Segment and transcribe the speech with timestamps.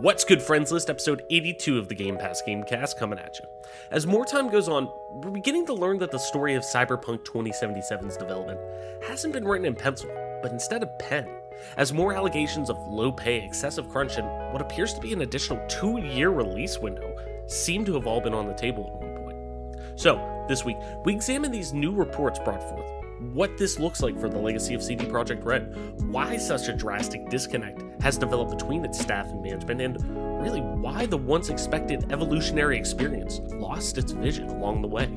[0.00, 0.72] What's good, friends?
[0.72, 3.44] List episode 82 of the Game Pass Gamecast coming at you.
[3.90, 8.16] As more time goes on, we're beginning to learn that the story of Cyberpunk 2077's
[8.16, 8.58] development
[9.06, 10.08] hasn't been written in pencil,
[10.40, 11.28] but instead of pen.
[11.76, 15.62] As more allegations of low pay, excessive crunch, and what appears to be an additional
[15.68, 17.14] two year release window
[17.46, 20.00] seem to have all been on the table at one point.
[20.00, 24.28] So, this week, we examine these new reports brought forth what this looks like for
[24.28, 25.74] the legacy of CD Projekt Red,
[26.10, 31.06] why such a drastic disconnect has developed between its staff and management, and really why
[31.06, 35.10] the once expected evolutionary experience lost its vision along the way.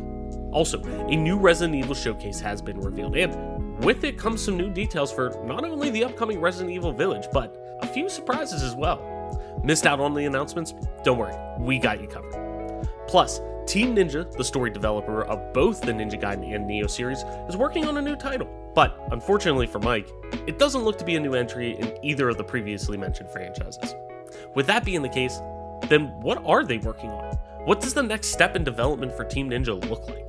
[0.52, 4.70] Also, a new Resident Evil showcase has been revealed, and with it comes some new
[4.70, 9.10] details for not only the upcoming Resident Evil Village, but a few surprises as well.
[9.64, 10.74] Missed out on the announcements?
[11.04, 12.88] Don't worry, we got you covered.
[13.08, 17.56] Plus, Team Ninja, the story developer of both the Ninja Gaiden and Nioh series, is
[17.56, 18.48] working on a new title.
[18.76, 20.10] But unfortunately for Mike,
[20.48, 23.96] it doesn't look to be a new entry in either of the previously mentioned franchises.
[24.54, 25.40] With that being the case,
[25.88, 27.36] then what are they working on?
[27.66, 30.28] What does the next step in development for Team Ninja look like?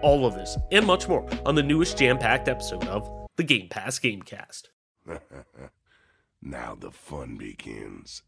[0.00, 3.68] All of this and much more on the newest jam packed episode of the Game
[3.68, 4.68] Pass Gamecast.
[6.42, 8.22] now the fun begins.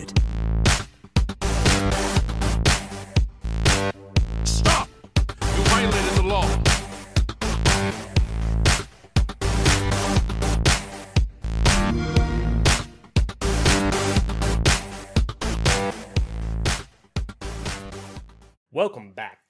[0.00, 0.29] Budget.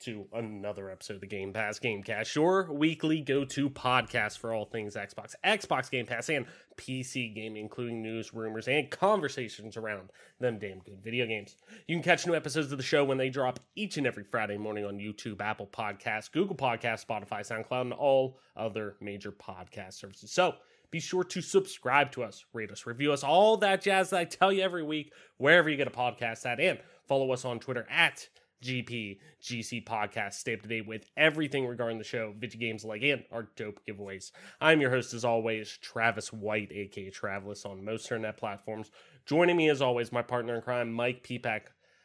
[0.01, 4.97] To another episode of the Game Pass Gamecast, your weekly go-to podcast for all things
[4.97, 10.79] Xbox, Xbox Game Pass, and PC gaming, including news, rumors, and conversations around them damn
[10.79, 11.57] good video games.
[11.87, 14.57] You can catch new episodes of the show when they drop each and every Friday
[14.57, 20.31] morning on YouTube, Apple Podcasts, Google Podcasts, Spotify, SoundCloud, and all other major podcast services.
[20.31, 20.55] So
[20.91, 24.25] be sure to subscribe to us, rate us, review us, all that jazz that I
[24.25, 27.87] tell you every week, wherever you get a podcast at, and follow us on Twitter
[27.91, 28.29] at
[28.63, 30.35] GP GC podcast.
[30.35, 33.81] Stay up to date with everything regarding the show, video games like and our dope
[33.89, 34.33] giveaways.
[34.61, 38.91] I'm your host as always, Travis White, aka Travis, on most internet platforms.
[39.27, 41.63] Joining me as always, my partner in crime, Mike Peepak.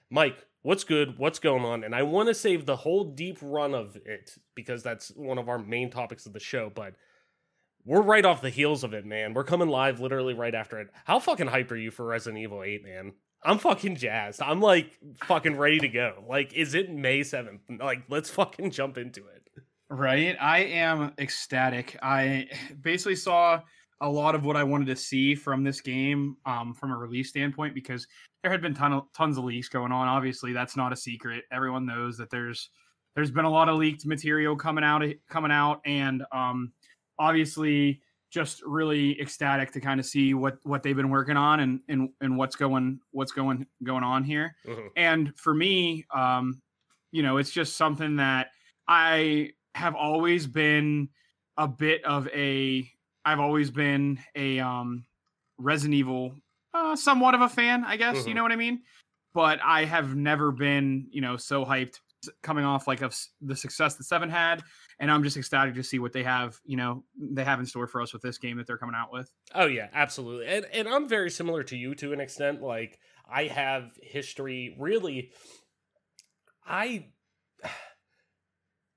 [0.10, 1.18] Mike, what's good?
[1.18, 1.84] What's going on?
[1.84, 5.50] And I want to save the whole deep run of it because that's one of
[5.50, 6.94] our main topics of the show, but
[7.86, 9.34] we're right off the heels of it, man.
[9.34, 10.88] We're coming live literally right after it.
[11.06, 13.14] How fucking hype are you for Resident Evil 8, man?
[13.46, 14.42] I'm fucking jazzed.
[14.42, 16.24] I'm like fucking ready to go.
[16.28, 17.60] Like, is it May 7th?
[17.80, 19.48] Like, let's fucking jump into it.
[19.90, 20.36] Right.
[20.42, 21.98] I am ecstatic.
[22.02, 22.48] I
[22.82, 23.62] basically saw
[24.02, 27.30] a lot of what I wanted to see from this game um, from a release
[27.30, 28.08] standpoint because
[28.42, 30.08] there had been ton of, tons of leaks going on.
[30.08, 31.44] Obviously, that's not a secret.
[31.52, 32.70] Everyone knows that there's
[33.16, 36.74] there's been a lot of leaked material coming out coming out, and um,
[37.18, 38.02] obviously
[38.36, 42.10] just really ecstatic to kind of see what what they've been working on and and
[42.20, 44.58] and what's going what's going going on here.
[44.68, 44.90] Mhm.
[44.98, 46.62] And for me, um,
[47.12, 48.52] you know, it's just something that
[48.90, 51.10] I have always been
[51.56, 52.92] a bit of a
[53.24, 55.06] I've always been a um
[55.58, 56.36] Resident Evil
[56.74, 58.36] uh, somewhat of a fan, I guess, you Mhm.
[58.36, 58.84] know what I mean?
[59.34, 62.02] But I have never been, you know, so hyped
[62.44, 64.62] coming off like of the success that 7 had
[65.00, 67.88] and I'm just ecstatic to see what they have, you know, they have in store
[67.88, 69.30] for us with this game that they're coming out with.
[69.54, 70.48] Oh yeah, absolutely.
[70.48, 72.62] And and I'm very similar to you to an extent.
[72.62, 75.32] Like I have history really
[76.66, 77.08] I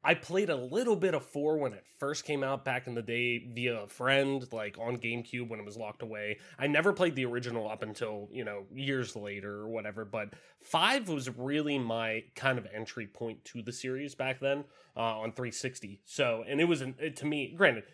[0.05, 3.03] I played a little bit of 4 when it first came out back in the
[3.03, 6.39] day via a friend like on GameCube when it was locked away.
[6.59, 11.09] I never played the original up until, you know, years later or whatever, but 5
[11.09, 14.65] was really my kind of entry point to the series back then
[14.97, 16.01] uh, on 360.
[16.05, 17.85] So, and it was an, it, to me, granted,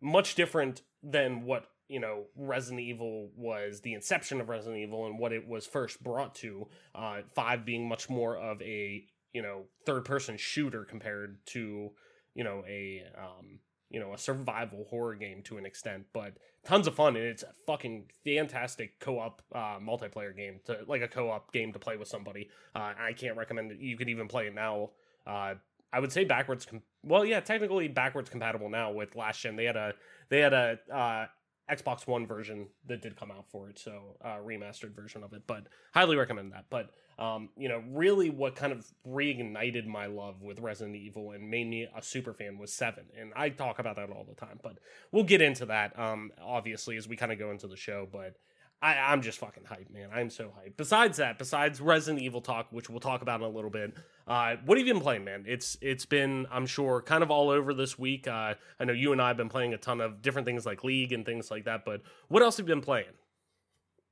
[0.00, 5.18] much different than what you know Resident Evil was the inception of Resident Evil and
[5.18, 6.68] what it was first brought to.
[6.94, 11.90] Uh, five being much more of a you know third person shooter compared to
[12.34, 13.60] you know a um,
[13.90, 16.34] you know a survival horror game to an extent, but
[16.64, 21.08] tons of fun and it's a fucking fantastic co-op uh, multiplayer game to like a
[21.08, 22.48] co-op game to play with somebody.
[22.74, 23.80] Uh, I can't recommend it.
[23.80, 24.90] You could even play it now.
[25.26, 25.54] Uh,
[25.92, 26.64] I would say backwards.
[26.64, 29.56] Com- well, yeah, technically backwards compatible now with last gen.
[29.56, 29.94] They had a
[30.28, 31.26] they had a uh,
[31.70, 35.42] Xbox One version that did come out for it, so uh, remastered version of it.
[35.46, 36.66] But highly recommend that.
[36.70, 41.50] But um, you know, really, what kind of reignited my love with Resident Evil and
[41.50, 44.58] made me a super fan was Seven, and I talk about that all the time.
[44.62, 44.78] But
[45.12, 48.08] we'll get into that, um, obviously, as we kind of go into the show.
[48.10, 48.36] But
[48.82, 50.08] I, I'm just fucking hyped, man.
[50.12, 50.76] I'm so hyped.
[50.76, 53.92] Besides that, besides Resident Evil talk, which we'll talk about in a little bit,
[54.26, 55.44] uh, what have you been playing, man?
[55.46, 58.26] It's it's been, I'm sure, kind of all over this week.
[58.26, 60.82] Uh, I know you and I have been playing a ton of different things like
[60.82, 63.06] League and things like that, but what else have you been playing?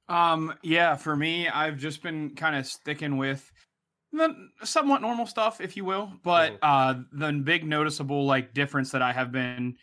[0.09, 3.51] Um, yeah, for me, I've just been kind of sticking with
[4.13, 6.13] the somewhat normal stuff, if you will.
[6.23, 9.77] But uh the big noticeable like difference that I have been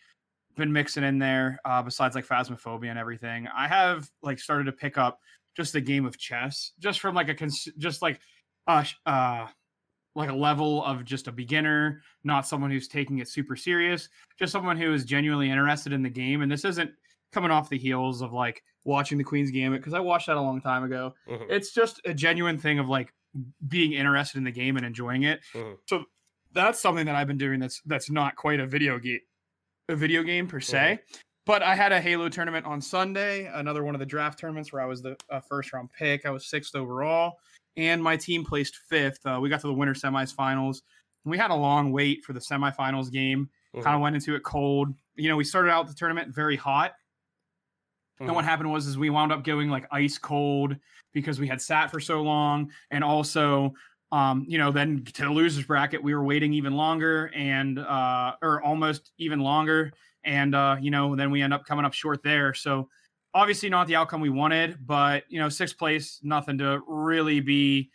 [0.56, 4.72] been mixing in there, uh, besides like phasmophobia and everything, I have like started to
[4.72, 5.20] pick up
[5.56, 8.20] just a game of chess, just from like a cons- just like
[8.68, 9.48] uh uh
[10.16, 14.08] like a level of just a beginner, not someone who's taking it super serious,
[14.40, 16.42] just someone who is genuinely interested in the game.
[16.42, 16.92] And this isn't
[17.34, 20.42] coming off the heels of like watching the Queen's Gambit because I watched that a
[20.42, 21.14] long time ago.
[21.28, 21.48] Mhm.
[21.50, 23.14] It's just a genuine thing of like
[23.68, 25.42] being interested in the game and enjoying it.
[25.54, 25.78] Mhm.
[25.86, 26.06] So
[26.54, 27.60] that's something that I've been doing.
[27.60, 29.20] That's that's not quite a video game,
[29.90, 31.00] a video game per se.
[31.46, 34.82] But I had a Halo tournament on Sunday, another one of the draft tournaments where
[34.82, 36.26] I was the uh, first round pick.
[36.26, 37.38] I was sixth overall,
[37.78, 39.24] and my team placed fifth.
[39.26, 40.82] Uh, we got to the winter semis finals.
[41.24, 43.50] We had a long wait for the semifinals game.
[43.76, 43.84] Mhm.
[43.84, 44.94] Kind of went into it cold.
[45.16, 46.94] You know, we started out the tournament very hot.
[48.20, 50.78] And what happened was is we wound up going like ice cold
[51.14, 53.74] because we had sat for so long, and also,
[54.12, 58.36] um, you know, then to the losers bracket we were waiting even longer and uh,
[58.42, 59.92] or almost even longer,
[60.24, 62.54] and uh, you know, then we end up coming up short there.
[62.54, 62.90] So
[63.34, 67.92] obviously not the outcome we wanted, but you know, sixth place, nothing to really be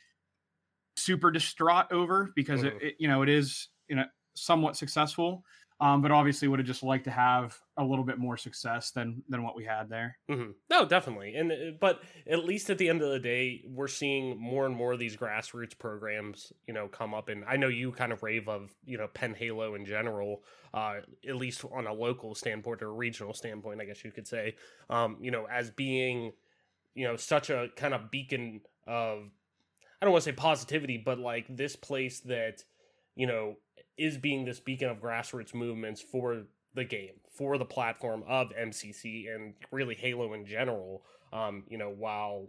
[0.96, 2.82] super distraught over because it, Mhm.
[2.82, 4.04] it, you know, it is you know
[4.34, 5.44] somewhat successful.
[5.80, 9.22] Um, but obviously would have just liked to have a little bit more success than
[9.28, 10.18] than what we had there.
[10.28, 13.88] hmm No, definitely, and uh, but at least at the end of the day, we're
[13.88, 17.28] seeing more and more of these grassroots programs, you know, come up.
[17.28, 20.44] And I know you kind of rave of, you know, Penn Halo in general,
[20.74, 24.28] uh, at least on a local standpoint or a regional standpoint, I guess you could
[24.28, 24.56] say,
[24.90, 26.32] um, you know, as being,
[26.94, 29.30] you know, such a kind of beacon of,
[30.00, 32.64] I don't want to say positivity, but like this place that,
[33.14, 33.56] you know,
[33.98, 39.32] is being this beacon of grassroots movements for the game, for the platform of MCC
[39.34, 41.02] and really Halo in general.
[41.32, 42.48] Um, you know, while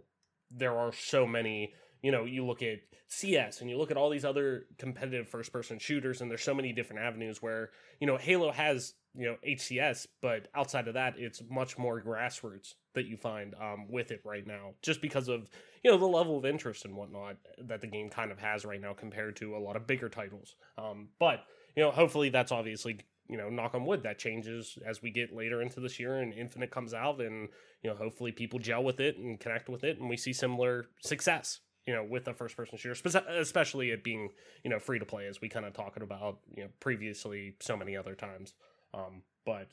[0.50, 2.78] there are so many, you know, you look at
[3.08, 6.54] CS and you look at all these other competitive first person shooters, and there's so
[6.54, 7.70] many different avenues where,
[8.00, 12.74] you know, Halo has, you know, HCS, but outside of that, it's much more grassroots
[12.94, 15.48] that you find um, with it right now, just because of,
[15.82, 18.80] you know, the level of interest and whatnot that the game kind of has right
[18.80, 20.56] now compared to a lot of bigger titles.
[20.78, 21.44] Um, but,
[21.76, 25.34] you know, hopefully that's obviously you know, knock on wood, that changes as we get
[25.34, 27.48] later into this year and Infinite comes out, and
[27.82, 30.86] you know, hopefully people gel with it and connect with it, and we see similar
[31.00, 34.28] success, you know, with the first person shooter, spec- especially it being
[34.64, 37.76] you know free to play, as we kind of talked about, you know, previously so
[37.76, 38.54] many other times.
[38.92, 39.68] Um, but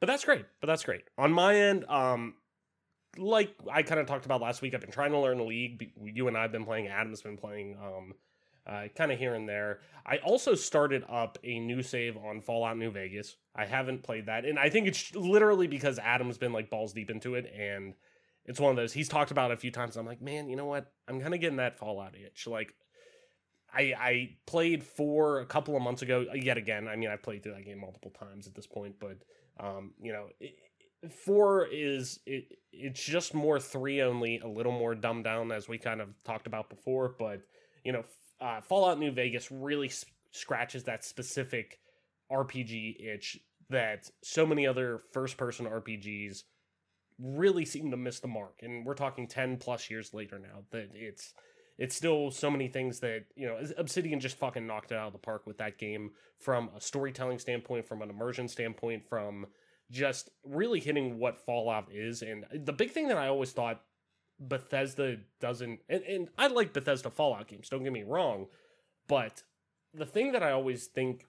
[0.00, 0.44] but that's great.
[0.60, 1.84] But that's great on my end.
[1.86, 2.34] Um,
[3.18, 5.92] like I kind of talked about last week, I've been trying to learn the league.
[6.00, 6.88] You and I have been playing.
[6.88, 7.76] Adam's been playing.
[7.82, 8.14] Um,
[8.66, 9.78] uh, kind of here and there.
[10.04, 13.36] I also started up a new save on Fallout New Vegas.
[13.54, 17.10] I haven't played that, and I think it's literally because Adam's been like balls deep
[17.10, 17.94] into it, and
[18.44, 19.96] it's one of those he's talked about a few times.
[19.96, 20.92] I'm like, man, you know what?
[21.06, 22.46] I'm kind of getting that Fallout itch.
[22.48, 22.74] Like,
[23.72, 26.26] I I played four a couple of months ago.
[26.34, 29.18] Yet again, I mean, I've played through that game multiple times at this point, but
[29.60, 30.26] um, you know.
[30.40, 30.54] It,
[31.24, 35.78] four is it, it's just more three only a little more dumbed down as we
[35.78, 37.42] kind of talked about before but
[37.84, 38.02] you know
[38.40, 39.90] uh, Fallout New Vegas really
[40.32, 41.78] scratches that specific
[42.30, 43.38] RPG itch
[43.70, 46.42] that so many other first person RPGs
[47.18, 48.60] really seem to miss the mark.
[48.62, 51.32] And we're talking 10 plus years later now that it's
[51.78, 55.12] it's still so many things that, you know, Obsidian just fucking knocked it out of
[55.12, 59.46] the park with that game from a storytelling standpoint, from an immersion standpoint, from
[59.90, 62.22] just really hitting what Fallout is.
[62.22, 63.82] And the big thing that I always thought
[64.40, 68.46] Bethesda doesn't, and, and I like Bethesda Fallout games, don't get me wrong,
[69.06, 69.42] but
[69.92, 71.26] the thing that I always think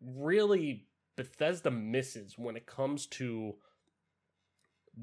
[0.00, 3.54] really Bethesda misses when it comes to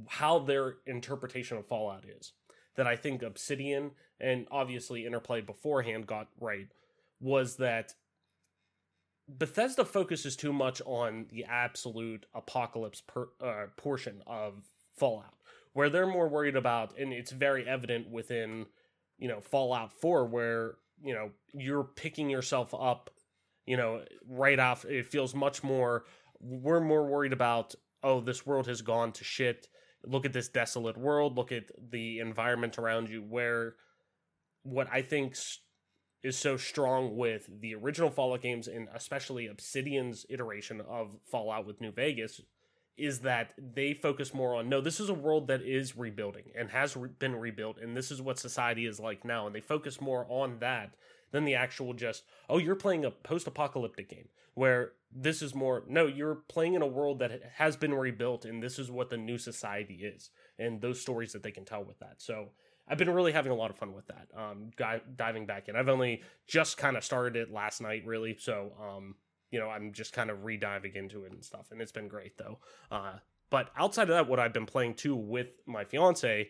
[0.08, 2.34] how their interpretation of Fallout is,
[2.76, 3.92] that I think Obsidian
[4.24, 6.68] and obviously Interplay beforehand got right,
[7.20, 7.94] was that
[9.28, 15.34] Bethesda focuses too much on the absolute apocalypse per, uh, portion of Fallout
[15.74, 18.64] where they're more worried about and it's very evident within
[19.18, 23.10] you know fallout 4 where you know you're picking yourself up
[23.66, 26.06] you know right off it feels much more
[26.44, 29.68] we're more worried about oh this world has gone to shit.
[30.06, 31.38] Look at this desolate world.
[31.38, 33.76] Look at the environment around you where
[34.64, 35.36] what i think
[36.24, 41.82] is so strong with the original fallout games and especially obsidian's iteration of fallout with
[41.82, 42.42] new vegas
[42.98, 46.70] is that they focus more on no, this is a world that is rebuilding and
[46.70, 50.00] has re- been rebuilt, and this is what society is like now, and they focus
[50.00, 50.92] more on that
[51.32, 56.06] than the actual just oh, you're playing a post-apocalyptic game where this is more no,
[56.06, 59.38] you're playing in a world that has been rebuilt, and this is what the new
[59.38, 60.30] society is,
[60.60, 62.16] and those stories that they can tell with that.
[62.22, 62.50] So.
[62.88, 64.28] I've been really having a lot of fun with that.
[64.38, 64.72] Um,
[65.16, 65.76] diving back in.
[65.76, 68.36] I've only just kind of started it last night, really.
[68.38, 69.16] So, um,
[69.52, 72.38] you know, I'm just kind of rediving into it and stuff, and it's been great
[72.38, 72.60] though.
[72.92, 73.14] Uh,
[73.50, 76.50] but outside of that, what I've been playing too with my fiance,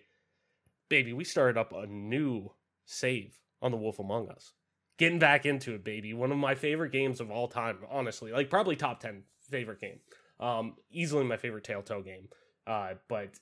[0.90, 2.52] baby, we started up a new
[2.86, 4.54] save on the Wolf Among Us.
[4.98, 6.14] Getting back into it, baby.
[6.14, 8.32] One of my favorite games of all time, honestly.
[8.32, 10.00] Like probably top ten favorite game.
[10.40, 12.30] Um, easily my favorite Telltale game.
[12.66, 13.40] Uh, but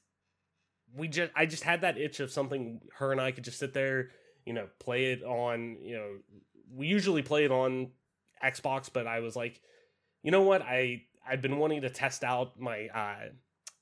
[0.96, 3.74] we just I just had that itch of something her and I could just sit
[3.74, 4.10] there,
[4.46, 6.10] you know, play it on, you know,
[6.74, 7.92] we usually play it on
[8.44, 9.62] Xbox, but I was like,
[10.24, 10.62] you know what?
[10.62, 13.30] I I've been wanting to test out my uh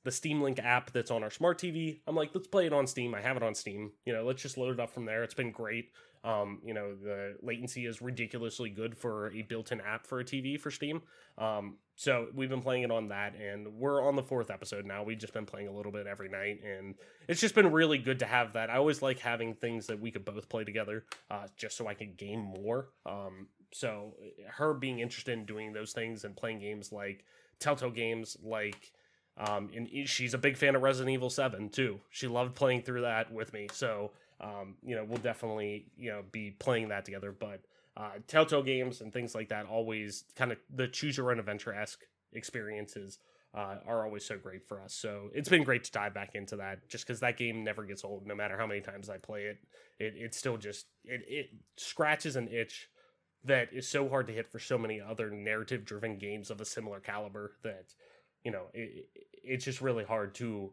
[0.04, 2.00] the Steam Link app that's on our smart TV.
[2.06, 3.14] I'm like, let's play it on Steam.
[3.14, 3.92] I have it on Steam.
[4.06, 5.22] You know, let's just load it up from there.
[5.22, 5.90] It's been great.
[6.22, 10.60] Um, you know, the latency is ridiculously good for a built-in app for a TV
[10.60, 11.02] for Steam.
[11.38, 15.02] Um, so we've been playing it on that, and we're on the fourth episode now.
[15.02, 16.94] We've just been playing a little bit every night, and
[17.28, 18.68] it's just been really good to have that.
[18.68, 21.94] I always like having things that we could both play together, uh, just so I
[21.94, 22.88] can game more.
[23.06, 24.14] Um, so
[24.48, 27.24] her being interested in doing those things and playing games like
[27.60, 28.92] Telltale games like
[29.36, 32.00] um, and she's a big fan of Resident Evil 7 too.
[32.10, 33.68] She loved playing through that with me.
[33.72, 37.32] So um, you know, we'll definitely you know be playing that together.
[37.32, 37.60] But
[37.96, 41.74] uh, Telltale games and things like that always kind of the choose your own adventure
[41.74, 43.18] esque experiences
[43.54, 44.94] uh, are always so great for us.
[44.94, 48.04] So it's been great to dive back into that, just because that game never gets
[48.04, 48.26] old.
[48.26, 49.58] No matter how many times I play it,
[49.98, 52.88] it it still just it it scratches an itch
[53.44, 56.64] that is so hard to hit for so many other narrative driven games of a
[56.64, 57.86] similar caliber that
[58.44, 59.08] you know it,
[59.42, 60.72] it's just really hard to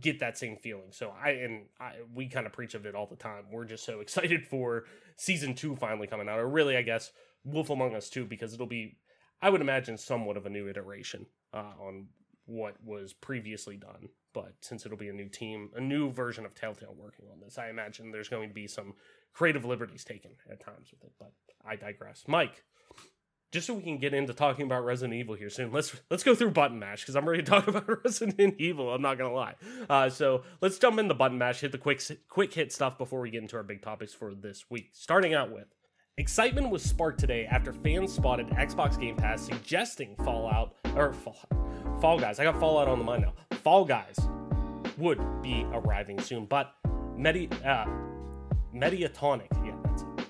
[0.00, 0.90] get that same feeling.
[0.90, 3.44] So I and I we kind of preach of it all the time.
[3.50, 4.84] We're just so excited for
[5.16, 7.12] season 2 finally coming out or really I guess
[7.44, 8.96] Wolf Among Us 2 because it'll be
[9.40, 12.06] I would imagine somewhat of a new iteration uh, on
[12.46, 14.08] what was previously done.
[14.32, 17.58] But since it'll be a new team, a new version of Telltale working on this,
[17.58, 18.94] I imagine there's going to be some
[19.34, 21.12] creative liberties taken at times with it.
[21.18, 21.32] But
[21.66, 22.24] I digress.
[22.26, 22.64] Mike,
[23.52, 26.34] just so we can get into talking about Resident Evil here soon, let's let's go
[26.34, 28.92] through Button Mash because I'm ready to talk about Resident Evil.
[28.92, 29.54] I'm not gonna lie.
[29.88, 33.30] Uh, so let's jump into Button Mash, hit the quick quick hit stuff before we
[33.30, 34.90] get into our big topics for this week.
[34.94, 35.66] Starting out with
[36.16, 41.38] excitement was sparked today after fans spotted Xbox Game Pass suggesting Fallout or Fall,
[42.00, 42.40] Fall Guys.
[42.40, 43.34] I got Fallout on the mind now.
[43.58, 44.16] Fall Guys
[44.96, 46.72] would be arriving soon, but
[47.16, 47.86] Medi uh,
[48.74, 49.61] Mediatonic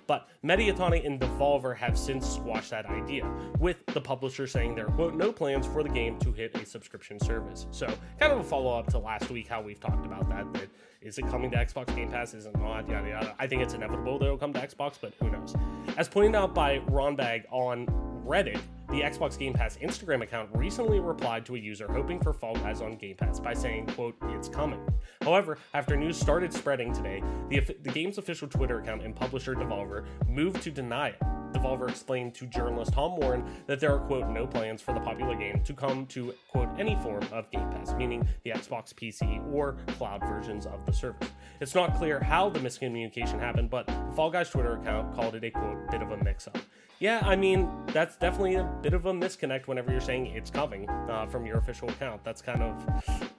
[0.06, 4.92] but Mediatonic and Devolver have since squashed that idea, with the publisher saying there are,
[4.92, 7.66] quote, no plans for the game to hit a subscription service.
[7.70, 7.86] So,
[8.18, 10.52] kind of a follow up to last week, how we've talked about that.
[10.52, 10.68] That
[11.02, 12.32] is it coming to Xbox Game Pass?
[12.34, 12.88] Is it not?
[12.88, 13.34] Yada yada.
[13.38, 15.54] I think it's inevitable that it'll come to Xbox, but who knows?
[15.96, 17.86] As pointed out by Ron Bag on
[18.24, 22.54] Reddit, the Xbox Game Pass Instagram account recently replied to a user hoping for Fall
[22.54, 24.80] Guys on Game Pass by saying, quote, it's coming.
[25.22, 30.04] However, after news started spreading today, the, the game's official Twitter account and publisher Devolver
[30.28, 31.18] moved to deny it.
[31.62, 35.34] Devolver explained to journalist Tom Warren that there are, quote, no plans for the popular
[35.36, 39.76] game to come to, quote, any form of Game Pass, meaning the Xbox PC or
[39.98, 41.28] cloud versions of the service.
[41.60, 45.44] It's not clear how the miscommunication happened, but the Fall Guys Twitter account called it
[45.44, 46.58] a, quote, bit of a mix up
[47.02, 50.88] yeah, I mean, that's definitely a bit of a misconnect whenever you're saying it's coming
[50.88, 52.22] uh, from your official account.
[52.22, 53.32] That's kind of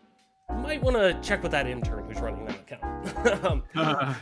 [0.61, 3.43] might want to check with that intern who's running that account.
[3.45, 3.63] um,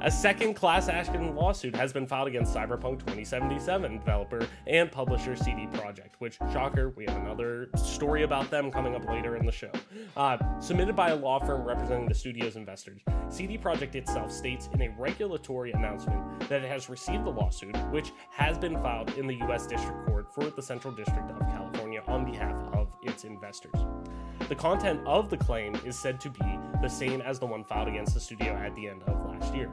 [0.00, 5.66] a second class action lawsuit has been filed against Cyberpunk 2077 developer and publisher CD
[5.66, 9.70] Projekt, which, shocker, we have another story about them coming up later in the show.
[10.16, 14.82] Uh, submitted by a law firm representing the studio's investors, CD Projekt itself states in
[14.82, 19.36] a regulatory announcement that it has received the lawsuit, which has been filed in the
[19.36, 19.66] U.S.
[19.66, 23.74] District Court for the Central District of California on behalf of its investors.
[24.48, 27.88] The content of the claim is said to be the same as the one filed
[27.88, 29.70] against the studio at the end of last year.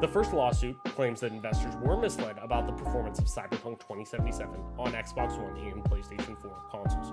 [0.00, 4.92] The first lawsuit claims that investors were misled about the performance of Cyberpunk 2077 on
[4.94, 7.12] Xbox One and PlayStation 4 consoles.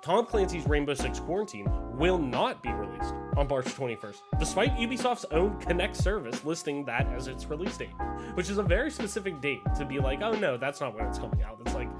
[0.00, 1.68] Tom Clancy's Rainbow Six Quarantine
[1.98, 7.28] will not be released on March 21st, despite Ubisoft's own Connect service listing that as
[7.28, 7.90] its release date,
[8.32, 11.18] which is a very specific date to be like, oh no, that's not when it's
[11.18, 11.60] coming out.
[11.66, 11.90] It's like,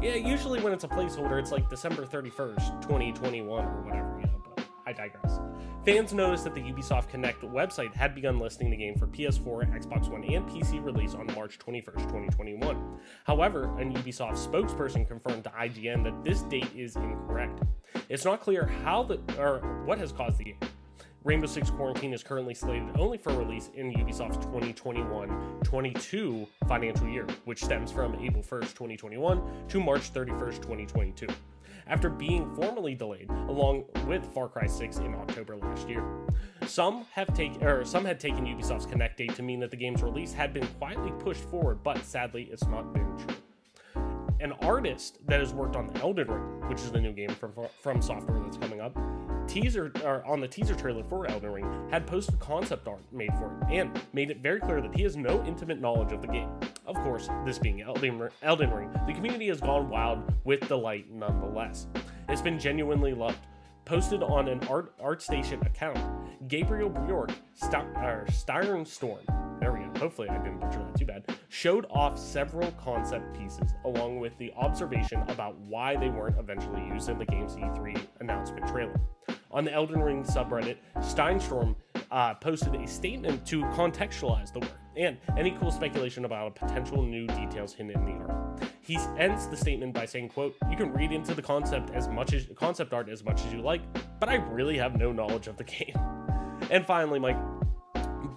[0.00, 4.42] yeah, usually when it's a placeholder, it's like December 31st, 2021 or whatever, you know,
[4.44, 5.40] but I digress.
[5.84, 10.08] Fans noticed that the Ubisoft Connect website had begun listing the game for PS4, Xbox
[10.08, 12.98] One, and PC release on March 21st, 2021.
[13.24, 17.62] However, a Ubisoft spokesperson confirmed to IGN that this date is incorrect.
[18.08, 20.54] It's not clear how the or what has caused the
[21.24, 27.64] Rainbow Six Quarantine is currently slated only for release in Ubisoft's 2021-22 financial year, which
[27.64, 31.26] stems from April 1st, 2021 to March 31st, 2022
[31.88, 36.04] after being formally delayed along with Far Cry 6 in October last year.
[36.66, 40.02] Some have taken or some had taken Ubisoft's Connect date to mean that the game's
[40.02, 43.36] release had been quietly pushed forward, but sadly it's not been true.
[44.40, 47.52] An artist that has worked on Elden Ring, which is the new game from
[47.82, 48.96] FromSoftware that's coming up,
[49.48, 53.58] teaser or on the teaser trailer for Elden Ring had posted concept art made for
[53.62, 56.50] it and made it very clear that he has no intimate knowledge of the game.
[56.86, 61.88] Of course, this being Elden, Elden Ring, the community has gone wild with delight nonetheless.
[62.28, 63.38] It's been genuinely loved.
[63.86, 65.98] Posted on an Art ArtStation account,
[66.46, 69.20] Gabriel Bjork St- Storm,
[69.60, 73.74] there we go, hopefully I didn't butcher that too bad, showed off several concept pieces
[73.84, 78.66] along with the observation about why they weren't eventually used in the game's E3 announcement
[78.68, 78.98] trailer.
[79.50, 81.74] On the Elden Ring subreddit, Steinstorm
[82.10, 87.26] uh, posted a statement to contextualize the work and any cool speculation about potential new
[87.28, 88.62] details hidden in the art.
[88.80, 92.32] He ends the statement by saying, quote, you can read into the concept as much
[92.32, 93.82] as concept art as much as you like,
[94.18, 95.94] but I really have no knowledge of the game.
[96.70, 97.38] And finally, Mike,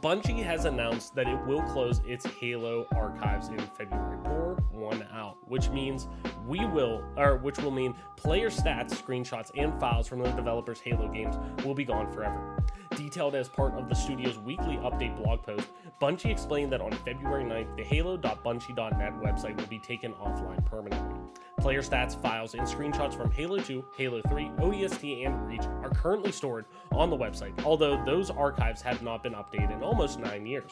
[0.02, 4.18] Bungie has announced that it will close its Halo archives in February.
[4.24, 6.08] Pour one out, which means
[6.48, 11.08] we will, or which will mean player stats, screenshots, and files from the developers' Halo
[11.08, 11.36] games
[11.66, 12.58] will be gone forever.
[12.95, 15.67] Detailed as part of the studio's weekly update blog post,
[16.01, 21.19] Bungie explained that on February 9th, the halo.bungie.net website will be taken offline permanently.
[21.60, 26.31] Player stats, files, and screenshots from Halo 2, Halo 3, ODST, and Reach are currently
[26.31, 30.71] stored on the website, although those archives have not been updated in almost nine years.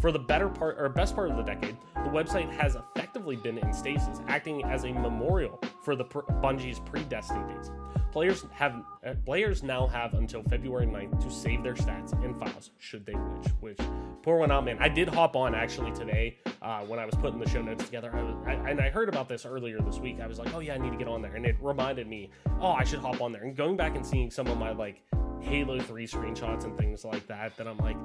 [0.00, 3.58] For the better part or best part of the decade, the website has effectively been
[3.58, 7.70] in stasis, acting as a memorial for the Bungie's pre-Destiny days.
[8.12, 12.70] Players have uh, players now have until February 9th to save their stats and files
[12.78, 13.46] should they wish.
[13.60, 13.78] Which
[14.22, 14.76] poor one out, man.
[14.80, 18.14] I did hop on actually today uh, when I was putting the show notes together.
[18.14, 20.20] I I, and I heard about this earlier this week.
[20.20, 22.28] I was like, oh yeah, I need to get on there, and it reminded me,
[22.60, 23.44] oh, I should hop on there.
[23.44, 25.00] And going back and seeing some of my like
[25.40, 27.96] Halo 3 screenshots and things like that, that I'm like,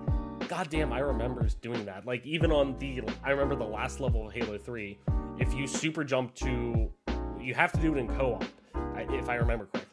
[0.48, 2.06] God damn, I remember doing that.
[2.06, 4.98] Like even on the, I remember the last level of Halo 3.
[5.38, 6.90] If you super jump to,
[7.42, 8.46] you have to do it in co-op,
[9.10, 9.87] if I remember correctly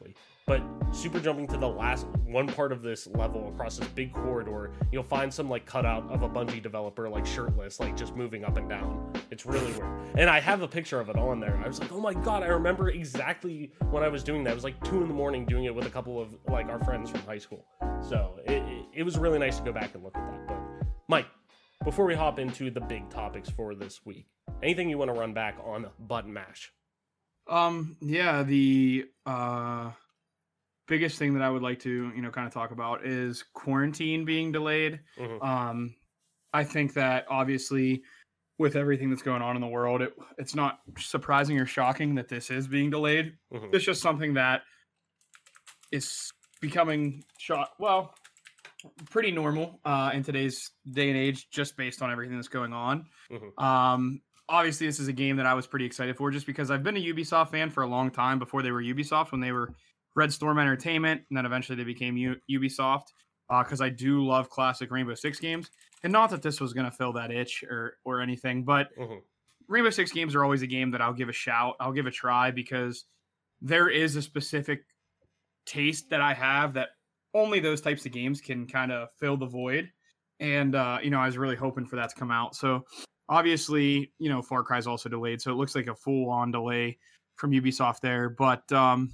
[0.47, 4.73] but super jumping to the last one part of this level across this big corridor,
[4.93, 8.57] you'll find some like cutout of a Bungie developer like shirtless, like just moving up
[8.57, 9.13] and down.
[9.31, 9.89] It's really weird.
[10.17, 11.61] And I have a picture of it on there.
[11.65, 14.51] I was like, oh my god, I remember exactly when I was doing that.
[14.51, 16.83] It was like two in the morning doing it with a couple of like our
[16.85, 17.65] friends from high school.
[18.07, 20.49] So it, it, it was really nice to go back and look at that.
[20.49, 21.27] But Mike,
[21.85, 24.27] before we hop into the big topics for this week,
[24.63, 26.73] anything you want to run back on button mash?
[27.49, 29.91] Um, yeah, the uh
[30.87, 34.25] biggest thing that I would like to, you know, kind of talk about is quarantine
[34.25, 35.01] being delayed.
[35.19, 35.43] Mm-hmm.
[35.43, 35.95] Um,
[36.53, 38.03] I think that obviously
[38.59, 42.29] with everything that's going on in the world, it, it's not surprising or shocking that
[42.29, 43.35] this is being delayed.
[43.53, 43.75] Mm-hmm.
[43.75, 44.63] It's just something that
[45.91, 48.15] is becoming shot well
[49.11, 53.07] pretty normal uh, in today's day and age, just based on everything that's going on.
[53.31, 53.65] Mm-hmm.
[53.65, 56.83] Um, obviously, this is a game that I was pretty excited for, just because I've
[56.83, 59.75] been a Ubisoft fan for a long time before they were Ubisoft when they were
[60.17, 63.07] Red Storm Entertainment, and then eventually they became U- Ubisoft.
[63.51, 65.71] Because uh, I do love classic Rainbow Six games,
[66.03, 69.19] and not that this was going to fill that itch or or anything, but mm-hmm.
[69.69, 72.11] Rainbow Six games are always a game that I'll give a shout, I'll give a
[72.11, 73.05] try because
[73.61, 74.85] there is a specific
[75.67, 76.91] taste that I have that
[77.35, 79.91] only those types of games can kind of fill the void.
[80.41, 82.55] And uh, you know, I was really hoping for that to come out.
[82.55, 82.85] So
[83.29, 86.51] obviously, you know, Far Cry is also delayed, so it looks like a full on
[86.51, 86.99] delay
[87.37, 88.29] from Ubisoft there.
[88.31, 89.11] But um,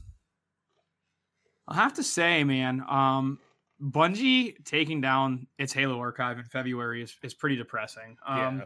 [1.70, 3.38] I'll have to say, man, um,
[3.80, 8.16] Bungie taking down its Halo archive in February is, is pretty depressing.
[8.26, 8.64] Um, yeah.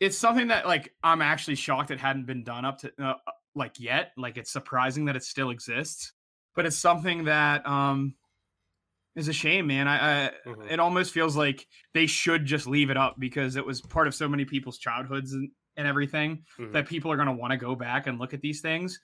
[0.00, 3.14] It's something that like I'm actually shocked it hadn't been done up to uh,
[3.54, 4.12] like yet.
[4.16, 6.12] Like it's surprising that it still exists,
[6.56, 8.16] but it's something that um
[9.14, 9.86] is a shame, man.
[9.86, 10.68] I, I mm-hmm.
[10.68, 14.14] it almost feels like they should just leave it up because it was part of
[14.14, 16.72] so many people's childhoods and, and everything mm-hmm.
[16.72, 19.00] that people are going to want to go back and look at these things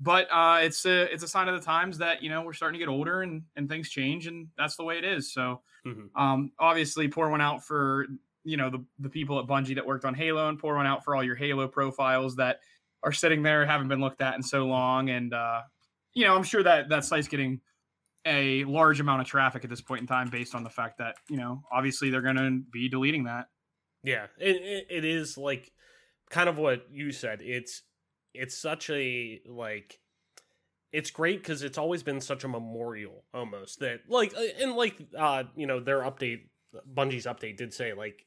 [0.00, 2.78] but uh, it's a it's a sign of the times that you know we're starting
[2.78, 5.32] to get older and and things change and that's the way it is.
[5.32, 6.20] So mm-hmm.
[6.20, 8.06] um, obviously, pour one out for
[8.44, 11.04] you know the the people at Bungie that worked on Halo, and pour one out
[11.04, 12.60] for all your Halo profiles that
[13.02, 15.10] are sitting there haven't been looked at in so long.
[15.10, 15.62] And uh,
[16.14, 17.60] you know, I'm sure that that site's getting
[18.26, 21.16] a large amount of traffic at this point in time based on the fact that
[21.28, 23.46] you know obviously they're going to be deleting that
[24.02, 25.72] Yeah, it, it it is like
[26.30, 27.40] kind of what you said.
[27.42, 27.82] It's
[28.34, 30.00] it's such a like
[30.92, 35.00] it's great because it's always been such a memorial almost that like uh, and like
[35.16, 36.48] uh you know their update
[36.94, 38.26] Bungie's update did say like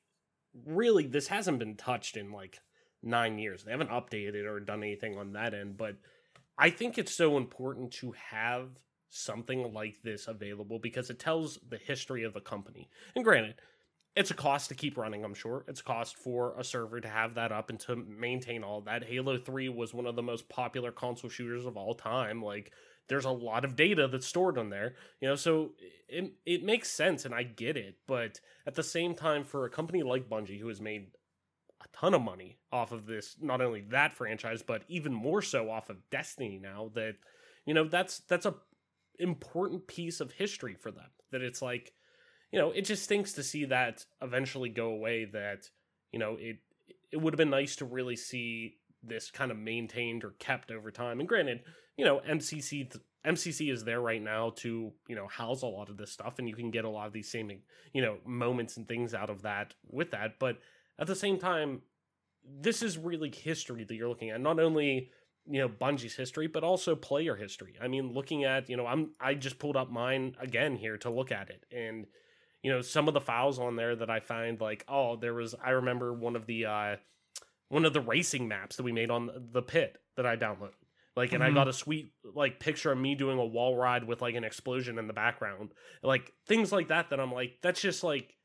[0.66, 2.60] really this hasn't been touched in like
[3.02, 3.64] nine years.
[3.64, 5.98] They haven't updated or done anything on that end, but
[6.58, 8.70] I think it's so important to have
[9.10, 12.90] something like this available because it tells the history of the company.
[13.16, 13.56] And granted,
[14.16, 15.66] it's a cost to keep running, I'm sure.
[15.68, 19.04] It's a cost for a server to have that up and to maintain all that.
[19.06, 22.42] Halo 3 was one of the most popular console shooters of all time.
[22.42, 22.72] Like
[23.10, 25.72] there's a lot of data that's stored on there, you know, so
[26.08, 29.70] it it makes sense and I get it, but at the same time for a
[29.70, 31.08] company like Bungie who has made
[31.82, 35.70] a ton of money off of this, not only that franchise, but even more so
[35.70, 37.16] off of Destiny now that
[37.66, 38.56] you know, that's that's a
[39.20, 41.10] important piece of history for them.
[41.32, 41.94] That it's like
[42.54, 45.26] you know, it just stinks to see that eventually go away.
[45.26, 45.68] That
[46.12, 46.58] you know, it
[47.12, 50.92] it would have been nice to really see this kind of maintained or kept over
[50.92, 51.20] time.
[51.20, 51.62] And granted,
[51.98, 55.90] you know, MCC th- MCC is there right now to you know house a lot
[55.90, 57.52] of this stuff, and you can get a lot of these same
[57.92, 60.38] you know moments and things out of that with that.
[60.38, 60.60] But
[61.00, 61.82] at the same time,
[62.46, 64.40] this is really history that you're looking at.
[64.40, 65.10] Not only
[65.50, 67.74] you know Bungie's history, but also player history.
[67.82, 71.10] I mean, looking at you know, I'm I just pulled up mine again here to
[71.10, 72.06] look at it, and
[72.64, 75.54] you know some of the files on there that I find like oh there was
[75.64, 76.96] I remember one of the uh
[77.70, 80.74] one of the racing maps that we made on the pit that I downloaded.
[81.16, 81.48] Like, and Mhm.
[81.48, 84.44] I got a sweet like picture of me doing a wall ride with like an
[84.44, 87.10] explosion in the background, like things like that.
[87.10, 88.36] That I'm like, that's just like,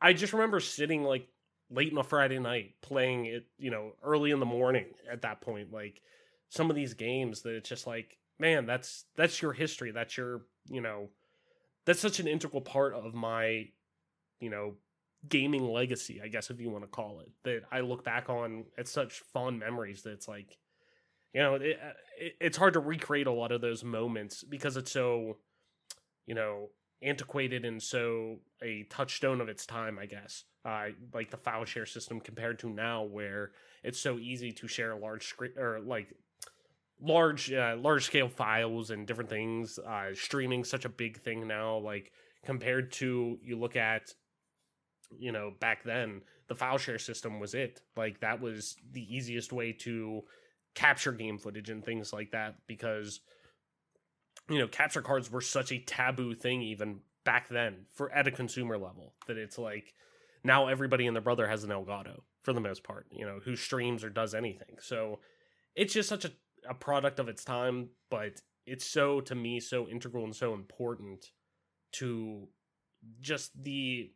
[0.00, 1.28] I just remember sitting like
[1.70, 4.86] late on a Friday night playing it, you know, early in the morning.
[5.10, 6.02] At that point, like
[6.50, 9.90] some of these games that it's just like, man, that's that's your history.
[9.90, 11.08] That's your, you know,
[11.86, 13.68] that's such an integral part of my,
[14.40, 14.74] you know,
[15.28, 18.64] gaming legacy, I guess if you want to call it, that I look back on
[18.78, 20.58] at such fond memories that it's like,
[21.34, 21.78] you know, it,
[22.18, 25.36] it, it's hard to recreate a lot of those moments because it's so,
[26.26, 26.70] you know,
[27.02, 30.44] antiquated and so a touchstone of its time, I guess.
[30.64, 34.94] Uh, like the file share system compared to now, where it's so easy to share
[34.94, 36.14] large screen or like
[37.02, 39.78] large uh, large scale files and different things.
[39.78, 42.12] Uh, streaming such a big thing now, like
[42.44, 44.14] compared to you look at
[45.18, 49.52] you know back then the file share system was it like that was the easiest
[49.52, 50.22] way to
[50.74, 53.20] capture game footage and things like that because
[54.48, 58.30] you know capture cards were such a taboo thing even back then for at a
[58.30, 59.94] consumer level that it's like
[60.44, 63.56] now everybody and their brother has an elgato for the most part you know who
[63.56, 65.18] streams or does anything so
[65.74, 66.32] it's just such a,
[66.68, 71.30] a product of its time but it's so to me so integral and so important
[71.92, 72.48] to
[73.20, 74.10] just the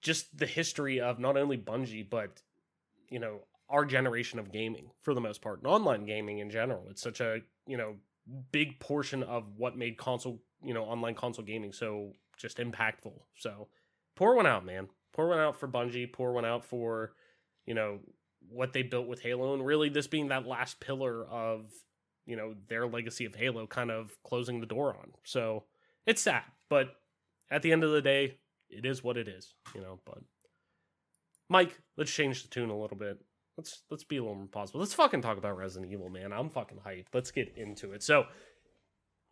[0.00, 2.42] just the history of not only Bungie but
[3.08, 6.86] you know our generation of gaming for the most part and online gaming in general.
[6.90, 7.96] It's such a you know
[8.52, 13.12] big portion of what made console you know online console gaming so just impactful.
[13.34, 13.68] So
[14.16, 14.88] pour one out, man.
[15.12, 16.12] Pour one out for Bungie.
[16.12, 17.12] Pour one out for
[17.66, 18.00] you know
[18.48, 21.70] what they built with Halo, and really this being that last pillar of
[22.26, 25.12] you know their legacy of Halo, kind of closing the door on.
[25.24, 25.64] So
[26.06, 26.94] it's sad, but
[27.50, 30.00] at the end of the day, it is what it is, you know.
[30.04, 30.18] But
[31.48, 33.18] Mike, let's change the tune a little bit.
[33.56, 34.80] Let's let's be a little more positive.
[34.80, 36.32] Let's fucking talk about Resident Evil, man.
[36.32, 37.06] I'm fucking hyped.
[37.12, 38.02] Let's get into it.
[38.02, 38.26] So,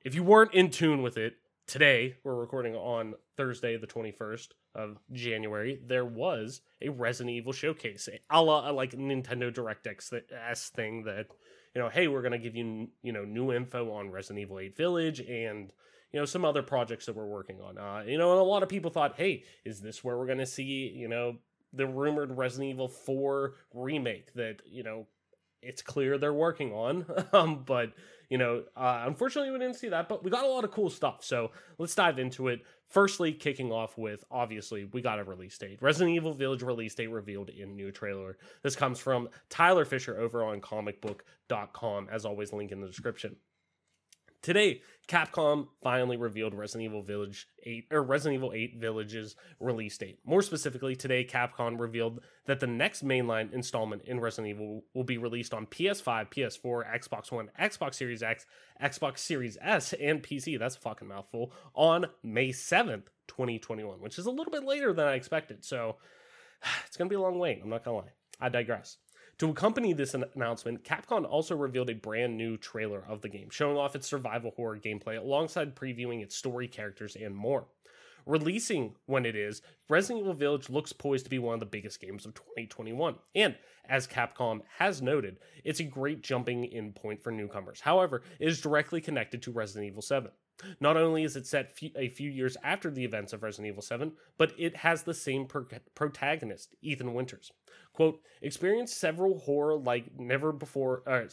[0.04, 1.34] if you weren't in tune with it
[1.68, 5.78] today, we're recording on Thursday, the 21st of January.
[5.86, 11.26] There was a Resident Evil showcase, a la like Nintendo Direct X S thing that
[11.74, 14.76] you know, hey, we're gonna give you you know new info on Resident Evil 8
[14.76, 15.70] Village and
[16.10, 17.76] you know some other projects that we're working on.
[17.76, 20.46] Uh, you know, and a lot of people thought, hey, is this where we're gonna
[20.46, 21.36] see you know
[21.74, 25.06] the rumored Resident Evil 4 remake that you know
[25.62, 27.92] it's clear they're working on, um, but
[28.28, 30.90] you know, uh, unfortunately, we didn't see that, but we got a lot of cool
[30.90, 31.24] stuff.
[31.24, 32.62] So let's dive into it.
[32.86, 35.78] Firstly, kicking off with obviously, we got a release date.
[35.80, 38.36] Resident Evil Village release date revealed in new trailer.
[38.62, 42.08] This comes from Tyler Fisher over on comicbook.com.
[42.12, 43.36] As always, link in the description.
[44.48, 50.20] Today, Capcom finally revealed Resident Evil Village 8 or Resident Evil 8 Village's release date.
[50.24, 55.18] More specifically, today Capcom revealed that the next mainline installment in Resident Evil will be
[55.18, 58.46] released on PS5, PS4, Xbox One, Xbox Series X,
[58.82, 60.58] Xbox Series S, and PC.
[60.58, 65.06] That's a fucking mouthful on May 7th, 2021, which is a little bit later than
[65.06, 65.62] I expected.
[65.62, 65.96] So
[66.86, 67.60] it's going to be a long wait.
[67.62, 68.12] I'm not going to lie.
[68.40, 68.96] I digress.
[69.38, 73.50] To accompany this an- announcement, Capcom also revealed a brand new trailer of the game,
[73.50, 77.66] showing off its survival horror gameplay alongside previewing its story, characters, and more.
[78.26, 82.00] Releasing when it is, Resident Evil Village looks poised to be one of the biggest
[82.00, 83.14] games of 2021.
[83.36, 83.56] And
[83.88, 87.80] as Capcom has noted, it's a great jumping in point for newcomers.
[87.80, 90.30] However, it is directly connected to Resident Evil 7.
[90.80, 94.12] Not only is it set a few years after the events of Resident Evil 7,
[94.36, 97.52] but it has the same pro- protagonist, Ethan Winters.
[97.92, 101.26] Quote, experience several horror like never before, uh,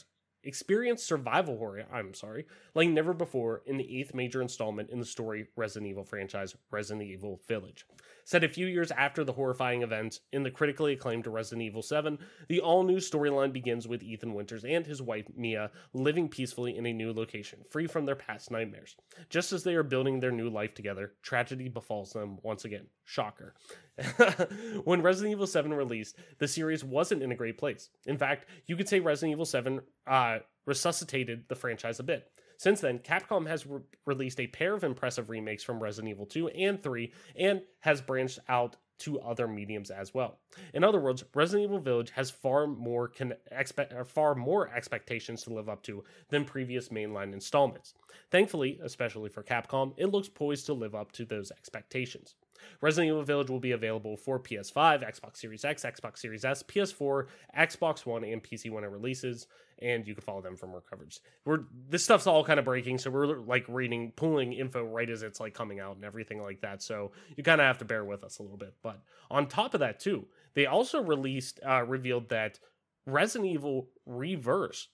[0.43, 5.05] experience survival horror, I'm sorry, like never before in the eighth major installment in the
[5.05, 7.85] story Resident Evil franchise, Resident Evil Village.
[8.25, 12.17] Set a few years after the horrifying events in the critically acclaimed Resident Evil 7,
[12.49, 16.87] the all new storyline begins with Ethan Winters and his wife Mia living peacefully in
[16.87, 18.95] a new location, free from their past nightmares.
[19.29, 22.87] Just as they are building their new life together, tragedy befalls them once again.
[23.03, 23.53] Shocker.
[24.85, 27.89] when Resident Evil 7 released, the series wasn't in a great place.
[28.07, 32.31] In fact, you could say Resident Evil 7 uh, resuscitated the franchise a bit.
[32.57, 36.49] Since then, Capcom has re- released a pair of impressive remakes from Resident Evil 2
[36.49, 40.39] and 3 and has branched out to other mediums as well.
[40.73, 45.43] In other words, Resident Evil Village has far more con- expe- uh, far more expectations
[45.43, 47.93] to live up to than previous mainline installments.
[48.31, 52.35] Thankfully, especially for Capcom, it looks poised to live up to those expectations.
[52.81, 57.27] Resident Evil Village will be available for PS5, Xbox Series X, Xbox Series S, PS4,
[57.57, 59.47] Xbox One, and PC when it releases.
[59.79, 61.19] And you can follow them for more coverage.
[61.43, 65.21] We're this stuff's all kind of breaking, so we're like reading, pulling info right as
[65.21, 66.81] it's like coming out and everything like that.
[66.81, 68.73] So you kind of have to bear with us a little bit.
[68.81, 72.59] But on top of that, too, they also released, uh, revealed that
[73.05, 74.87] Resident Evil Reverse,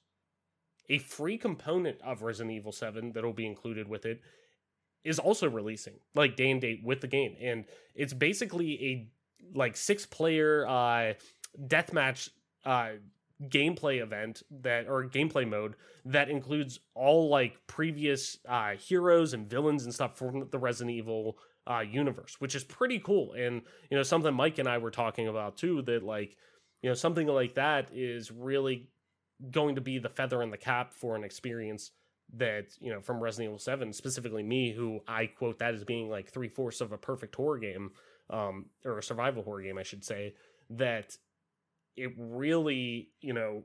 [0.90, 4.22] a free component of Resident Evil 7 that'll be included with it,
[5.04, 7.36] is also releasing like day and date with the game.
[7.42, 9.08] And it's basically a
[9.58, 11.14] like six player uh
[11.68, 12.30] deathmatch
[12.66, 12.92] uh
[13.50, 15.74] gameplay event that or gameplay mode
[16.06, 21.38] that includes all like previous uh heroes and villains and stuff from the Resident Evil
[21.68, 23.34] uh universe which is pretty cool.
[23.34, 26.38] And you know something Mike and I were talking about too that like
[26.82, 28.88] you know something like that is really
[29.50, 31.92] going to be the feather in the cap for an experience
[32.38, 36.10] that you know from Resident Evil Seven, specifically me, who I quote that as being
[36.10, 37.92] like three fourths of a perfect horror game,
[38.30, 40.36] um, or a survival horror game, I should say.
[40.70, 41.18] That
[41.98, 43.64] it really, you know,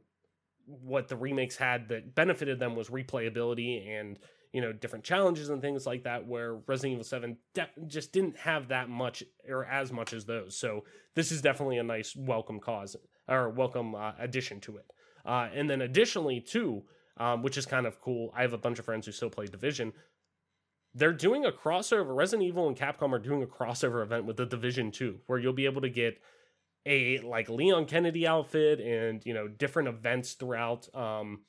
[0.66, 4.18] what the remakes had that benefited them was replayability and
[4.52, 6.26] you know different challenges and things like that.
[6.26, 10.58] Where Resident Evil Seven de- just didn't have that much or as much as those.
[10.58, 12.96] So this is definitely a nice welcome cause
[13.28, 14.90] or welcome uh, addition to it.
[15.24, 16.84] Uh, and then additionally, too
[17.16, 18.32] um, which is kind of cool.
[18.34, 19.92] I have a bunch of friends who still play Division.
[20.94, 22.16] They're doing a crossover.
[22.16, 25.52] Resident Evil and Capcom are doing a crossover event with the Division 2, where you'll
[25.52, 26.18] be able to get
[26.86, 30.88] a like Leon Kennedy outfit and you know different events throughout.
[30.94, 31.40] Um,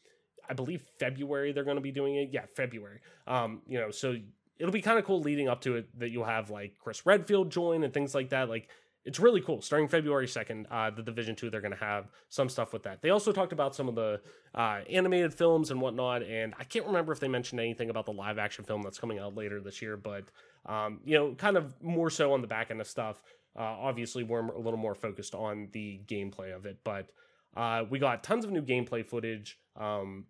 [0.50, 2.30] I believe February they're going to be doing it.
[2.32, 3.02] Yeah, February.
[3.28, 4.16] Um, you know, so
[4.60, 7.52] it'll be kind of cool leading up to it that you'll have like Chris Redfield
[7.52, 8.50] join and things like that.
[8.50, 8.70] Like
[9.08, 9.62] it's really cool.
[9.62, 13.02] Starting February 2nd, uh, the Division 2, they're going to have some stuff with that.
[13.02, 14.20] They also talked about some of the
[14.54, 18.12] uh, animated films and whatnot, and I can't remember if they mentioned anything about the
[18.12, 20.26] live action film that's coming out later this year, but,
[20.66, 23.22] um, you know, kind of more so on the back end of stuff.
[23.58, 27.10] Uh, obviously, we're a little more focused on the gameplay of it, but
[27.56, 30.26] uh, we got tons of new gameplay footage, um,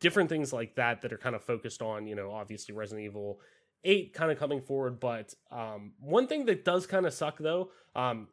[0.00, 3.38] different things like that that are kind of focused on, you know, obviously Resident Evil
[3.84, 5.00] 8 kind of coming forward.
[5.00, 8.28] But um, one thing that does kind of suck though, um,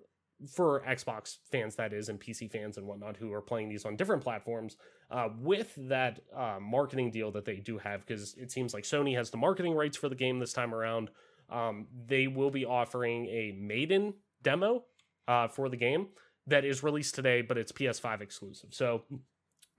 [0.50, 3.96] for Xbox fans, that is, and PC fans and whatnot who are playing these on
[3.96, 4.76] different platforms,
[5.10, 9.16] uh, with that uh, marketing deal that they do have, because it seems like Sony
[9.16, 11.10] has the marketing rights for the game this time around.
[11.50, 14.84] Um, they will be offering a maiden demo
[15.28, 16.08] uh, for the game
[16.48, 18.74] that is released today, but it's PS5 exclusive.
[18.74, 19.04] So,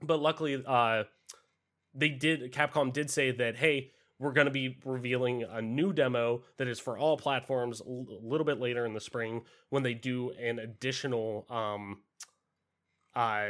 [0.01, 1.03] but luckily, uh,
[1.93, 2.51] they did.
[2.53, 6.79] Capcom did say that, hey, we're going to be revealing a new demo that is
[6.79, 11.45] for all platforms a little bit later in the spring when they do an additional
[11.49, 11.99] um
[13.15, 13.47] uh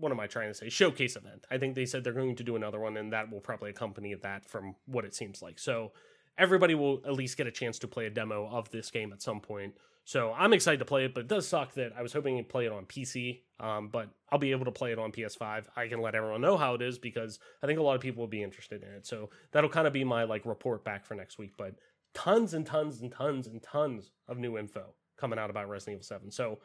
[0.00, 0.70] what am I trying to say?
[0.70, 1.44] Showcase event.
[1.50, 4.14] I think they said they're going to do another one, and that will probably accompany
[4.14, 5.58] that from what it seems like.
[5.58, 5.92] So
[6.38, 9.20] everybody will at least get a chance to play a demo of this game at
[9.20, 9.74] some point.
[10.04, 12.42] So I'm excited to play it, but it does suck that I was hoping to
[12.42, 13.42] play it on PC.
[13.60, 15.66] Um, but I'll be able to play it on PS5.
[15.76, 18.22] I can let everyone know how it is because I think a lot of people
[18.22, 19.06] will be interested in it.
[19.06, 21.52] So that'll kind of be my like report back for next week.
[21.56, 21.74] But
[22.14, 26.04] tons and tons and tons and tons of new info coming out about Resident Evil
[26.04, 26.30] 7.
[26.30, 26.58] So,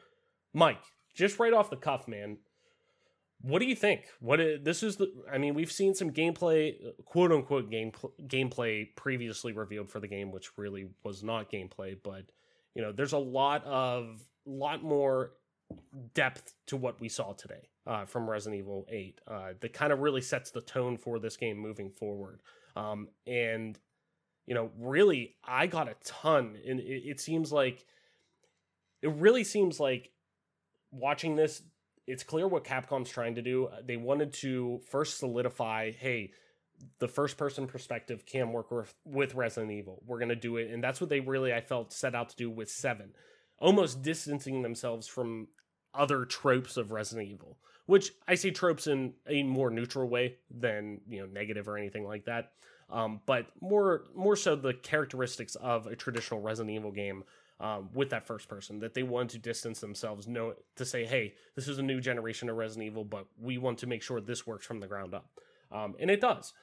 [0.54, 0.80] Mike,
[1.13, 2.38] just right off the cuff, man,
[3.41, 4.06] what do you think?
[4.21, 5.12] What is, this is the?
[5.32, 7.91] I mean, we've seen some gameplay, quote unquote game
[8.26, 11.98] gameplay previously revealed for the game, which really was not gameplay.
[12.02, 12.24] But
[12.76, 15.32] you know, there's a lot of lot more
[16.14, 20.00] depth to what we saw today uh, from Resident Evil 8 uh, that kind of
[20.00, 22.42] really sets the tone for this game moving forward.
[22.76, 23.80] Um, and,
[24.46, 26.58] you know, really, I got a ton.
[26.68, 27.86] And it, it seems like,
[29.02, 30.12] it really seems like
[30.92, 31.64] watching this,
[32.06, 33.70] it's clear what Capcom's trying to do.
[33.84, 36.32] They wanted to first solidify, hey,
[37.00, 38.72] the first person perspective can work
[39.06, 40.02] with, Resident Evil.
[40.06, 40.72] We're going to do it.
[40.72, 43.12] And that's what they really, I felt, set out to do with 7
[43.60, 45.48] almost distancing themselves from
[45.94, 51.02] other tropes of Resident Evil, which I see tropes in a more neutral way than
[51.08, 52.52] you know negative or anything like that.
[52.90, 57.24] Um, but more more so the characteristics of a traditional Resident Evil game
[57.60, 61.34] um, with that first person that they want to distance themselves, know to say, hey,
[61.56, 64.46] this is a new generation of Resident Evil, but we want to make sure this
[64.46, 65.30] works from the ground up,
[65.72, 66.54] um, and it does.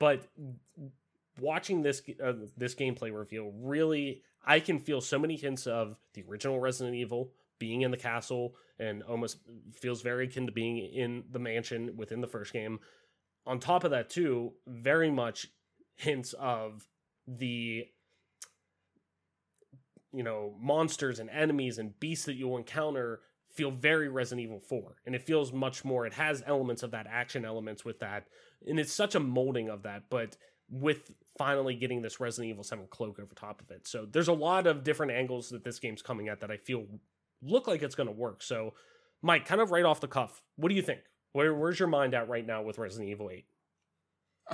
[0.00, 0.26] But
[1.38, 6.24] watching this uh, this gameplay reveal really I can feel so many hints of the
[6.28, 9.36] original Resident Evil being in the castle and almost
[9.74, 12.80] feels very akin to being in the mansion within the first game.
[13.46, 15.46] On top of that, too, very much
[15.96, 16.88] hints of
[17.28, 17.86] the
[20.12, 23.20] you know monsters and enemies and beasts that you'll encounter
[23.52, 27.06] feel very Resident Evil 4 and it feels much more it has elements of that
[27.10, 28.26] action elements with that
[28.66, 30.36] and it's such a molding of that but
[30.70, 33.86] with finally getting this Resident Evil 7 cloak over top of it.
[33.86, 36.86] So there's a lot of different angles that this game's coming at that I feel
[37.42, 38.42] look like it's going to work.
[38.42, 38.74] So,
[39.22, 41.00] Mike, kind of right off the cuff, what do you think?
[41.32, 43.44] Where, where's your mind at right now with Resident Evil 8?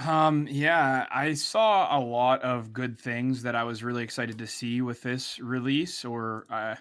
[0.08, 4.46] Um, yeah, I saw a lot of good things that I was really excited to
[4.46, 6.76] see with this release or, uh,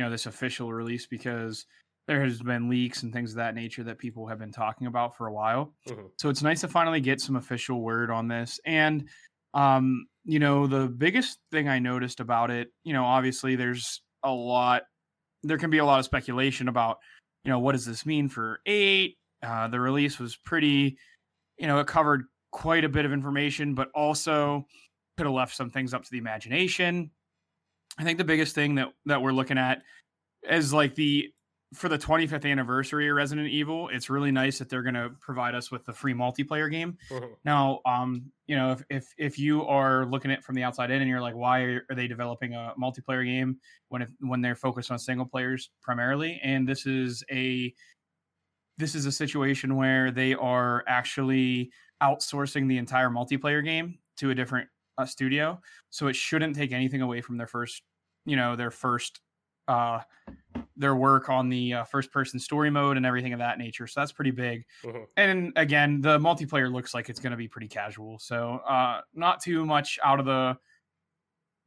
[0.00, 1.66] you know, this official release because
[2.08, 5.14] there has been leaks and things of that nature that people have been talking about
[5.14, 5.74] for a while.
[5.86, 6.06] Mm-hmm.
[6.16, 8.58] So it's nice to finally get some official word on this.
[8.64, 9.10] And
[9.52, 14.30] um, you know, the biggest thing I noticed about it, you know, obviously there's a
[14.30, 14.84] lot
[15.42, 16.96] there can be a lot of speculation about,
[17.44, 19.18] you know, what does this mean for 8?
[19.42, 20.96] Uh, the release was pretty,
[21.58, 24.64] you know, it covered quite a bit of information, but also
[25.18, 27.10] could have left some things up to the imagination.
[28.00, 29.82] I think the biggest thing that that we're looking at
[30.50, 31.28] is like the
[31.74, 35.54] for the 25th anniversary of Resident Evil, it's really nice that they're going to provide
[35.54, 36.98] us with the free multiplayer game.
[37.10, 37.32] Mm-hmm.
[37.44, 41.02] Now, um, you know, if, if if you are looking at from the outside in
[41.02, 43.58] and you're like, why are, are they developing a multiplayer game
[43.90, 46.40] when if, when they're focused on single players primarily?
[46.42, 47.72] And this is a
[48.78, 51.70] this is a situation where they are actually
[52.02, 55.60] outsourcing the entire multiplayer game to a different uh, studio,
[55.90, 57.82] so it shouldn't take anything away from their first,
[58.24, 59.20] you know, their first
[59.68, 60.00] uh,
[60.76, 63.86] their work on the uh, first person story mode and everything of that nature.
[63.86, 64.64] So that's pretty big.
[64.84, 65.02] Mm-hmm.
[65.16, 68.18] And again, the multiplayer looks like it's going to be pretty casual.
[68.18, 70.56] So uh, not too much out of the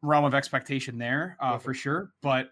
[0.01, 1.59] realm of expectation there uh, mm-hmm.
[1.59, 2.11] for sure.
[2.21, 2.49] But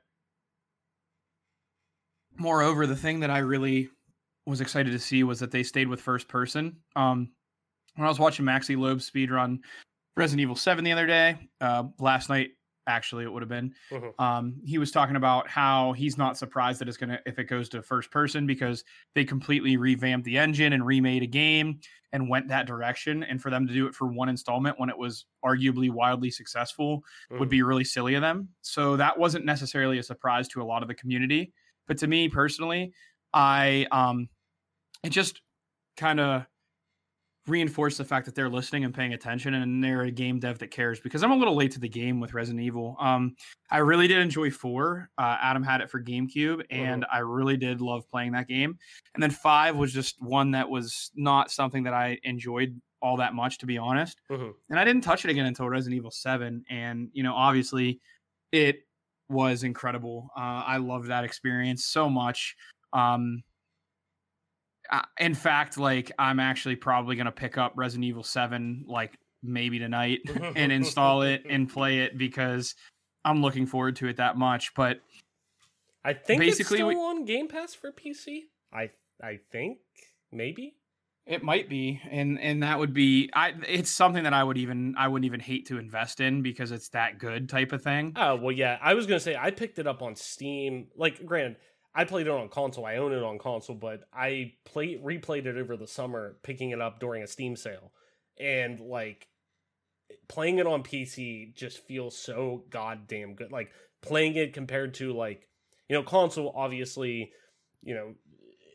[2.37, 3.89] moreover, the thing that I really
[4.45, 6.77] was excited to see was that they stayed with first person.
[6.95, 7.31] Um,
[7.95, 9.59] when I was watching Maxi Loeb speedrun
[10.15, 12.51] Resident Evil 7 the other day, uh, last night
[12.87, 14.23] actually it would have been mm-hmm.
[14.23, 17.69] um, he was talking about how he's not surprised that it's gonna if it goes
[17.69, 18.83] to first person because
[19.15, 21.79] they completely revamped the engine and remade a game
[22.13, 24.97] and went that direction and for them to do it for one installment when it
[24.97, 27.39] was arguably wildly successful mm-hmm.
[27.39, 30.81] would be really silly of them so that wasn't necessarily a surprise to a lot
[30.81, 31.53] of the community
[31.87, 32.91] but to me personally
[33.33, 34.27] i um
[35.03, 35.41] it just
[35.97, 36.45] kind of
[37.47, 40.69] reinforce the fact that they're listening and paying attention and they're a game dev that
[40.69, 42.95] cares because I'm a little late to the game with Resident Evil.
[42.99, 43.36] Um,
[43.71, 45.10] I really did enjoy four.
[45.17, 46.63] Uh, Adam had it for GameCube uh-huh.
[46.69, 47.15] and mm-hmm.
[47.15, 48.77] I really did love playing that game.
[49.15, 53.34] And then five was just one that was not something that I enjoyed all that
[53.34, 54.21] much, to be honest.
[54.32, 54.51] Mm-hmm.
[54.69, 56.63] And I didn't touch it again until Resident Evil 7.
[56.69, 57.99] And, you know, obviously
[58.51, 58.82] it
[59.30, 60.30] was incredible.
[60.38, 62.56] Uh, I loved that experience so much.
[62.93, 63.41] Um,
[64.91, 69.80] uh, in fact, like I'm actually probably gonna pick up Resident Evil Seven like maybe
[69.80, 70.21] tonight
[70.56, 72.75] and install it and play it because
[73.23, 74.73] I'm looking forward to it that much.
[74.75, 75.01] But
[76.04, 78.43] I think basically it's still we, on Game Pass for PC.
[78.73, 78.91] I
[79.23, 79.80] I think
[80.32, 80.75] maybe
[81.27, 83.54] it might be, and and that would be I.
[83.67, 86.89] It's something that I would even I wouldn't even hate to invest in because it's
[86.89, 88.13] that good type of thing.
[88.15, 88.77] Oh well, yeah.
[88.82, 90.88] I was gonna say I picked it up on Steam.
[90.95, 91.58] Like, granted,
[91.93, 92.86] I played it on console.
[92.86, 96.82] I own it on console, but I played replayed it over the summer, picking it
[96.82, 97.91] up during a Steam sale,
[98.39, 99.27] and like
[100.27, 103.51] playing it on PC just feels so goddamn good.
[103.51, 105.47] Like playing it compared to like
[105.89, 107.32] you know console, obviously,
[107.84, 108.15] you know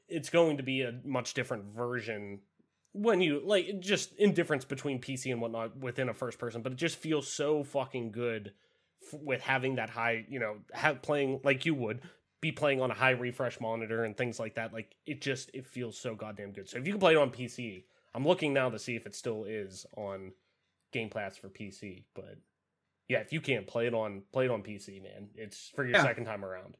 [0.08, 2.40] it's going to be a much different version
[2.92, 6.78] when you like just indifference between PC and whatnot within a first person, but it
[6.78, 8.52] just feels so fucking good
[9.12, 12.00] with having that high, you know, have playing like you would
[12.46, 14.72] be playing on a high refresh monitor and things like that.
[14.72, 16.68] Like it just it feels so goddamn good.
[16.68, 17.84] So if you can play it on PC,
[18.14, 20.32] I'm looking now to see if it still is on
[20.92, 22.04] Game Pass for PC.
[22.14, 22.38] But
[23.08, 25.96] yeah, if you can't play it on play it on PC, man, it's for your
[25.96, 26.02] Yeah.
[26.04, 26.76] second time around.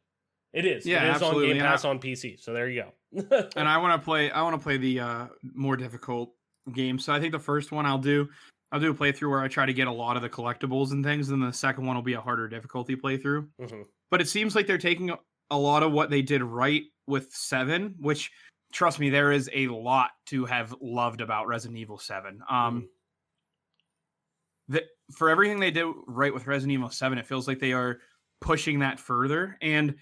[0.53, 0.87] It is.
[0.87, 2.41] Yeah, it is absolutely, on Game and I- Pass on PC.
[2.41, 3.49] So there you go.
[3.57, 4.31] and I want to play.
[4.31, 6.33] I want to play the uh, more difficult
[6.73, 6.99] game.
[6.99, 8.29] So I think the first one I'll do.
[8.73, 11.05] I'll do a playthrough where I try to get a lot of the collectibles and
[11.05, 13.47] things, and the second one will be a harder difficulty playthrough.
[13.61, 13.85] Mhm.
[14.11, 15.13] But it seems like they're taking
[15.51, 18.31] a- lot of what they did right with Seven, which
[18.73, 22.43] trust me, there is a lot to have loved about Resident Evil Seven.
[22.49, 22.89] Um,
[24.69, 24.85] that
[25.15, 28.01] for everything they did right with Resident Evil 7, it feels like they are
[28.41, 29.57] pushing that further.
[29.63, 29.95] And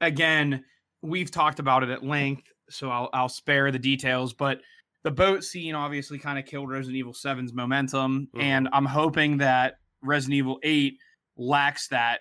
[0.00, 0.64] again,
[1.02, 4.60] we've talked about it at length, so I'll I'll spare the details, but
[5.02, 8.40] the boat scene obviously kind of killed Resident Evil 7's momentum, Mhm.
[8.42, 10.96] and I'm hoping that Resident Evil 8
[11.36, 12.20] lacks that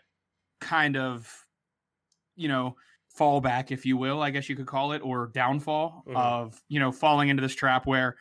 [0.59, 1.40] kind of
[2.35, 2.75] you know
[3.17, 6.15] fallback if you will i guess you could call it or downfall Mhm.
[6.15, 8.15] of you know falling into this trap where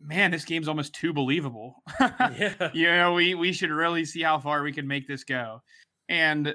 [0.00, 2.70] man this game's almost too believable yeah.
[2.72, 5.60] you know we we should really see how far we can make this go
[6.08, 6.54] and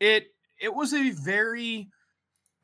[0.00, 0.26] it
[0.60, 1.88] it was a very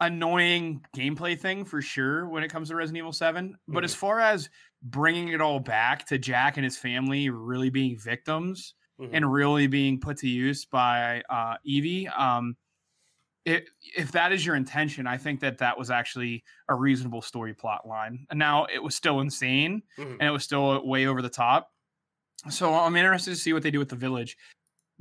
[0.00, 4.18] annoying gameplay thing for sure when it comes to resident evil 7 but as far
[4.20, 4.50] as
[4.82, 9.10] bringing it all back to jack and his family really being victims Mhm.
[9.14, 12.06] and really being put to use by uh, Evie.
[12.08, 12.56] Um,
[13.44, 17.54] it, if that is your intention, I think that that was actually a reasonable story
[17.54, 18.26] plot line.
[18.30, 20.12] And now it was still insane Mhm.
[20.12, 21.72] and it was still way over the top.
[22.50, 24.36] So I'm interested to see what they do with the village.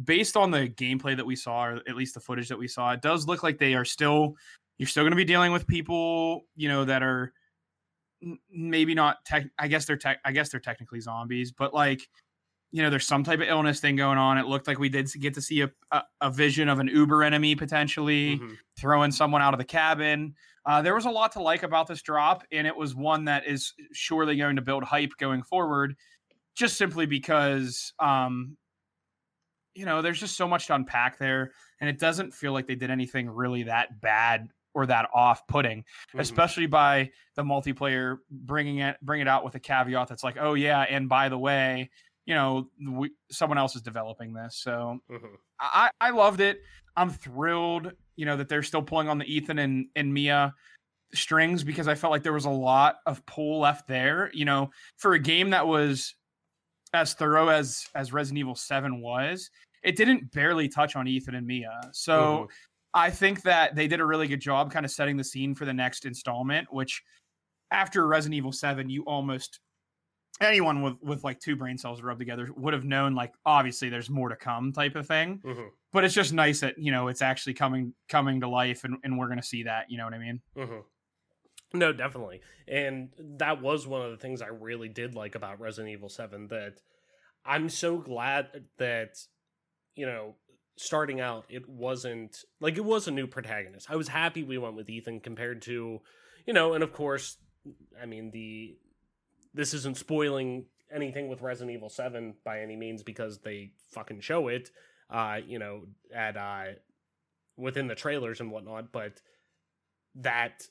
[0.04, 2.92] Based on the gameplay that we saw, or at least the footage that we saw,
[2.92, 4.36] it does look like they are still.
[4.78, 7.34] You're still going to be dealing with people, you know, that are
[8.50, 9.46] maybe not tech.
[9.60, 10.20] I guess they're tech.
[10.26, 12.08] I guess they're technically zombies, but like
[12.72, 14.38] you know, there's some type of illness thing going on.
[14.38, 17.24] It looked like we did get to see a, a, a vision of an Uber
[17.24, 18.58] enemy potentially Mhm.
[18.78, 20.36] throwing someone out of the cabin.
[20.66, 23.46] Uh, there was a lot to like about this drop, and it was one that
[23.48, 25.96] is surely going to build hype going forward,
[26.56, 28.56] just simply because, um,
[29.74, 32.76] you know, there's just so much to unpack there, and it doesn't feel like they
[32.76, 35.84] did anything really that bad or that off-putting
[36.16, 36.20] Mhm.
[36.22, 40.54] especially by the multiplayer bringing it bring it out with a caveat that's like oh
[40.54, 41.90] yeah and by the way
[42.26, 45.36] you know we, someone else is developing this so Mhm.
[45.60, 46.62] I, I loved it.
[46.98, 50.54] I'm thrilled, you know, that they're still pulling on the Ethan and, and Mia
[51.14, 54.32] strings because I felt like there was a lot of pull left there.
[54.34, 56.16] You know, for a game that was
[56.94, 59.50] as thorough as as Resident Evil 7 was,
[59.84, 61.80] it didn't barely touch on Ethan and Mia.
[61.94, 62.48] So Mhm.
[62.96, 65.66] I think that they did a really good job kind of setting the scene for
[65.66, 67.04] the next installment, which
[67.72, 69.60] after Resident Evil 7, you almost
[70.42, 74.10] anyone with with like two brain cells rubbed together would have known like obviously there's
[74.10, 75.70] more to come type of thing Mhm.
[75.94, 79.18] but it's just nice that you know it's actually coming coming to life and, and
[79.18, 80.80] we're gonna see that you know what i mean hmm
[81.74, 82.42] No, definitely.
[82.68, 86.48] And that was one of the things I really did like about Resident Evil 7
[86.50, 86.82] that
[87.46, 89.14] I'm so glad that,
[89.96, 90.36] you know,
[90.78, 93.90] starting out, it wasn't like it was a new protagonist.
[93.90, 96.02] I was happy we went with Ethan compared to,
[96.46, 97.38] you know, and of course,
[98.02, 98.76] I mean, the
[99.54, 104.48] this isn't spoiling anything with Resident Evil 7 by any means because they fucking show
[104.50, 104.72] it,
[105.10, 105.84] uh, you know,
[106.14, 106.66] at, uh,
[107.58, 109.22] within the trailers and whatnot, but
[110.16, 110.68] that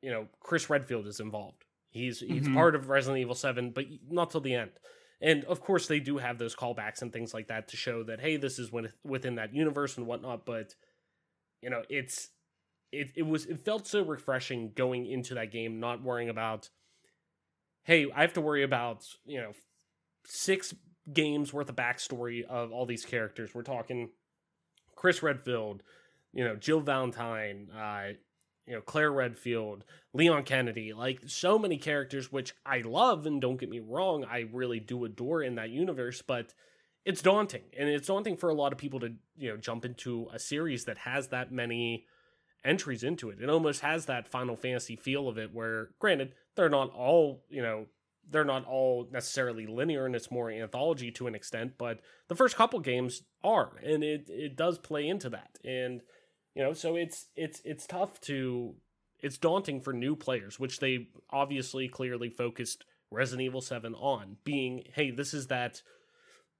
[0.00, 1.64] you know Chris Redfield is involved.
[1.90, 2.54] He's he's Mhm.
[2.54, 4.72] part of Resident Evil Seven, but not till the end.
[5.20, 8.20] And of course, they do have those callbacks and things like that to show that
[8.20, 8.70] hey, this is
[9.04, 10.44] within that universe and whatnot.
[10.44, 10.74] But
[11.62, 12.30] you know, it's
[12.90, 16.68] it it was it felt so refreshing going into that game, not worrying about
[17.84, 19.52] hey, I have to worry about you know
[20.26, 20.74] six
[21.12, 23.54] games worth of backstory of all these characters.
[23.54, 24.10] We're talking
[24.94, 25.82] Chris Redfield,
[26.32, 28.12] you know, Jill Valentine, uh,
[28.66, 33.58] you know, Claire Redfield, Leon Kennedy, like so many characters which I love and don't
[33.58, 36.54] get me wrong, I really do adore in that universe, but
[37.04, 37.64] it's daunting.
[37.76, 40.84] And it's daunting for a lot of people to, you know, jump into a series
[40.84, 42.06] that has that many
[42.64, 43.40] entries into it.
[43.42, 47.62] It almost has that Final Fantasy feel of it where granted, they're not all, you
[47.62, 47.86] know,
[48.30, 52.56] they're not all necessarily linear and it's more anthology to an extent, but the first
[52.56, 55.58] couple games are and it it does play into that.
[55.64, 56.02] And
[56.54, 58.74] you know, so it's it's it's tough to
[59.20, 64.84] it's daunting for new players, which they obviously clearly focused Resident Evil 7 on, being,
[64.94, 65.82] hey, this is that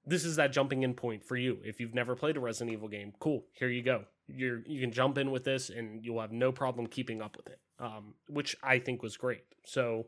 [0.04, 1.58] this is that jumping in point for you.
[1.64, 4.04] If you've never played a Resident Evil game, cool, here you go.
[4.26, 7.46] You're you can jump in with this and you'll have no problem keeping up with
[7.48, 7.60] it.
[7.82, 9.42] Um, which I think was great.
[9.66, 10.06] So,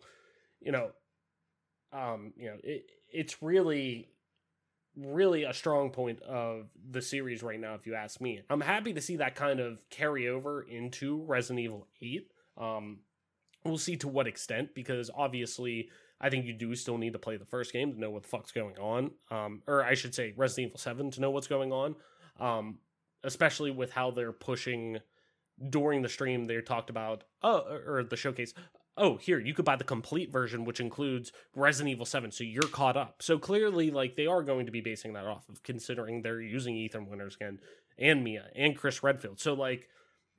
[0.60, 0.92] you know,
[1.92, 4.08] um, you know, it, it's really
[4.96, 8.40] really a strong point of the series right now, if you ask me.
[8.48, 12.30] I'm happy to see that kind of carry over into Resident Evil 8.
[12.56, 12.98] Um,
[13.64, 15.88] we'll see to what extent, because obviously,
[16.20, 18.28] I think you do still need to play the first game to know what the
[18.28, 19.10] fuck's going on.
[19.30, 21.96] Um, or I should say, Resident Evil 7 to know what's going on.
[22.38, 22.78] Um,
[23.24, 24.98] especially with how they're pushing
[25.70, 26.44] during the stream.
[26.44, 28.54] They talked about, oh, or the showcase,
[28.96, 32.30] oh, here, you could buy the complete version, which includes Resident Evil 7.
[32.30, 33.22] So you're caught up.
[33.22, 36.76] So clearly, like, they are going to be basing that off of considering they're using
[36.76, 37.60] Ethan Winters again
[37.98, 39.40] and Mia and Chris Redfield.
[39.40, 39.88] So, like,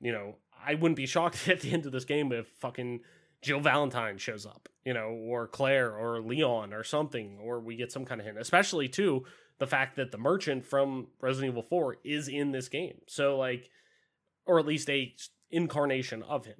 [0.00, 3.00] you know, I wouldn't be shocked at the end of this game if fucking
[3.42, 7.92] Jill Valentine shows up, you know, or Claire or Leon or something, or we get
[7.92, 9.24] some kind of hint, especially too
[9.58, 13.00] the fact that the merchant from Resident Evil 4 is in this game.
[13.06, 13.70] So, like,
[14.46, 15.14] or at least a
[15.50, 16.56] incarnation of him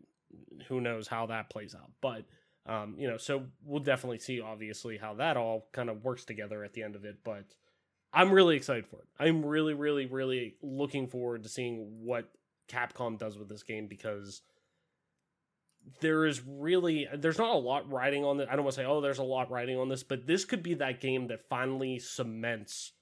[0.68, 1.91] who knows how that plays out.
[2.01, 2.24] But
[2.66, 6.64] um, you know, so we'll definitely see obviously how that all kind of works together
[6.64, 7.18] at the end of it.
[7.24, 7.45] But
[8.12, 9.09] I'm really excited for it.
[9.18, 12.30] I'm really, really, really looking forward to seeing what
[12.68, 14.43] Capcom does with this game because
[16.01, 18.49] there is really there's not a lot riding on it.
[18.51, 20.62] I don't want to say, oh, there's a lot riding on this, but this could
[20.62, 22.93] be that game that finally cements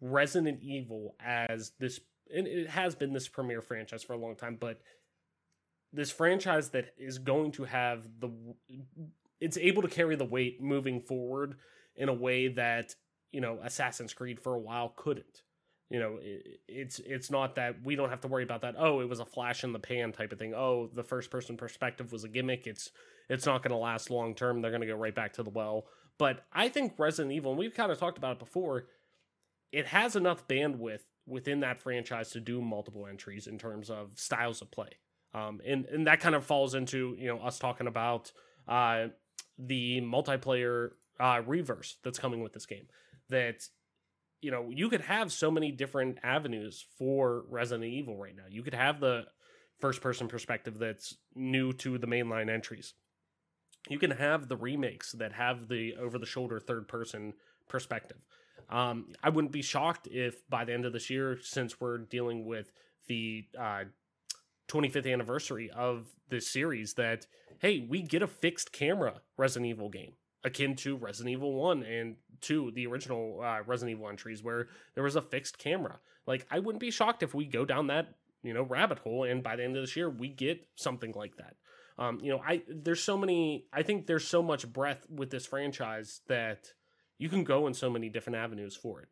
[0.00, 2.00] Resident Evil as this
[2.34, 4.80] and it has been this premier franchise for a long time, but
[5.92, 8.30] this franchise that is going to have the
[9.40, 11.56] it's able to carry the weight moving forward
[11.94, 12.94] in a way that
[13.32, 15.42] you know Assassin's Creed for a while couldn't.
[15.88, 18.74] You know, it, it's it's not that we don't have to worry about that.
[18.76, 20.54] Oh, it was a flash in the pan type of thing.
[20.54, 22.66] Oh, the first person perspective was a gimmick.
[22.66, 22.90] It's
[23.28, 24.60] it's not going to last long term.
[24.60, 25.86] They're going to go right back to the well.
[26.18, 28.86] But I think Resident Evil, and we've kind of talked about it before,
[29.70, 34.62] it has enough bandwidth within that franchise to do multiple entries in terms of styles
[34.62, 34.90] of play.
[35.34, 38.32] Um, and and that kind of falls into you know us talking about
[38.68, 39.08] uh,
[39.58, 42.86] the multiplayer uh, Re:Verse that's coming with this game.
[43.28, 43.68] That
[44.40, 48.44] you know you could have so many different avenues for Resident Evil right now.
[48.48, 49.24] You could have the
[49.78, 52.94] first person perspective that's new to the mainline entries.
[53.88, 57.34] You can have the remakes that have the over the shoulder third person
[57.68, 58.18] perspective.
[58.68, 62.46] Um, I wouldn't be shocked if by the end of this year, since we're dealing
[62.46, 62.72] with
[63.06, 63.84] the uh,
[64.68, 67.26] 25th anniversary of this series that
[67.60, 70.12] hey we get a fixed camera resident evil game
[70.44, 75.04] akin to resident evil 1 and 2 the original uh, resident evil entries where there
[75.04, 75.98] was a fixed camera.
[76.26, 79.42] Like i wouldn't be shocked if we go down that you know rabbit hole and
[79.42, 81.56] by the end of this year we get something like that.
[81.98, 85.46] Um, you know i there's so many i think there's so much breath with this
[85.46, 86.72] franchise that
[87.18, 89.08] you can go in so many different avenues for it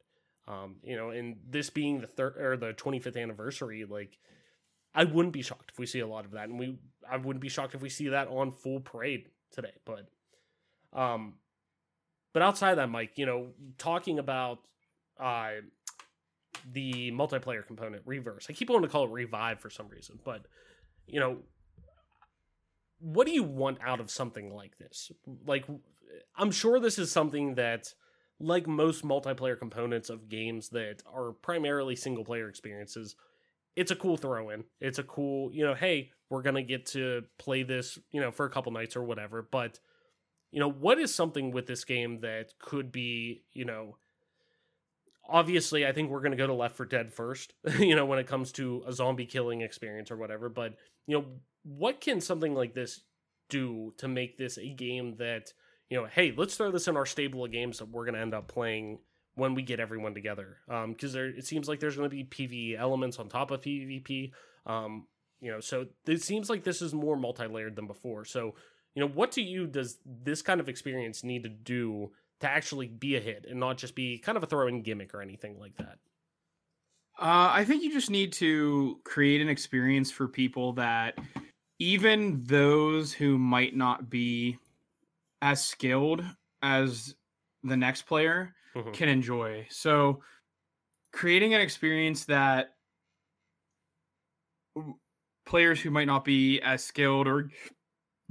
[0.47, 4.19] um, you know and this being the third or the 25th anniversary like
[4.95, 6.79] I wouldn't be shocked if we see a lot of that, and we
[7.11, 9.73] I wouldn't be shocked if we see that on full parade today.
[9.85, 10.09] But,
[10.93, 11.35] um,
[12.33, 14.59] but outside of that, Mike, you know, talking about
[15.19, 15.51] uh
[16.73, 18.47] the multiplayer component, Re:Verse.
[18.49, 20.47] I keep wanting to call it revive for some reason, but
[21.07, 21.39] you know,
[23.01, 25.11] what do you want out of something like this?
[25.47, 25.67] Like,
[26.37, 27.95] I'm sure this is something that,
[28.41, 33.15] like most multiplayer components of games that are primarily single player experiences
[33.77, 34.65] it's a cool throw in.
[34.81, 38.31] It's a cool, you know, hey, we're going to get to play this, you know,
[38.31, 39.43] for a couple nights or whatever.
[39.43, 39.81] But,
[40.51, 43.97] you know, what is something with this game that could be, you know,
[45.29, 48.19] obviously I think we're going to go to Left 4 Dead first, you know, when
[48.19, 50.49] it comes to a zombie killing experience or whatever.
[50.49, 51.27] But, you know,
[51.65, 53.01] what can something like this
[53.49, 55.53] do to make this a game that,
[55.91, 58.21] you know, hey, let's throw this in our stable of games that we're going to
[58.21, 58.99] end up playing
[59.35, 60.59] when we get everyone together.
[60.67, 63.61] Because um, there, it seems like there's going to be PVE elements on top of
[63.61, 64.33] PvP.
[64.67, 65.07] Um,
[65.41, 68.25] you know, so it seems like this is more multi-layered than before.
[68.25, 68.55] So,
[68.95, 72.89] you know, what to you does this kind of experience need to do to actually
[72.89, 75.77] be a hit and not just be kind of a throw-in gimmick or anything like
[75.77, 75.99] that?
[77.19, 81.19] Uh, I think you just need to create an experience for people that
[81.79, 84.59] even those who might not be
[85.45, 86.25] as skilled
[86.63, 87.15] as
[87.63, 88.91] the next player mm-hmm.
[88.93, 89.67] can enjoy.
[89.69, 90.23] So
[91.13, 92.71] creating an experience that
[95.45, 97.51] players who might not be as skilled or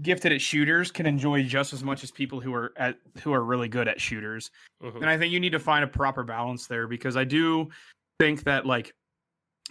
[0.01, 3.43] gifted at shooters can enjoy just as much as people who are at who are
[3.43, 4.49] really good at shooters.
[4.81, 4.97] Mm-hmm.
[4.97, 7.69] And I think you need to find a proper balance there because I do
[8.19, 8.91] think that like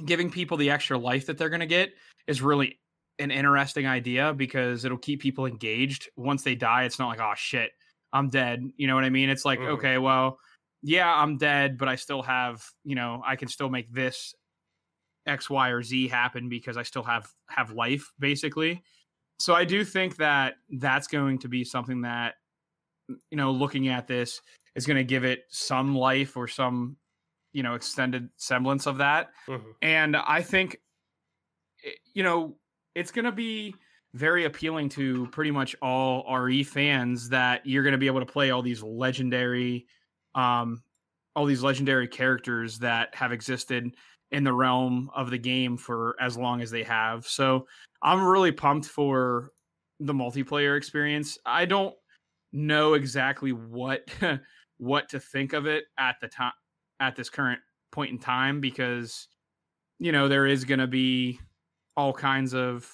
[0.04, 1.92] giving people the extra life that they're going to get
[2.28, 2.78] is really
[3.18, 6.08] an interesting idea because it'll keep people engaged.
[6.16, 7.70] Once they die, it's not like, oh shit,
[8.12, 8.62] I'm dead.
[8.76, 9.28] You know what I mean?
[9.28, 9.72] It's like, mm-hmm.
[9.74, 10.38] okay, well,
[10.82, 14.34] yeah, I'm dead, but I still have, you know, I can still make this
[15.26, 18.82] X, Y, or Z happen because I still have have life, basically.
[19.38, 22.34] So I do think that that's going to be something that
[23.30, 24.40] you know, looking at this
[24.74, 26.96] is going to give it some life or some,
[27.52, 29.30] you know, extended semblance of that.
[29.46, 29.74] Mhm.
[29.82, 30.78] And I think,
[32.14, 32.56] you know,
[32.94, 33.74] it's going to be
[34.14, 38.26] very appealing to pretty much all RE fans that you're going to be able to
[38.26, 39.86] play all these legendary,
[40.34, 40.82] um,
[41.34, 43.94] all these legendary characters that have existed
[44.30, 47.26] in the realm of the game for as long as they have.
[47.26, 47.66] So
[48.02, 49.50] I'm really pumped for
[50.00, 51.38] the multiplayer experience.
[51.46, 51.94] I don't
[52.52, 54.08] know exactly what
[54.78, 56.52] what to think of it at the time
[57.00, 57.60] at this current
[57.92, 59.28] point in time because
[59.98, 61.38] you know there is going to be
[61.96, 62.90] all kinds of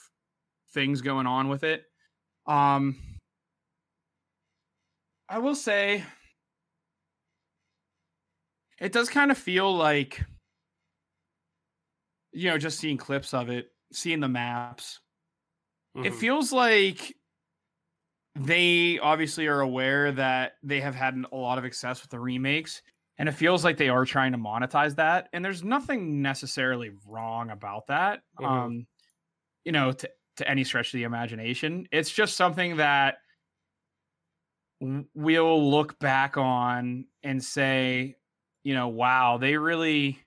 [0.70, 1.84] things going on with it.
[2.46, 2.98] Um
[5.28, 6.04] I will say
[8.80, 10.24] it does kind of feel like
[12.32, 15.00] you know just seeing clips of it, seeing the maps.
[15.96, 16.20] It Mhm.
[16.20, 17.16] feels like
[18.34, 22.82] they obviously are aware that they have had a lot of success with the remakes
[23.18, 25.28] and it feels like they are trying to monetize that.
[25.32, 28.22] And there's nothing necessarily wrong about that.
[28.40, 28.46] Mhm.
[28.46, 28.86] um
[29.64, 31.86] you know to to any stretch of the imagination.
[31.92, 33.18] It's just something that
[34.80, 38.14] we'll look back on and say
[38.62, 40.20] you know wow they really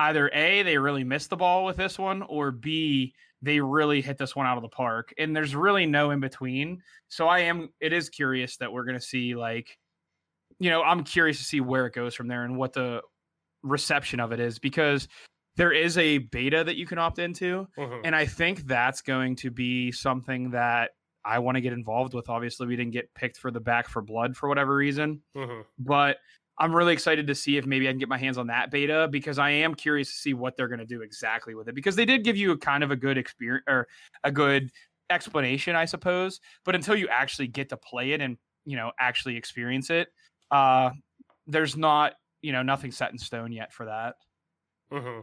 [0.00, 4.18] either a they really missed the ball with this one or b they really hit
[4.18, 5.12] this one out of the park.
[5.18, 6.82] And there's really no in between.
[7.08, 9.78] So i am it is curious that we're going to see like
[10.62, 13.00] you know i'm curious to see where it goes from there and what the
[13.62, 15.08] reception of it is because
[15.56, 18.00] there is a beta that you can opt into Mhm.
[18.04, 20.92] and i think that's going to be something that
[21.24, 24.02] i want to get involved with obviously we didn't get picked for the Back 4
[24.02, 25.64] Blood for whatever reason Mhm.
[25.78, 26.18] but
[26.58, 29.08] I'm really excited to see if maybe I can get my hands on that beta
[29.10, 31.96] because I am curious to see what they're going to do exactly with it because
[31.96, 33.88] they did give you a kind of a good experience or
[34.22, 34.70] a good
[35.08, 36.40] explanation, I suppose.
[36.64, 38.36] But until you actually get to play it and
[38.66, 40.08] you know actually experience it,
[40.52, 40.90] uh,
[41.46, 44.14] there's not you know nothing set in stone yet for that.
[44.90, 45.20] hmm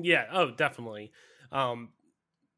[0.00, 0.26] Yeah.
[0.32, 1.12] Oh, definitely.
[1.50, 1.90] Um,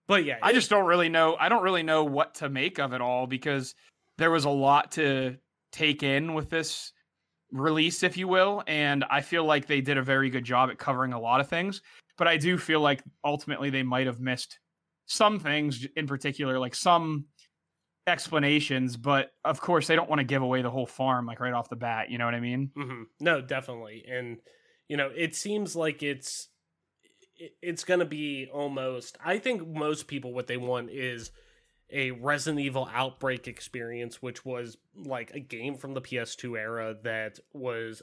[0.09, 1.37] but yeah, I just don't really know.
[1.39, 3.75] I don't really know what to make of it all because
[4.19, 5.37] there was a lot to
[5.71, 6.93] take in with this
[7.51, 8.63] release, if you will.
[8.67, 11.49] And I feel like they did a very good job at covering a lot of
[11.49, 11.81] things.
[12.19, 14.59] But I do feel like ultimately they might have missed
[15.07, 17.27] some things in particular, like some
[18.07, 18.97] explanations.
[18.97, 21.69] But of course, they don't want to give away the whole farm like right off
[21.69, 22.11] the bat.
[22.11, 22.71] You know what I mean?
[22.75, 24.39] hmm No, definitely, and
[24.89, 26.49] you know, it seems like it's
[27.61, 29.17] it's going to be almost.
[29.25, 31.31] I think most people what they want is
[31.91, 37.39] a Resident Evil Outbreak experience, which was like a game from the PS2 era that
[37.53, 38.03] was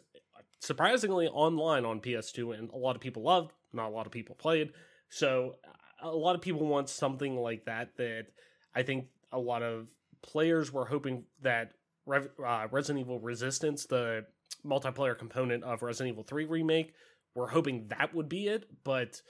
[0.60, 3.52] surprisingly online on PS2, and a lot of people loved.
[3.74, 4.74] Not a lot of people played.
[5.10, 5.56] So
[6.02, 7.96] a lot of people want something like that.
[7.98, 8.28] That
[8.76, 9.90] I think a lot of
[10.22, 11.74] players were hoping that
[12.06, 14.26] Rev- uh, Resident Evil Resistance, the
[14.66, 16.94] multiplayer component of Resident Evil 3 remake.
[17.36, 19.22] We're hoping that would be it, but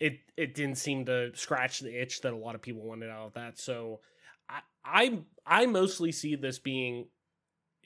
[0.00, 3.26] it it didn't seem to scratch the itch that a lot of people wanted out
[3.26, 3.58] of that.
[3.58, 4.00] So
[4.48, 7.06] I I, I mostly see this being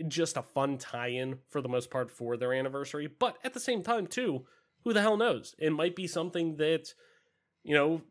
[0.09, 3.83] just a fun tie-in for the most part for their anniversary, but at the same
[3.83, 4.47] time too,
[4.85, 5.55] who the hell knows?
[5.59, 6.95] It might be something that
[7.64, 8.03] you know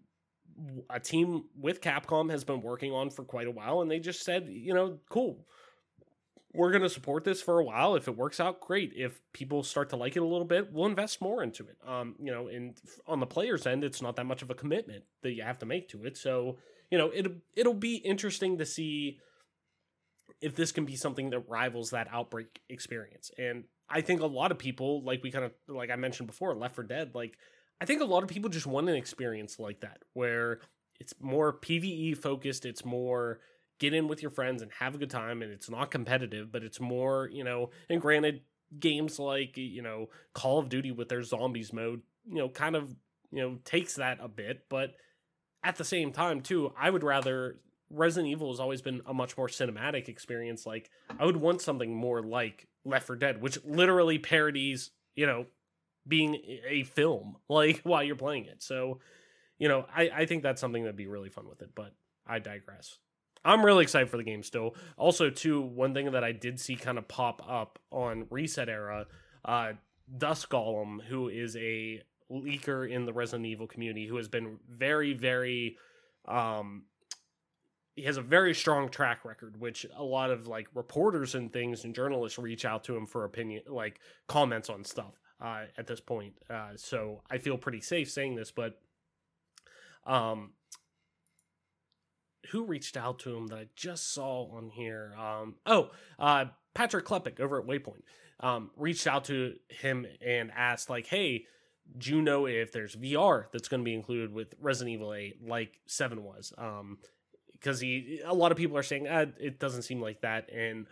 [0.89, 4.24] a team with Capcom has been working on for quite a while and they just
[4.24, 5.45] said, you know, cool
[6.56, 7.95] we're going to support this for a while.
[7.95, 8.93] If it works out, great.
[8.95, 11.78] If people start to like it a little bit, we'll invest more into it.
[11.88, 12.78] Um, you know, and
[13.08, 15.66] on the player's end, it's not that much of a commitment that you have to
[15.66, 16.18] make to it.
[16.18, 16.58] So,
[16.89, 19.20] you know, it it'll be interesting to see
[20.41, 23.32] if this can be something that rivals that outbreak experience.
[23.38, 26.56] And I think a lot of people, like we kind of like I mentioned before,
[26.56, 27.38] Left 4 Dead, like
[27.82, 30.59] I think a lot of people just want an experience like that where
[30.99, 33.39] it's more PvE focused, it's more
[33.80, 36.63] get in with your friends and have a good time and it's not competitive but
[36.63, 38.41] it's more you know and granted
[38.80, 42.95] games like you know call of duty with their zombies mode you know kind of
[43.32, 44.91] you know takes that a bit but
[45.63, 47.59] at the same time too i would rather
[47.89, 51.93] resident evil has always been a much more cinematic experience like i would want something
[51.93, 55.45] more like left 4 dead which literally parodies you know
[56.08, 58.62] being a film like while you're playing it.
[58.62, 58.99] So
[59.58, 61.93] you know i i think that's something that'd be really fun with it but
[62.28, 62.97] i digress.
[63.45, 64.76] I'm really excited for the game still.
[64.97, 69.06] Also, too, one thing that I did see kind of pop up on ResetEra,
[69.45, 69.74] uh,
[70.18, 72.01] Dusk Golem, who is a
[72.32, 75.78] leaker in the Resident Evil community, who has been very, very,
[76.28, 76.86] um,
[77.95, 81.86] he has a very strong track record, which a lot of like reporters and things
[81.86, 85.99] and journalists reach out to him for opinion, like comments on stuff uh, at this
[85.99, 86.33] point.
[86.49, 88.79] Uh, so I feel pretty safe saying this, but
[90.05, 90.51] um,
[92.51, 95.13] who reached out to him that I just saw on here.
[95.19, 98.03] Um, oh, uh, Patrick Klepek over at Waypoint
[98.39, 101.45] um, reached out to him and asked like, "Hey,
[101.97, 105.47] do you know if there's VR that's going to be included with Resident Evil 8
[105.47, 106.99] like 7 was?" Um,
[107.51, 110.86] because he a lot of people are saying ah, it doesn't seem like that and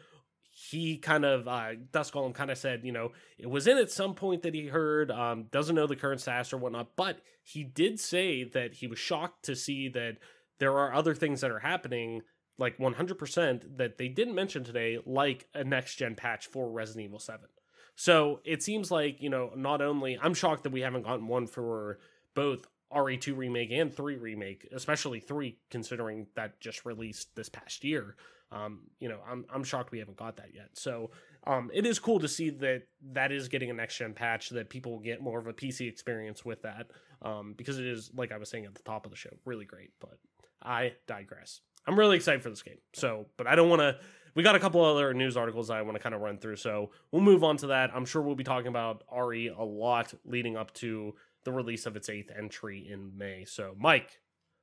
[0.56, 4.14] he kind of uh Dusk kind of said, you know, it was in at some
[4.14, 8.00] point that he heard, um, doesn't know the current status or whatnot, but he did
[8.00, 10.18] say that he was shocked to see that
[10.60, 12.22] there are other things that are happening,
[12.60, 17.20] like 100% that they didn't mention today, like a next gen patch for Resident Evil
[17.20, 17.50] 7.
[17.96, 21.48] So it seems like, you know, not only I'm shocked that we haven't gotten one
[21.48, 22.00] for
[22.36, 28.16] both RE2 remake and 3 remake, especially 3 considering that just released this past year.
[28.52, 30.70] Um, you know, I'm I'm shocked we haven't got that yet.
[30.74, 31.10] So,
[31.48, 32.84] um, it is cool to see that
[33.14, 36.46] that is getting a next gen patch that people get more of a PC experience
[36.46, 36.92] with that.
[37.24, 39.66] Um, because it is like I was saying at the top of the show, really
[39.66, 39.92] great.
[40.00, 40.20] But
[40.62, 41.62] I digress.
[41.88, 42.78] I'm really excited for this game.
[42.94, 43.98] So, but I don't want to.
[44.36, 46.56] We got a couple other news articles I want to kind of run through.
[46.56, 47.92] So we'll move on to that.
[47.94, 51.14] I'm sure we'll be talking about RE a lot leading up to
[51.44, 53.46] the release of its eighth entry in May.
[53.46, 54.20] So, Mike,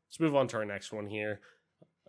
[0.08, 1.40] let's move on to our next one here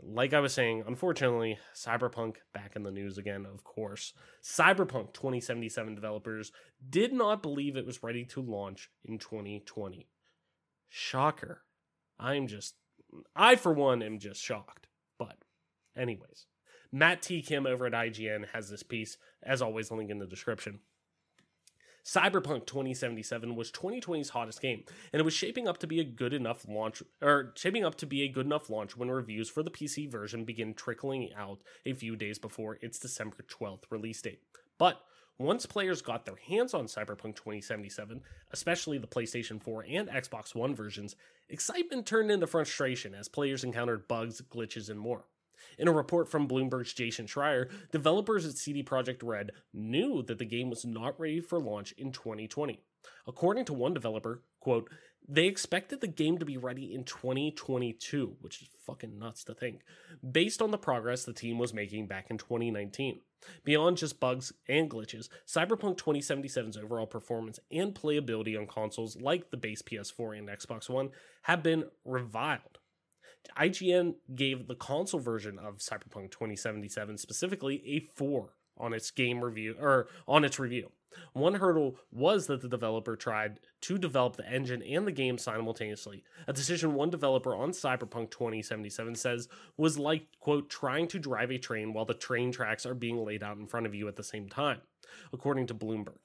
[0.04, 4.14] like I was saying, unfortunately, Cyberpunk back in the news again, of course.
[4.44, 6.52] Cyberpunk 2077 developers
[6.88, 10.08] did not believe it was ready to launch in 2020.
[10.90, 11.64] Shocker.
[12.20, 12.76] I'm just,
[13.36, 14.88] I for one am just shocked.
[15.18, 15.38] But,
[15.96, 16.46] anyways,
[16.92, 17.42] Matt T.
[17.42, 20.80] Kim over at IGN has this piece, as always, link in the description.
[22.04, 24.84] Cyberpunk 2077 was 2020's hottest game,
[25.14, 28.06] and it was shaping up to be a good enough launch or shaping up to
[28.06, 31.94] be a good enough launch when reviews for the PC version begin trickling out a
[31.94, 34.42] few days before its December 12th release date.
[34.80, 35.02] But
[35.38, 38.22] once players got their hands on Cyberpunk 2077,
[38.52, 41.16] especially the PlayStation 4 and Xbox One versions,
[41.50, 45.26] excitement turned into frustration as players encountered bugs, glitches, and more.
[45.78, 50.46] In a report from Bloomberg's Jason Schreier, developers at CD Projekt Red knew that the
[50.46, 52.82] game was not ready for launch in 2020.
[53.28, 54.90] According to one developer, quote,
[55.28, 59.82] they expected the game to be ready in 2022, which is fucking nuts to think,
[60.30, 63.22] based on the progress the team was making back in 2019.
[63.64, 69.58] Beyond just bugs and glitches, Cyberpunk 2077's overall performance and playability on consoles like the
[69.58, 71.10] base PS4 and Xbox One
[71.44, 72.80] have been reviled.
[73.58, 79.76] IGN gave the console version of Cyberpunk 2077 specifically a 4 on its game review
[79.80, 80.92] or on its review.
[81.34, 86.24] One hurdle was that the developer tried to develop the engine and the game simultaneously,
[86.48, 91.58] a decision one developer on Cyberpunk 2077 says was like, quote, trying to drive a
[91.58, 94.24] train while the train tracks are being laid out in front of you at the
[94.24, 94.80] same time,
[95.34, 96.18] according to Bloomberg.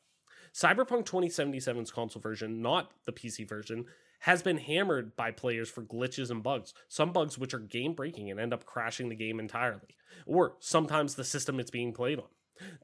[0.55, 3.87] Cyberpunk 2077's console version, not the PC version,
[4.21, 8.31] has been hammered by players for glitches and bugs, some bugs which are game breaking
[8.31, 9.97] and end up crashing the game entirely,
[10.27, 12.27] or sometimes the system it's being played on.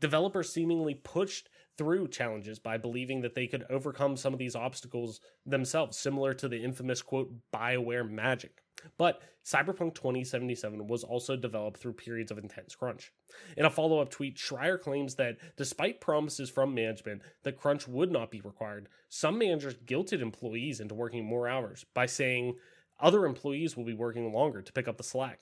[0.00, 5.20] Developers seemingly pushed through challenges by believing that they could overcome some of these obstacles
[5.46, 8.61] themselves, similar to the infamous quote, BioWare magic.
[8.98, 13.12] But Cyberpunk 2077 was also developed through periods of intense crunch.
[13.56, 18.10] In a follow up tweet, Schreier claims that despite promises from management that crunch would
[18.10, 22.56] not be required, some managers guilted employees into working more hours by saying
[23.00, 25.40] other employees will be working longer to pick up the slack.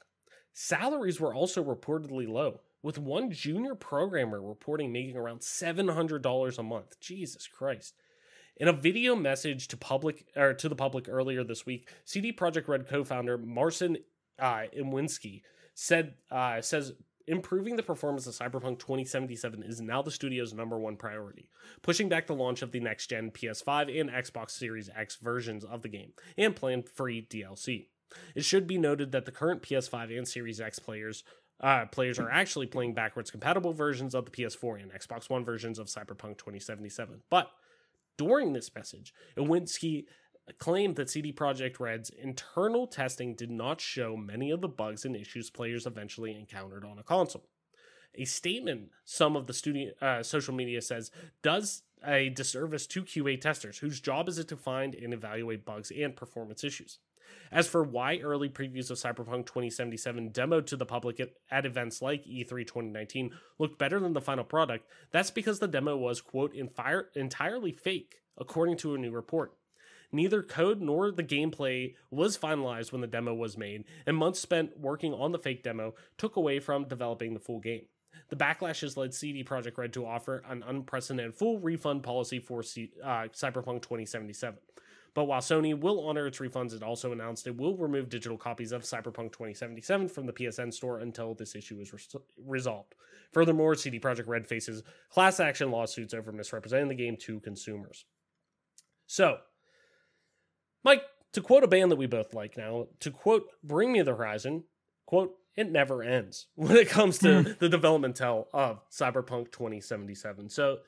[0.53, 6.99] Salaries were also reportedly low, with one junior programmer reporting making around $700 a month.
[7.01, 7.95] Jesus Christ.
[8.61, 12.69] In a video message to public or to the public earlier this week, CD Projekt
[12.69, 13.97] Red co-founder Marcin
[14.39, 15.41] uh, Iwinski
[15.75, 16.93] said uh, says
[17.27, 21.49] improving the performance of Cyberpunk 2077 is now the studio's number one priority,
[21.81, 25.81] pushing back the launch of the next gen PS5 and Xbox Series X versions of
[25.81, 27.87] the game and planned free DLC.
[28.35, 31.25] It should be noted that the current PS5 and Series X players
[31.61, 35.79] uh, players are actually playing backwards compatible versions of the PS4 and Xbox One versions
[35.79, 37.23] of Cyberpunk 2077.
[37.31, 37.51] But
[38.21, 40.05] during this message, Iwinski
[40.59, 45.17] claimed that CD Projekt Red's internal testing did not show many of the bugs and
[45.17, 47.47] issues players eventually encountered on a console.
[48.15, 51.11] A statement some of the studio uh, social media says
[51.43, 55.91] does a disservice to QA testers whose job is it to find and evaluate bugs
[55.91, 56.99] and performance issues.
[57.53, 62.01] As for why early previews of Cyberpunk 2077 demoed to the public at, at, events
[62.01, 66.55] like E3 2019 looked better than the final product, that's because the demo was, quote,
[66.55, 69.53] entirely fake, according to a new report.
[70.13, 74.79] Neither code nor the gameplay was finalized when the demo was made, and months spent
[74.79, 77.83] working on the fake demo took away from developing the full game.
[78.29, 82.63] The backlash has led CD Projekt Red to offer an unprecedented full refund policy for
[82.63, 84.59] C- uh, Cyberpunk 2077.
[85.15, 88.73] But while Sony will honor its refunds, it also announced it will remove digital copies
[88.73, 92.15] of Cyberpunk 2077 from the PSN store until this issue is res-
[92.47, 92.95] resolved.
[93.33, 98.05] Furthermore, CD Projekt Red faces class action lawsuits over misrepresenting the game to consumers.
[99.07, 99.39] So,
[100.85, 101.03] Mike,
[101.33, 104.65] to quote a band that we both like now, to quote Bring Me the Horizon,
[105.07, 107.51] quote, it never ends when it comes to hmm.
[107.59, 110.49] the development tell of Cyberpunk 2077.
[110.51, 110.79] So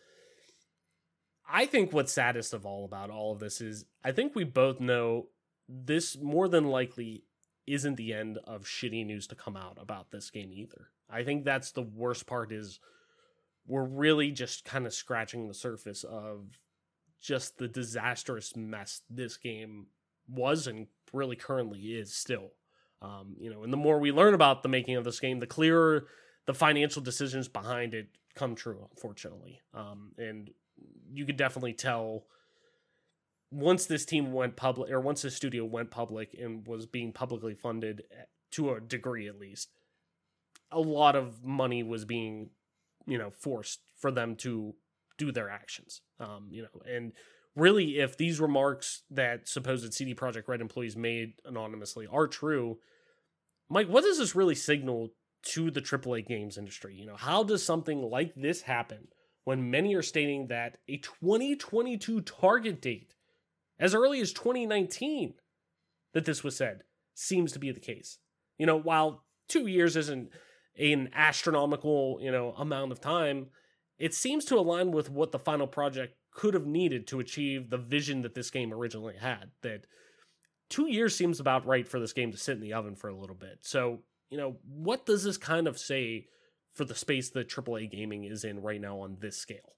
[1.49, 4.80] I think what's saddest of all about all of this is I think we both
[4.80, 5.26] know
[5.68, 7.24] this more than likely
[7.66, 10.88] isn't the end of shitty news to come out about this game either.
[11.09, 12.80] I think that's the worst part is
[13.66, 16.59] we're really just kind of scratching the surface of
[17.20, 19.86] just the disastrous mess this game
[20.28, 22.53] was and really currently is still.
[23.01, 25.47] Um, you know, and the more we learn about the making of this game, the
[25.47, 26.07] clearer
[26.47, 29.61] the financial decisions behind it come true, unfortunately.
[29.74, 30.51] Um, and
[31.12, 32.25] you could definitely tell
[33.51, 37.55] once this team went public, or once this studio went public and was being publicly
[37.55, 38.03] funded
[38.51, 39.68] to a degree at least,
[40.70, 42.49] a lot of money was being,
[43.07, 44.75] you know, forced for them to
[45.18, 46.01] do their actions.
[46.18, 47.12] Um, you know, and
[47.55, 52.79] really, if these remarks that supposed CD Projekt Red employees made anonymously are true,
[53.68, 55.11] Mike, what does this really signal
[55.43, 56.95] to the AAA games industry?
[56.95, 59.09] You know, how does something like this happen
[59.45, 63.14] when many are stating that a 2022 target date,
[63.78, 65.34] as early as 2019,
[66.12, 66.84] that this was said,
[67.14, 68.18] seems to be the case?
[68.59, 70.30] You know, while two years isn't
[70.78, 73.49] an astronomical, you know, amount of time,
[73.99, 77.78] it seems to align with what the final project could have needed to achieve the
[77.78, 79.51] vision that this game originally had.
[79.62, 79.86] That
[80.70, 83.16] two years seems about right for this game to sit in the oven for a
[83.16, 83.59] little bit.
[83.61, 86.26] So, you know, what does this kind of say
[86.75, 89.77] for the space that AAA gaming is in right now on this scale?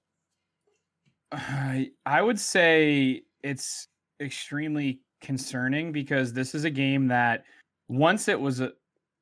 [1.31, 3.87] I I would say it's
[4.21, 7.43] extremely concerning because this is a game that
[7.89, 8.69] once it was, uh,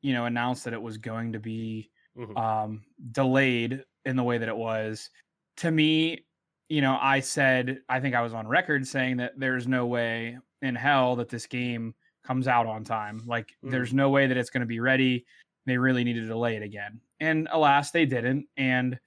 [0.01, 2.37] you know, announced that it was going to be Mhm.
[2.37, 5.09] um, delayed in the way that it was,
[5.57, 6.25] to me,
[6.69, 10.37] you know, I said I think I was on record saying that there's no way
[10.61, 13.21] in hell that this game comes out on time.
[13.25, 13.71] Like, Mm.
[13.71, 15.25] there's no way that it's going to be ready.
[15.65, 18.47] They really need to delay it again, and alas, they didn't.
[18.57, 18.99] And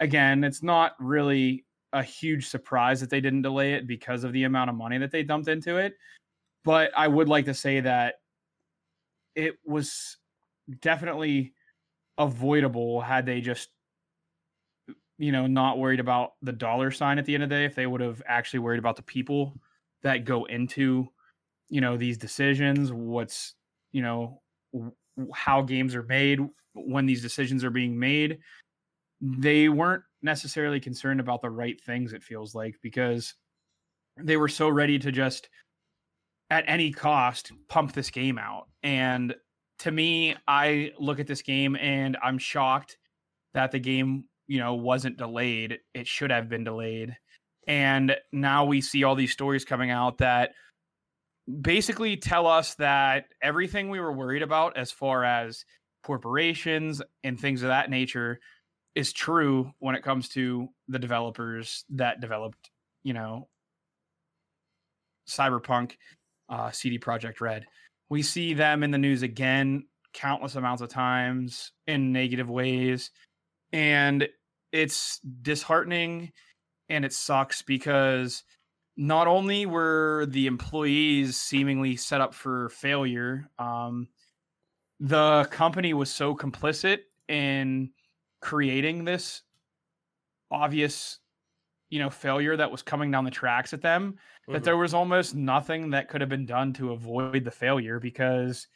[0.00, 4.44] again, it's not really a huge surprise that they didn't delay it because of the
[4.44, 5.94] amount of money that they dumped into it.
[6.64, 8.14] But I would like to say that
[9.34, 10.16] it was
[10.80, 11.52] definitely
[12.16, 13.70] avoidable had they just
[15.18, 17.74] you know not worried about the dollar sign at the end of the day if
[17.74, 19.52] they would have actually worried about the people
[20.02, 21.08] that go into
[21.68, 23.54] you know these decisions what's
[23.90, 24.40] you know
[25.32, 26.38] how games are made
[26.74, 28.38] when these decisions are being made
[29.20, 33.34] they weren't necessarily concerned about the right things it feels like because
[34.20, 35.48] they were so ready to just
[36.50, 38.68] at any cost pump this game out.
[38.82, 39.34] And
[39.80, 42.96] to me i look at this game and i'm shocked
[43.54, 45.78] that the game you know wasn't delayed.
[45.94, 47.16] It should have been delayed.
[47.66, 50.50] And now we see all these stories coming out that
[51.60, 55.64] basically tell us that everything we were worried about as far as
[56.04, 58.40] corporations and things of that nature
[58.94, 62.70] is true when it comes to the developers that developed
[63.02, 63.48] you know
[65.28, 65.92] cyberpunk
[66.48, 67.66] uh, cd projekt red.
[68.10, 73.10] We see them in the news again countless amounts of times in negative ways.
[73.72, 74.28] And
[74.72, 76.32] it's disheartening
[76.88, 78.44] and it sucks because
[78.96, 84.08] not only were the employees seemingly set up for failure um,
[85.00, 87.92] the company was so complicit in
[88.40, 89.42] creating this
[90.50, 91.20] obvious
[91.90, 94.18] you know failure that was coming down the tracks at them
[94.48, 94.64] that Mhm.
[94.64, 98.68] there was almost nothing that could have been done to avoid the failure because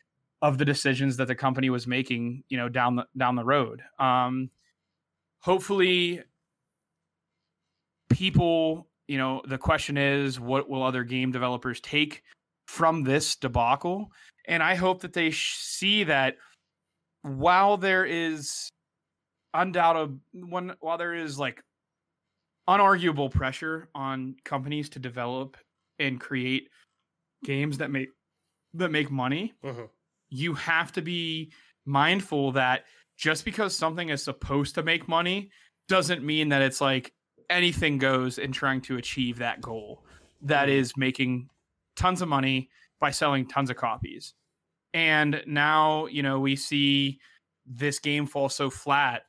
[0.42, 3.82] of the decisions that the company was making you know down the down the road
[3.98, 4.50] um
[5.40, 6.22] hopefully
[8.10, 12.22] people you know the question is what will other game developers take
[12.66, 14.12] from this debacle
[14.48, 16.36] and i hope that they sh- see that
[17.22, 18.68] while there is
[19.54, 21.60] undoubted one while there is like
[22.68, 25.56] unarguable pressure on companies to develop
[25.98, 26.68] and create
[27.44, 28.08] games that make
[28.74, 29.88] that make money Mhm.
[30.28, 31.50] you have to be
[31.86, 32.84] mindful that
[33.16, 35.50] just because something is supposed to make money
[35.88, 37.12] doesn't mean that it's like
[37.48, 40.04] anything goes in trying to achieve that goal
[40.42, 40.72] that Mhm.
[40.96, 41.48] making
[41.96, 42.68] tons of money
[43.00, 44.34] by selling tons of copies
[44.94, 47.20] and now you know we see
[47.66, 49.24] this game fall so flat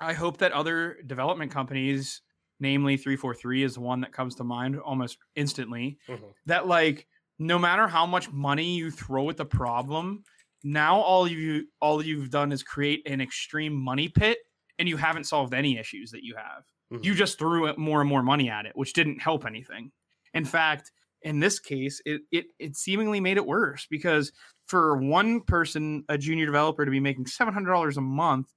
[0.00, 2.22] i hope that other development companies
[2.60, 5.96] namely 343 is one that comes to mind almost instantly.
[6.08, 6.34] Mhm.
[6.46, 7.06] That like
[7.38, 10.24] no matter how much money you throw at the problem,
[10.64, 14.38] now all you all you've done is create an extreme money pit
[14.80, 16.64] and you haven't solved any issues that you have.
[16.92, 17.04] Mhm.
[17.04, 19.92] You just threw more and more money at it, which didn't help anything.
[20.34, 20.90] In fact,
[21.22, 24.32] in this case, it it it seemingly made it worse because
[24.66, 28.52] for one person, a junior developer, to be making seven hundred dollars a month,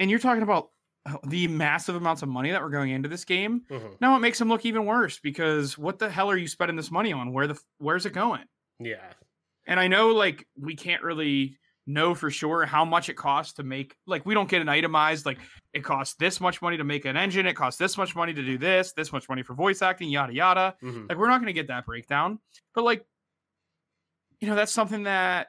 [0.00, 0.70] and you're talking about
[1.06, 3.62] uh, the massive amounts of money that were going into this game.
[3.70, 4.00] Mhm.
[4.00, 6.90] Now it makes them look even worse because what the hell are you spending this
[6.90, 7.32] money on?
[7.32, 8.44] Where the where's it going?
[8.78, 9.12] Yeah.
[9.66, 13.62] And I know like we can't really know for sure how much it costs to
[13.64, 15.38] make like we don't get an itemized like
[15.72, 18.42] it costs this much money to make an engine, it costs this much money to
[18.42, 20.76] do this, this much money for voice acting, yada yada.
[20.82, 21.08] Mhm.
[21.08, 22.38] Like we're not going to get that breakdown.
[22.74, 23.04] But like
[24.40, 25.46] you know, that's something that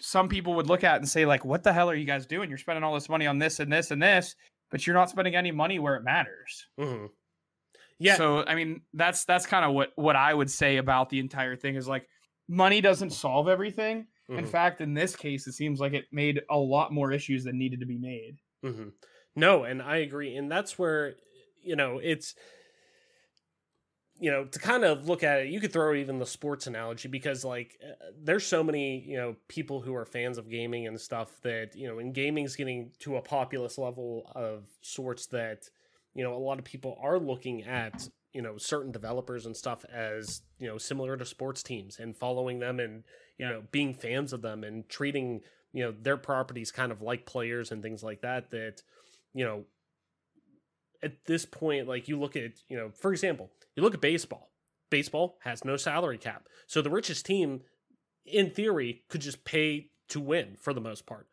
[0.00, 2.48] some people would look at and say like what the hell are you guys doing?
[2.48, 4.34] You're spending all this money on this and this and this,
[4.70, 6.66] but you're not spending any money where it matters.
[6.78, 7.08] Mhm.
[7.98, 8.16] Yeah.
[8.16, 11.54] So I mean, that's that's kind of what what I would say about the entire
[11.54, 12.08] thing is like
[12.48, 14.06] money doesn't solve everything.
[14.36, 14.46] In Mhm.
[14.46, 17.80] fact, in this case, it seems like it made a lot more issues than needed
[17.80, 18.38] to be made.
[18.62, 18.88] hmm
[19.34, 21.14] No, and I agree, and that's where
[21.62, 22.34] you know it's
[24.18, 25.48] you know to kind of look at it.
[25.48, 29.36] You could throw even the sports analogy because like uh, there's so many you know
[29.48, 33.16] people who are fans of gaming and stuff that you know, and gaming's getting to
[33.16, 35.68] a populous level of sorts that
[36.14, 39.84] you know a lot of people are looking at you know certain developers and stuff
[39.92, 43.04] as you know similar to sports teams and following them and
[43.38, 45.40] you know being fans of them and treating
[45.72, 48.82] you know their properties kind of like players and things like that that
[49.34, 49.64] you know
[51.02, 54.50] at this point like you look at you know for example you look at baseball.
[54.90, 56.48] Baseball has no salary cap.
[56.66, 57.62] So the richest team
[58.26, 61.28] in theory could just pay to win for the most part.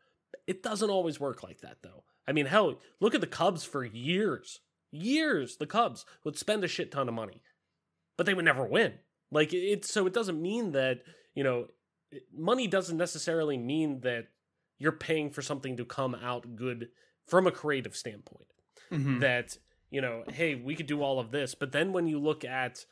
[0.46, 2.04] It doesn't always work like that though.
[2.28, 4.60] I mean hell look at the cubs for years
[4.92, 7.42] years the cubs would spend a shit ton of money
[8.18, 8.94] but they would never win
[9.32, 11.00] like it so it doesn't mean that
[11.36, 11.68] you know
[12.34, 14.28] money doesn't necessarily mean that
[14.80, 16.88] you're paying for something to come out good
[17.26, 18.46] from a creative standpoint
[18.92, 19.20] Mm-hmm.
[19.20, 19.58] that
[19.90, 22.86] you know hey we could do all of this but then when you look at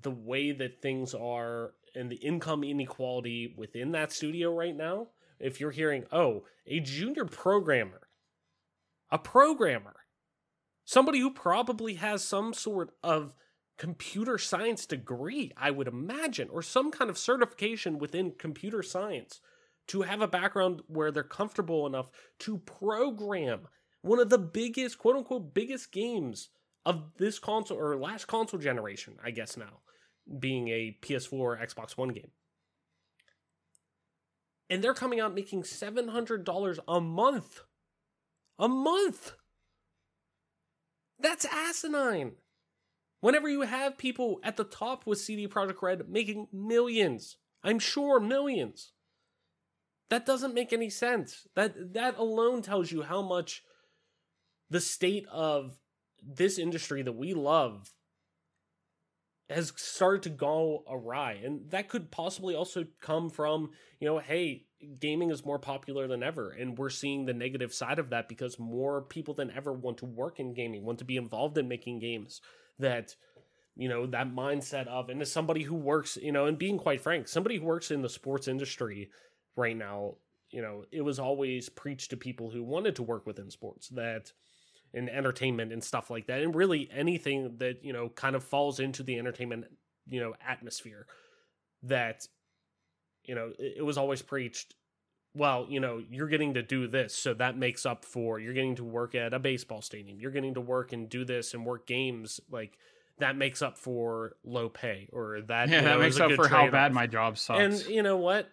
[0.00, 5.08] the way that things are and the income inequality within that studio right now
[5.38, 8.08] if you're hearing oh a junior programmer
[9.10, 9.96] a programmer
[10.88, 13.34] somebody who probably has some sort of
[13.76, 19.40] computer science degree i would imagine or some kind of certification within computer science
[19.86, 22.08] to have a background where they're comfortable enough
[22.38, 23.68] to program
[24.02, 26.48] one of the biggest quote unquote biggest games
[26.86, 29.80] of this console or last console generation i guess now
[30.38, 32.30] being a ps4 or xbox one game.
[34.70, 37.60] And they're coming out making $700 a month.
[38.58, 39.32] A month
[41.18, 42.32] that's asinine.
[43.20, 48.20] Whenever you have people at the top with cd projekt red making millions i'm sure
[48.20, 48.92] millions
[50.10, 51.46] that doesn't make any sense.
[51.54, 53.62] That that alone tells you how much
[54.70, 55.78] the state of
[56.22, 57.92] this industry that we love
[59.50, 61.40] has started to go awry.
[61.42, 64.66] And that could possibly also come from you know hey
[65.00, 68.58] gaming is more popular than ever and we're seeing the negative side of that because
[68.58, 71.98] more people than ever want to work in gaming want to be involved in making
[71.98, 72.40] games
[72.78, 73.14] that
[73.74, 77.00] you know that mindset of and as somebody who works you know and being quite
[77.00, 79.10] frank somebody who works in the sports industry
[79.56, 80.14] right now
[80.50, 84.32] you know it was always preached to people who wanted to work within sports that
[84.94, 88.80] in entertainment and stuff like that and really anything that you know kind of falls
[88.80, 89.64] into the entertainment
[90.06, 91.06] you know atmosphere
[91.82, 92.26] that
[93.28, 94.74] you know it, it was always preached
[95.34, 98.74] well you know you're getting to do this so that makes up for you're getting
[98.74, 101.86] to work at a baseball stadium you're getting to work and do this and work
[101.86, 102.78] games like
[103.18, 106.58] that makes up for low pay or that Yeah, you that makes up for how
[106.60, 106.72] trade-off.
[106.72, 107.60] bad my job sucks.
[107.82, 108.48] And you know what?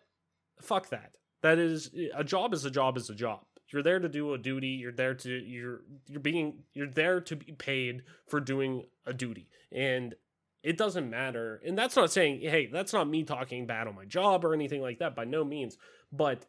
[0.59, 1.11] Fuck that.
[1.43, 3.41] That is a job is a job is a job.
[3.71, 4.69] You're there to do a duty.
[4.69, 9.49] You're there to you're you're being you're there to be paid for doing a duty.
[9.71, 10.15] And
[10.65, 11.61] it doesn't matter.
[11.63, 14.81] And that's not saying, hey, that's not me talking bad on my job or anything
[14.81, 15.77] like that by no means.
[16.11, 16.43] But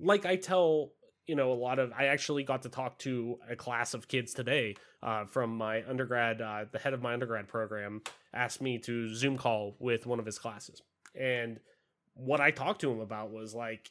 [0.00, 0.92] like I tell,
[1.26, 4.32] you know, a lot of I actually got to talk to a class of kids
[4.32, 8.00] today uh, from my undergrad uh, the head of my undergrad program
[8.32, 10.80] asked me to Zoom call with one of his classes.
[11.14, 11.60] And
[12.14, 13.90] what I talked to him about was like,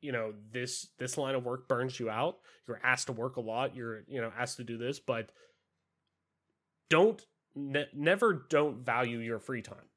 [0.00, 2.36] you know, this this line of work burns you out.
[2.68, 3.74] You're asked to work a lot.
[3.74, 5.32] You're you know asked to do this, but
[6.88, 7.20] don't
[7.58, 9.88] ne- never don't value your free time.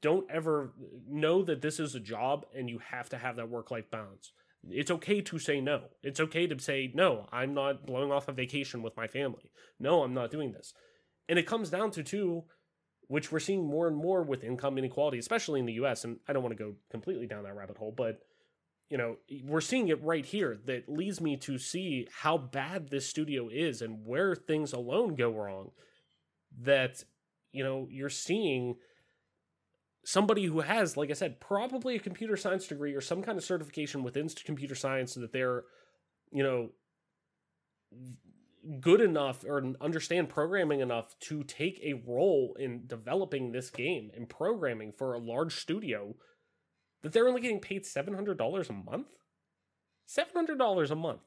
[0.00, 0.72] Don't ever
[1.08, 4.32] know that this is a job and you have to have that work life balance.
[4.68, 5.84] It's okay to say no.
[6.02, 7.26] It's okay to say no.
[7.32, 9.50] I'm not blowing off a vacation with my family.
[9.78, 10.72] No, I'm not doing this.
[11.28, 12.44] And it comes down to two,
[13.08, 16.04] which we're seeing more and more with income inequality, especially in the US.
[16.04, 18.20] And I don't want to go completely down that rabbit hole, but
[18.92, 23.08] you know, we're seeing it right here that leads me to see how bad this
[23.08, 25.70] studio is and where things alone go wrong.
[26.60, 27.02] That,
[27.52, 28.76] you know, you're seeing
[30.04, 33.44] somebody who has, like I said, probably a computer science degree or some kind of
[33.44, 35.64] certification within computer science so that they're,
[36.30, 36.70] you know,
[38.80, 44.28] good enough or understand programming enough to take a role in developing this game and
[44.28, 46.14] programming for a large studio
[47.02, 49.08] that they're only getting paid $700 a month?
[50.08, 51.22] $700 a month.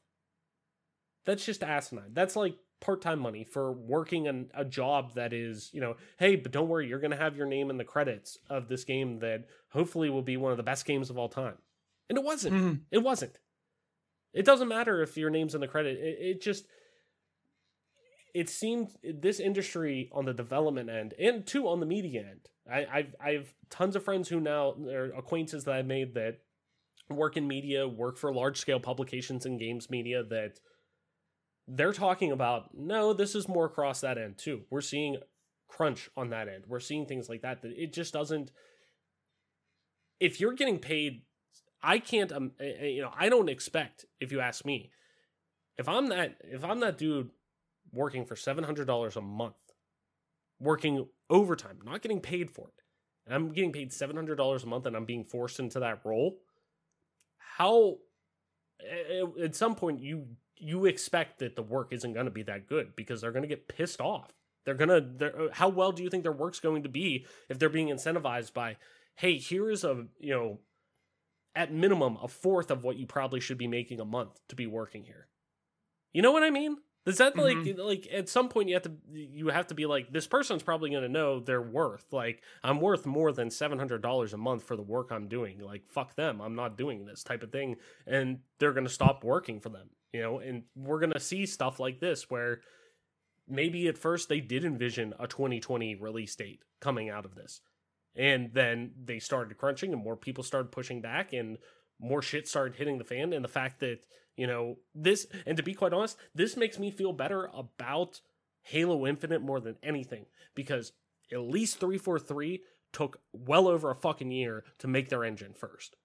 [1.26, 2.14] That's just asinine.
[2.14, 6.52] That's like part-time money for working an, a job that is, you know, hey, but
[6.52, 9.46] don't worry, you're going to have your name in the credits of this game that
[9.70, 11.58] hopefully will be one of the best games of all time.
[12.10, 12.56] And it wasn't.
[12.56, 12.82] Mhm.
[12.92, 13.38] It wasn't.
[14.34, 15.98] It doesn't matter if your name's in the credit.
[15.98, 16.68] It, it just
[18.34, 22.50] it seemed this industry on the development end and too on the media end.
[22.70, 26.40] I, I've I've tons of friends who now or acquaintances that I've made that
[27.10, 30.60] work in media, work for large scale publications and games media that
[31.68, 34.62] they're talking about no, this is more across that end too.
[34.70, 35.18] We're seeing
[35.68, 36.66] crunch on that end.
[36.68, 38.52] We're seeing things like that that it just doesn't
[40.20, 41.22] if you're getting paid
[41.82, 44.92] I can't um you know, I don't expect if you ask me
[45.78, 47.32] if I'm that if I'm that dude
[47.92, 49.56] working for $700 a month
[50.60, 52.84] working overtime, not getting paid for it.
[53.26, 56.38] And I'm getting paid $700 a month and I'm being forced into that role.
[57.38, 57.98] How
[59.42, 60.28] at some point you
[60.58, 63.48] you expect that the work isn't going to be that good because they're going to
[63.50, 64.32] get pissed off.
[64.66, 67.60] They're going to they're how well do you think their work's going to be if
[67.60, 68.78] they're being incentivized by
[69.16, 70.60] hey, here is a, you know,
[71.56, 74.68] at minimum a fourth of what you probably should be making a month to be
[74.68, 75.28] working here.
[76.12, 76.78] You know what I mean?
[77.06, 77.80] Is that like mm-hmm.
[77.80, 80.90] like at some point you have to you have to be like this person's probably
[80.90, 82.12] going to know their worth.
[82.12, 85.60] Like I'm worth more than seven hundred dollars a month for the work I'm doing.
[85.60, 87.76] Like fuck them, I'm not doing this type of thing,
[88.08, 89.90] and they're going to stop working for them.
[90.16, 92.62] You know, and we're going to see stuff like this where
[93.48, 97.60] maybe at first they did envision a 2020 release date coming out of this,
[98.16, 101.58] and then they started crunching, and more people started pushing back, and
[102.00, 104.00] more shit started hitting the fan, and the fact that
[104.38, 108.22] you know, this, and to be quite honest, this makes me feel better about
[108.64, 110.92] Halo Infinite more than anything because
[111.32, 112.62] at least 343
[112.92, 115.96] took well over a fucking year to make their engine first.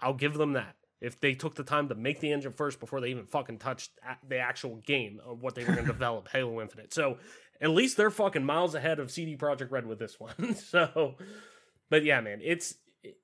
[0.00, 0.76] I'll give them that.
[1.00, 3.92] If they took the time to make the engine first before they even fucking touched
[4.28, 6.92] the actual game of what they were going to develop, Halo Infinite.
[6.92, 7.18] So
[7.60, 10.54] at least they're fucking miles ahead of CD Projekt Red with this one.
[10.54, 11.16] so,
[11.90, 12.74] but yeah, man, it's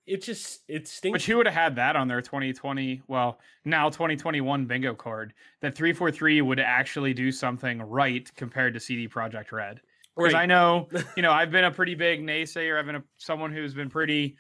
[0.07, 1.15] it just it stinks.
[1.15, 5.75] But who would have had that on their 2020, well, now 2021 bingo card that
[5.75, 9.81] 343 would actually do something right compared to CD Projekt Red?
[10.17, 10.43] Because Right.
[10.43, 12.79] I know, you know, I've been a pretty big naysayer.
[12.79, 14.37] I've been a, someone who's been pretty,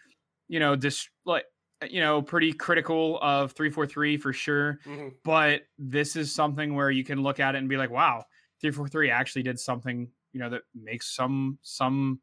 [0.48, 1.44] you know, dis like,
[1.90, 4.78] you know, pretty critical of 343 for sure.
[4.84, 5.14] Mhm.
[5.24, 8.24] But this is something where you can look at it and be like, wow,
[8.60, 12.20] 343 actually did something, you know, that makes some some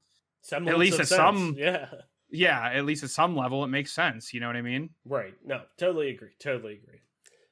[0.51, 1.09] at least at sense.
[1.09, 1.89] some- yeah.
[2.31, 4.33] yeah, at least at some level, it makes sense.
[4.33, 4.89] You know what I mean?
[5.05, 5.35] Right.
[5.45, 6.31] No, totally agree.
[6.39, 7.01] Totally agree.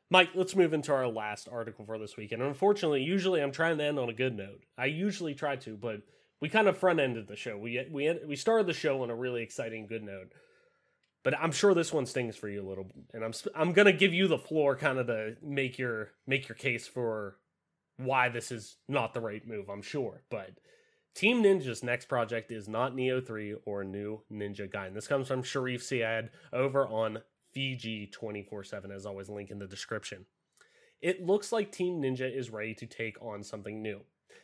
[0.10, 2.32] Mike, let's move into our last article for this week.
[2.32, 4.64] And unfortunately, usually I'm trying to end on a good note.
[4.76, 6.02] I usually try to, but
[6.41, 7.58] we kind of front ended the show.
[7.58, 10.32] We we we started the show on a really exciting good note.
[11.24, 14.14] But I'm sure this one stings for you a little, and I'm I'm gonna give
[14.14, 17.38] you the floor, kind of to make your make your case for
[17.98, 19.70] why this is not the right move.
[19.70, 20.52] I'm sure, but
[21.16, 24.94] Team Ninja's next project is not Nioh 3 or new Ninja Gaiden.
[24.94, 27.20] This comes from Sherif Saed over on
[27.56, 30.26] VG247, as always, link in the description.
[31.02, 34.02] It looks like Team Ninja is ready to take on something new.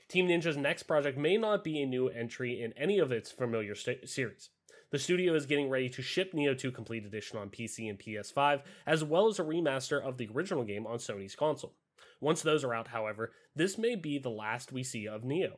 [0.07, 3.75] Team Ninja's next project may not be a new entry in any of its familiar
[3.75, 4.49] st- series.
[4.95, 8.61] The studio is getting ready to ship Nioh 2 Complete Edition on PC and PS5,
[8.87, 11.73] as well as a remaster of the original game on Sony's console.
[12.21, 15.57] Once those are out, however, this may be the last we see of Nioh.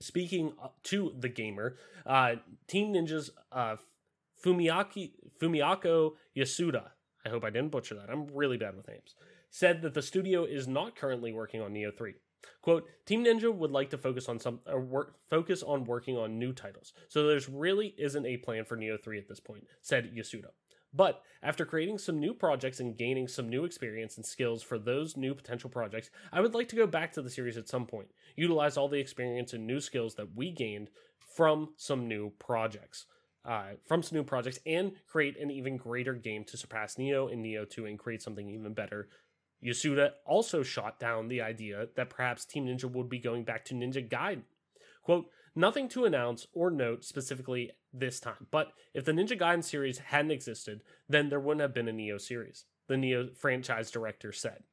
[0.00, 1.76] Speaking uh, to the gamer,
[2.06, 3.76] uh, Team Ninja's uh,
[4.42, 6.84] Fumiaki, Fumiako Yasuda,
[7.26, 9.14] I hope I didn't butcher that, I'm really bad with names,
[9.50, 12.14] said that the studio is not currently working on Nioh 3.
[12.62, 16.38] Quote, Team Ninja would like to focus on some or work focus on working on
[16.38, 16.92] new titles.
[17.08, 20.50] So there's really isn't a plan for Nioh 3 at this point, said Yasuda.
[20.92, 25.16] But after creating some new projects and gaining some new experience and skills for those
[25.16, 28.08] new potential projects, I would like to go back to the series at some point,
[28.36, 30.88] utilize all the experience and new skills that we gained
[31.36, 33.06] from some new projects.
[33.44, 37.42] Uh, from some new projects and create an even greater game to surpass Nioh and
[37.42, 39.08] Nioh 2 and create something even better.
[39.64, 43.74] Yasuda also shot down the idea that perhaps Team Ninja would be going back to
[43.74, 44.44] Ninja Gaiden
[45.08, 49.96] Quote, nothing to announce or note specifically this time, but if the Ninja Gaiden series
[49.96, 54.64] hadn't existed, then there wouldn't have been a Nioh series, the Nioh franchise director said.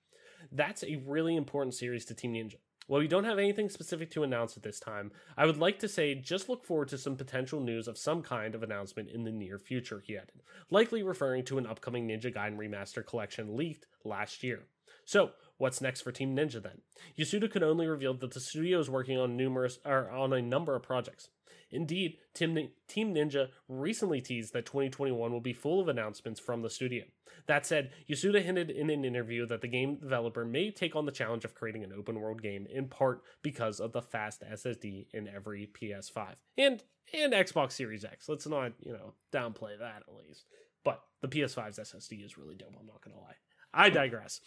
[0.52, 2.58] That's a really important series to Team Ninja.
[2.88, 5.88] While we don't have anything specific to announce at this time, I would like to
[5.88, 9.32] say just look forward to some potential news of some kind of announcement in the
[9.32, 14.44] near future, he added, likely referring to an upcoming Ninja Gaiden Remaster collection leaked last
[14.44, 14.64] year.
[15.06, 16.82] So, what's next for Team Ninja then?
[17.18, 20.76] Yasuda could only reveal that the studio is working on numerous or on a number
[20.76, 21.30] of projects.
[21.72, 27.06] Indeed, Team Ninja recently teased that 2021 will be full of announcements from the studio.
[27.48, 31.12] That said, Yasuda hinted in an interview that the game developer may take on the
[31.12, 35.28] challenge of creating an open world game in part because of the fast SSD in
[35.28, 36.84] every PS5 and
[37.14, 38.28] and Xbox Series X.
[38.28, 40.46] Let's not, you know, downplay that at least.
[40.84, 43.36] But the PS5's SSD is really dope, I'm not going to lie.
[43.76, 44.42] I digress.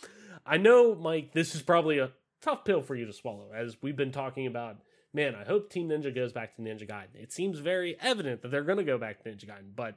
[0.45, 2.11] I know, Mike, this is probably a
[2.41, 4.79] tough pill for you to swallow as we've been talking about
[5.15, 7.15] man, I hope Team Ninja goes back to Ninja Gaiden.
[7.15, 9.97] It seems very evident that they're going to go back to Ninja Gaiden, but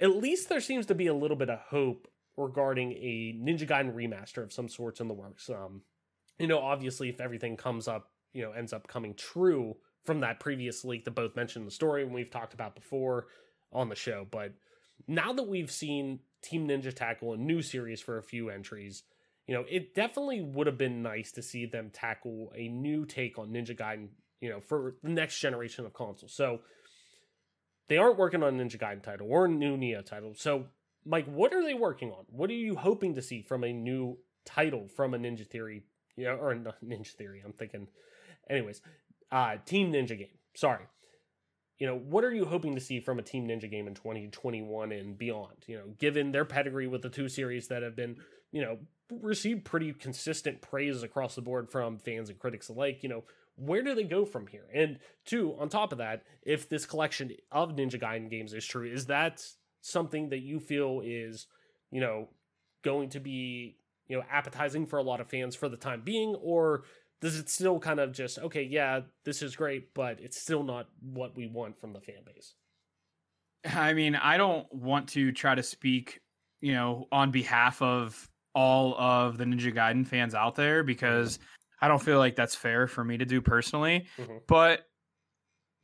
[0.00, 3.94] at least there seems to be a little bit of hope regarding a Ninja Gaiden
[3.94, 5.48] remaster of some sorts in the works.
[5.48, 5.82] Um,
[6.38, 10.40] you know, obviously, if everything comes up, you know, ends up coming true from that
[10.40, 13.26] previous leak that both mentioned the story and we've talked about before
[13.72, 14.52] on the show, but
[15.06, 19.02] now that we've seen Team Ninja tackle a new series for a few entries,
[19.46, 23.38] you know, it definitely would have been nice to see them tackle a new take
[23.38, 24.08] on Ninja Gaiden,
[24.40, 26.32] you know, for the next generation of consoles.
[26.32, 26.60] So
[27.88, 30.34] they aren't working on Ninja Gaiden title or a new Nioh title.
[30.36, 30.66] So,
[31.04, 32.24] Mike, what are they working on?
[32.28, 35.82] What are you hoping to see from a new title from a Ninja Theory,
[36.16, 37.42] you know, or Ninja Theory?
[37.44, 37.88] I'm thinking,
[38.48, 38.80] anyways,
[39.30, 40.28] uh, Team Ninja game.
[40.54, 40.84] Sorry.
[41.82, 44.92] You know, what are you hoping to see from a Team Ninja game in 2021
[44.92, 45.64] and beyond?
[45.66, 48.18] You know, given their pedigree with the two series that have been,
[48.52, 48.78] you know,
[49.10, 53.02] received pretty consistent praise across the board from fans and critics alike.
[53.02, 53.24] You know,
[53.56, 54.66] where do they go from here?
[54.72, 58.88] And two, on top of that, if this collection of Ninja Gaiden games is true,
[58.88, 59.44] is that
[59.80, 61.48] something that you feel is,
[61.90, 62.28] you know,
[62.84, 63.76] going to be,
[64.06, 66.84] you know, appetizing for a lot of fans for the time being, or
[67.22, 70.88] does it still kind of just okay, yeah, this is great, but it's still not
[71.00, 72.54] what we want from the fan base?
[73.64, 76.20] I mean, I don't want to try to speak,
[76.60, 81.38] you know, on behalf of all of the Ninja Gaiden fans out there because
[81.80, 84.06] I don't feel like that's fair for me to do personally.
[84.18, 84.38] Mm-hmm.
[84.48, 84.82] But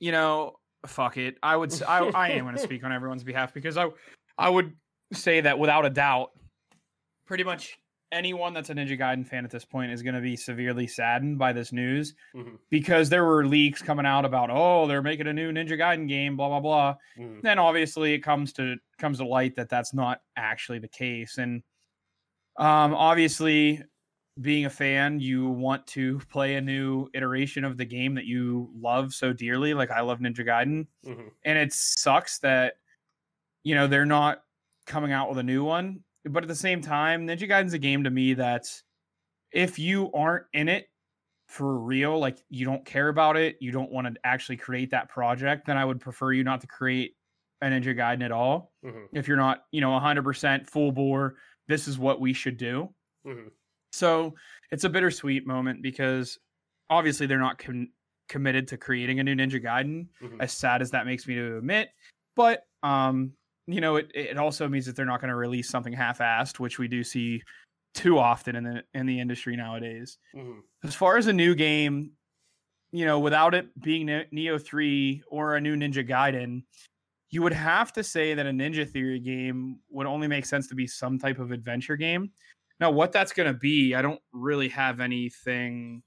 [0.00, 0.56] you know,
[0.86, 1.36] fuck it.
[1.40, 3.86] I would I, I am going to speak on everyone's behalf because I
[4.36, 4.72] I would
[5.12, 6.32] say that without a doubt
[7.26, 7.78] pretty much
[8.10, 11.38] anyone that's a Ninja Gaiden fan at this point is going to be severely saddened
[11.38, 12.56] by this news mm-hmm.
[12.70, 16.36] because there were leaks coming out about oh they're making a new Ninja Gaiden game
[16.36, 16.94] blah blah blah.
[17.18, 17.40] Mm-hmm.
[17.42, 21.62] Then obviously it comes to comes to light that that's not actually the case and
[22.58, 23.82] um, obviously,
[24.40, 28.70] being a fan, you want to play a new iteration of the game that you
[28.78, 29.74] love so dearly.
[29.74, 31.28] Like I love Ninja Gaiden, mm-hmm.
[31.44, 32.74] and it sucks that
[33.62, 34.42] you know they're not
[34.86, 36.00] coming out with a new one.
[36.32, 38.66] But at the same time, Ninja Gaiden's a game to me that
[39.52, 40.88] if you aren't in it
[41.48, 45.08] for real, like you don't care about it, you don't want to actually create that
[45.08, 47.14] project, then I would prefer you not to create
[47.62, 48.72] a Ninja Gaiden at all.
[48.84, 49.16] Mm-hmm.
[49.16, 51.36] If you're not, you know, 100% full bore
[51.68, 52.88] this is what we should do.
[53.26, 53.48] Mm-hmm.
[53.92, 54.34] So
[54.72, 56.38] it's a bittersweet moment because
[56.90, 57.92] obviously they're not com-
[58.28, 60.40] committed to creating a new Ninja Gaiden, mm-hmm.
[60.40, 61.90] as sad as that makes me to admit.
[62.34, 63.32] But um,
[63.68, 66.78] you know, it it also means that they're not going to release something half-assed, which
[66.78, 67.42] we do see
[67.94, 70.18] too often in the in the industry nowadays.
[70.34, 70.60] Mm-hmm.
[70.84, 72.12] As far as a new game,
[72.92, 76.62] you know, without it being Nioh 3 or a new Ninja Gaiden,
[77.30, 80.74] you would have to say that a Ninja Theory game would only make sense to
[80.74, 82.30] be some type of adventure game.
[82.80, 86.02] Now, what that's going to be, I don't really have anything.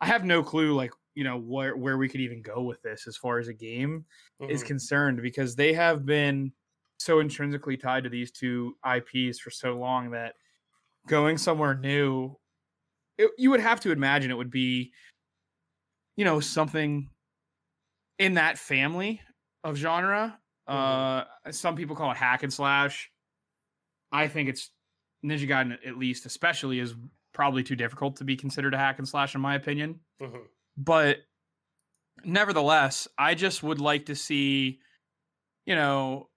[0.00, 3.06] I have no clue, like you know, where where we could even go with this
[3.08, 4.04] as far as a game
[4.40, 4.52] mm-hmm.
[4.52, 6.52] is concerned, because they have been
[7.02, 10.34] so intrinsically tied to these two IPs for so long that
[11.08, 12.36] going somewhere new,
[13.18, 14.92] it, you would have to imagine it would be,
[16.16, 17.08] you know, something
[18.18, 19.20] in that family
[19.64, 20.38] of genre
[20.68, 21.48] Mm-hmm.
[21.48, 23.10] Uh, some people call it hack and slash.
[24.10, 24.70] I think it's
[25.24, 26.94] Ninja Gaiden, at least, especially, is
[27.32, 30.00] probably too difficult to be considered a hack and slash, in my opinion.
[30.20, 30.44] Mm-hmm.
[30.76, 31.18] But
[32.24, 34.80] nevertheless, I just would like to see,
[35.66, 36.28] you know,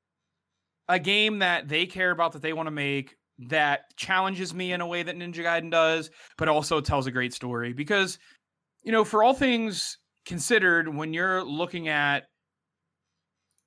[0.88, 3.16] a game that they care about that they want to make
[3.48, 7.34] that challenges me in a way that Ninja Gaiden does, but also tells a great
[7.34, 7.74] story.
[7.74, 8.18] Because,
[8.84, 12.26] you know, for all things considered, when you're looking at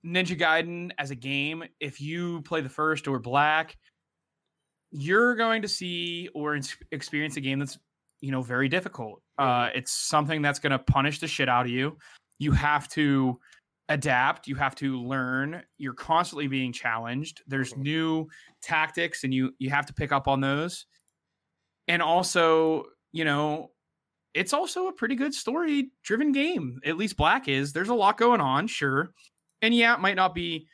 [0.06, 3.76] Ninja Gaiden as a game, if you play the first or black,
[4.90, 6.58] you're going to see or
[6.90, 7.78] experience a game that's
[8.20, 9.22] you know, very difficult.
[9.38, 11.96] Uh, it's something that's going to punish the shit out of you.
[12.38, 13.38] You have to
[13.88, 14.46] adapt.
[14.48, 15.62] You have to learn.
[15.78, 17.42] You're constantly being challenged.
[17.46, 17.82] There's Mhm.
[17.82, 18.28] new
[18.62, 20.86] tactics, and you you have to pick up on those.
[21.86, 23.72] And also, you know,
[24.34, 26.80] it's also a pretty good story driven game.
[26.84, 27.72] At least Black is.
[27.72, 29.12] There's a lot going on, sure.
[29.62, 30.68] And yeah, it might not be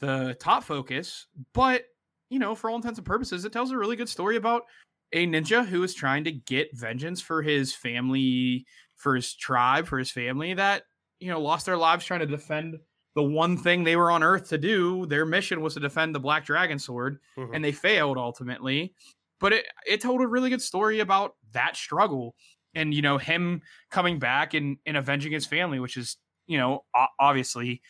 [0.00, 1.86] the top focus, but
[2.30, 4.64] you know, for all intents and purposes, it tells a really good story about
[5.12, 8.66] a ninja who is trying to get vengeance for his family,
[8.96, 10.84] for his tribe, for his family that,
[11.20, 12.78] you know, lost their lives trying to defend
[13.14, 15.06] the one thing they were on earth to do.
[15.06, 17.50] Their mission was to defend the Black Dragon sword, Mhm.
[17.54, 18.94] and they failed ultimately.
[19.40, 22.34] But it it told a really good story about that struggle
[22.74, 26.16] and you know him coming back and, and avenging his family, which is
[26.46, 26.84] you know
[27.18, 27.80] obviously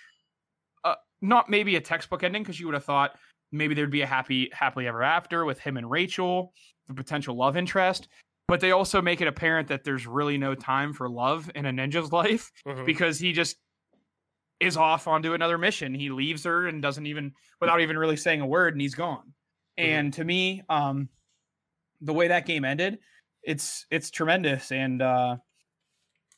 [0.84, 3.16] uh, not maybe a textbook ending because you would have thought
[3.52, 6.52] maybe there'd be a happy happily ever after with him and Rachel,
[6.86, 8.08] the potential love interest.
[8.46, 11.70] But they also make it apparent that there's really no time for love in a
[11.72, 12.84] ninja's life Mhm.
[12.86, 13.56] because he just
[14.60, 15.94] is off onto another mission.
[15.94, 19.32] He leaves her and doesn't even without even really saying a word and he's gone.
[19.76, 21.08] And to me, um
[22.00, 22.98] the way that game ended,
[23.42, 25.36] it's it's tremendous and uh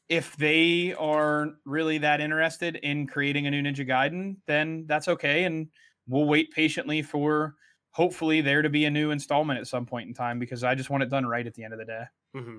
[0.09, 5.45] if they are really that interested in creating a new Ninja Gaiden, then that's okay
[5.45, 5.69] and
[6.07, 7.57] we'll wait patiently for
[7.97, 10.91] hopefully there to be a new installment at some point in time because I just
[10.91, 12.05] want it done right at the end of the day.
[12.35, 12.59] hmm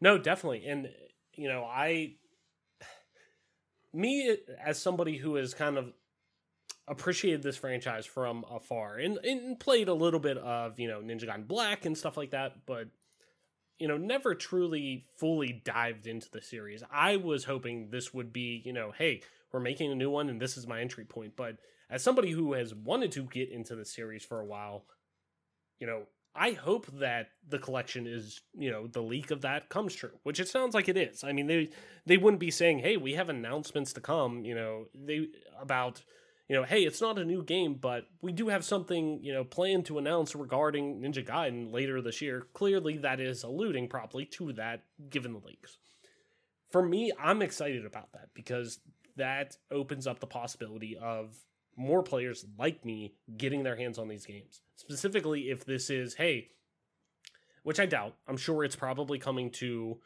[0.00, 0.88] No, definitely, and
[1.34, 2.14] you know, I,
[3.92, 5.92] me as somebody who has kind of
[6.86, 11.24] appreciated this franchise from afar and, and played a little bit of you know Ninja
[11.24, 12.86] Gaiden Black and stuff like that, but
[13.80, 16.82] you know, never truly fully dived into the series.
[16.90, 19.20] I was hoping this would be, you know, hey,
[19.52, 21.34] we're making a new one and this is my entry point.
[21.36, 21.56] But
[21.88, 24.84] as somebody who has wanted to get into the series for a while,
[25.78, 26.02] you know,
[26.34, 30.38] I hope that the collection is, you know, the leak of that comes true, which
[30.38, 31.24] it sounds like it is.
[31.24, 31.70] I mean, they
[32.04, 36.04] they wouldn't be saying, "Hey, we have announcements to come," you know, they about,
[36.48, 39.44] you know, "Hey, it's not a new game, but we do have something, you know,
[39.44, 44.52] planned to announce regarding Ninja Gaiden later this year." Clearly, that is alluding probably to
[44.54, 45.78] that given the leaks.
[46.70, 48.80] For me, I'm excited about that because
[49.16, 51.45] that opens up the possibility of
[51.76, 54.62] more players like me getting their hands on these games.
[54.76, 56.48] Specifically, if this is, hey,
[57.62, 59.98] which I doubt, I'm sure it's probably coming to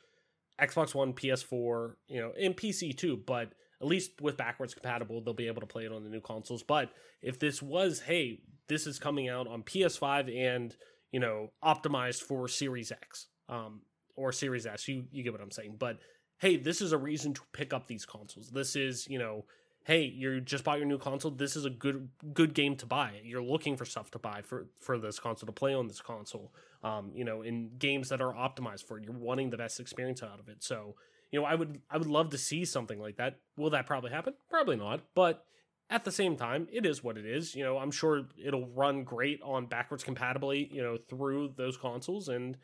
[0.60, 5.32] Xbox One, PS4, you know, and PC too, but at least with backwards compatible, they'll
[5.32, 6.62] be able to play it on the new consoles.
[6.62, 6.90] But
[7.22, 10.76] if this was, hey, this is coming out on PS5 and,
[11.12, 13.80] you know, optimized for Series X um,
[14.16, 15.76] or Series S, you, you get what I'm saying.
[15.78, 15.98] But
[16.38, 18.50] hey, this is a reason to pick up these consoles.
[18.50, 19.44] This is, you know,
[19.84, 21.30] hey, you just bought your new console.
[21.30, 23.20] This is a good good game to buy.
[23.24, 26.52] You're looking for stuff to buy for for this console to play on this console.
[26.82, 29.04] Um, you know, in games that are optimized for it.
[29.04, 30.62] You're wanting the best experience out of it.
[30.62, 30.94] So,
[31.30, 33.38] you know, I would I would love to see something like that.
[33.56, 34.34] Will that probably happen?
[34.48, 35.00] Probably not.
[35.14, 35.44] But
[35.90, 37.54] at the same time, it is what it is.
[37.54, 42.28] You know, I'm sure it'll run great on backwards compatibly, you know, through those consoles
[42.28, 42.56] and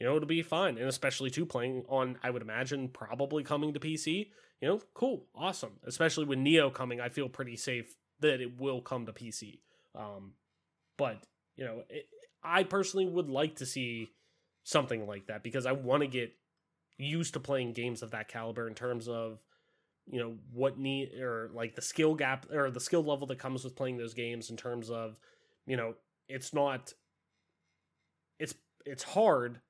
[0.00, 0.78] you know, it'll be fine.
[0.78, 4.30] And especially too playing on, I would imagine, probably coming to PC.
[4.60, 5.72] You know, cool, awesome.
[5.84, 9.60] Especially with Nioh coming, I feel pretty safe that it will come to PC.
[9.94, 10.32] Um,
[10.96, 11.22] but
[11.56, 12.06] you know, it,
[12.42, 14.08] I personally would like to see
[14.64, 16.32] something like that because I want to get
[16.96, 19.42] used to playing games of that caliber in terms of
[20.06, 23.64] you know what need or like the skill gap or the skill level that comes
[23.64, 25.16] with playing those games in terms of
[25.66, 25.94] you know
[26.28, 26.92] it's not
[28.38, 28.54] it's
[28.84, 29.60] it's hard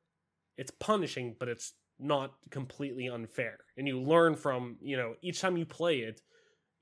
[0.56, 3.58] it's punishing but it's not completely unfair.
[3.76, 6.22] And you learn from you know each time you play it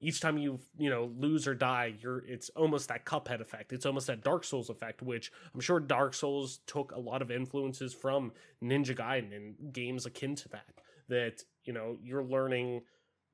[0.00, 3.72] each time you you know lose or die you're it's almost that cuphead effect.
[3.72, 7.30] It's almost that dark souls effect which i'm sure dark souls took a lot of
[7.30, 8.32] influences from
[8.62, 10.74] ninja gaiden and games akin to that
[11.08, 12.82] that you know you're learning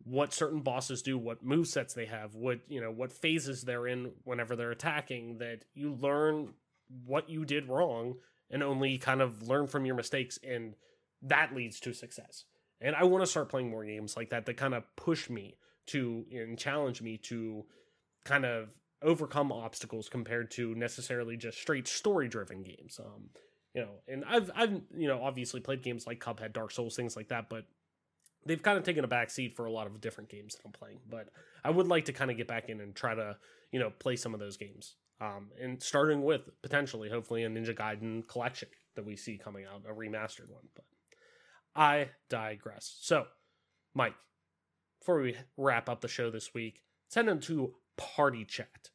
[0.05, 3.87] what certain bosses do what move sets they have what you know what phases they're
[3.87, 6.49] in whenever they're attacking that you learn
[7.05, 8.15] what you did wrong
[8.51, 10.75] and only kind of learn from your mistakes and
[11.23, 12.45] that leads to success.
[12.81, 15.57] And i want to start playing more games like that that kind of push me
[15.87, 17.65] to and challenge me to
[18.25, 18.71] kind of
[19.03, 22.99] overcome obstacles compared to necessarily just straight story driven games.
[23.03, 23.31] Um
[23.75, 27.17] you know and i've i've you know obviously played games like cuphead dark souls things
[27.17, 27.65] like that but
[28.47, 30.73] they've kind of taken a back seat for a lot of different games that i'm
[30.73, 31.01] playing.
[31.09, 31.29] But
[31.65, 33.37] i would like to kind of get back in and try to
[33.73, 37.75] you know play some of those games um and starting with potentially hopefully a ninja
[37.75, 40.85] gaiden collection that we see coming out a remastered one but
[41.75, 43.25] i digress so
[43.95, 44.15] mike
[45.05, 46.81] before we wrap up the show this week,
[47.11, 48.89] send them to Party Chat.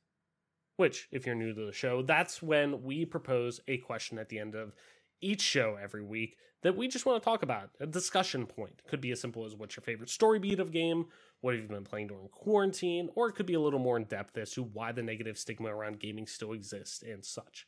[0.75, 4.39] Which, if you're new to the show, that's when we propose a question at the
[4.39, 4.73] end of
[5.21, 7.69] each show every week that we just want to talk about.
[7.79, 11.05] A discussion point could be as simple as what's your favorite story beat of game,
[11.41, 14.03] what have you been playing during quarantine, or it could be a little more in
[14.03, 17.65] depth as to why the negative stigma around gaming still exists and such.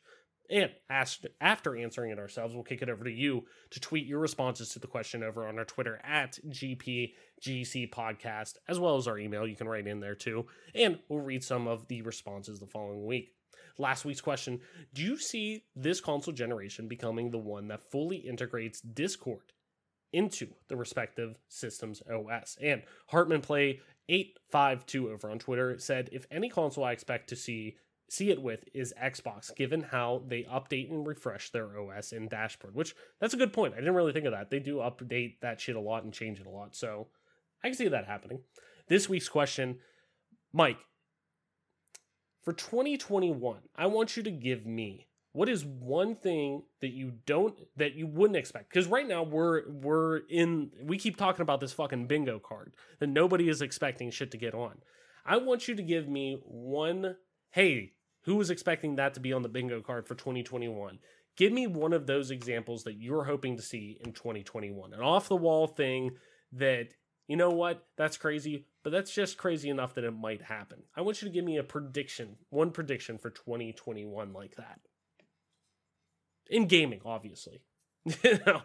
[0.50, 0.70] And
[1.40, 4.78] after answering it ourselves, we'll kick it over to you to tweet your responses to
[4.78, 9.46] the question over on our Twitter at GPGC Podcast, as well as our email.
[9.46, 10.46] You can write in there too.
[10.74, 13.32] And we'll read some of the responses the following week.
[13.78, 14.60] Last week's question
[14.92, 19.52] Do you see this console generation becoming the one that fully integrates Discord
[20.12, 22.56] into the respective system's OS?
[22.60, 27.76] And Hartman Play 852 over on Twitter said, If any console I expect to see
[28.12, 32.74] see it with is Xbox, given how they update and refresh their OS and dashboard.
[32.74, 33.72] Which that's a good point.
[33.72, 34.50] I didn't really think of that.
[34.50, 36.76] They do update that shit a lot and change it a lot.
[36.76, 37.08] So
[37.64, 38.40] I can see that happening.
[38.88, 39.78] This week's question,
[40.52, 40.78] Mike,
[42.42, 47.58] for 2021, I want you to give me what is one thing that you don't
[47.76, 51.72] that you wouldn't expect because right now we're we're in we keep talking about this
[51.72, 54.78] fucking bingo card that nobody is expecting shit to get on
[55.24, 57.16] i want you to give me one
[57.50, 57.92] hey
[58.24, 60.98] who was expecting that to be on the bingo card for 2021?
[61.36, 64.92] Give me one of those examples that you're hoping to see in 2021.
[64.92, 66.12] An off the wall thing
[66.52, 66.88] that,
[67.26, 70.82] you know what, that's crazy, but that's just crazy enough that it might happen.
[70.96, 74.80] I want you to give me a prediction, one prediction for 2021 like that.
[76.52, 77.62] In gaming, obviously.
[78.04, 78.60] you know,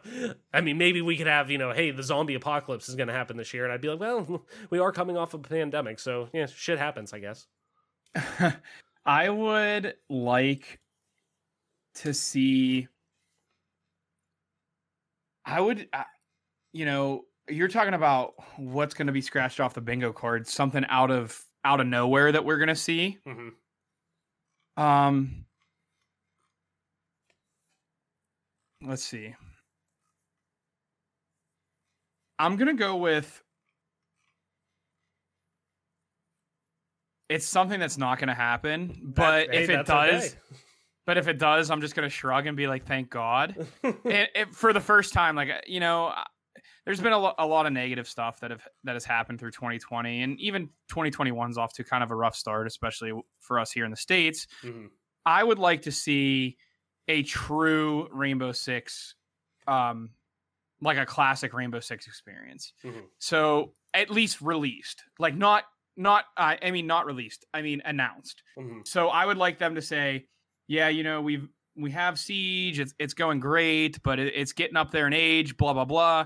[0.54, 3.14] I mean, maybe we could have, you know, hey, the zombie apocalypse is going to
[3.14, 3.64] happen this year.
[3.64, 6.00] And I'd be like, well, we are coming off of a pandemic.
[6.00, 7.48] So, yeah, shit happens, I guess.
[9.06, 10.80] I would like
[11.96, 12.88] to see.
[15.46, 16.04] I would, uh,
[16.74, 20.86] you know, you're talking about what's going to be scratched off the bingo card, something
[20.90, 23.18] out of out of nowhere that we're going to see.
[23.26, 24.84] Mm-hmm.
[24.84, 25.46] Um,
[28.82, 29.34] let's see.
[32.40, 33.44] I'm gonna go with
[37.30, 39.00] it's something that's not going to happen.
[39.04, 40.36] But That- hey, if it does, okay.
[41.06, 44.30] but if it does, I'm just going to shrug and be like, "Thank God." it,
[44.34, 46.14] it, for the first time, like uh, you know,
[46.86, 49.52] there's been a, lo- a lot of negative stuff that have that has happened through
[49.52, 53.84] 2020, and even 2021's off to kind of a rough start, especially for us here
[53.84, 54.48] in the states.
[54.64, 54.88] Mhm.
[55.26, 56.56] I would like to see
[57.08, 59.16] a true Rainbow Six,
[59.68, 60.10] um,
[60.82, 62.74] like a classic Rainbow Six experience.
[62.84, 63.06] Mhm.
[63.20, 65.64] So at least released, like not
[65.96, 67.46] not uh, I mean not released.
[67.54, 68.44] I mean announced.
[68.58, 68.88] Mhm.
[68.88, 70.28] So I would like them to say,
[70.68, 72.80] yeah, you know, we've we have Siege.
[72.80, 75.58] It's it's going great, but it, it's getting up there in age.
[75.58, 76.26] Blah blah blah.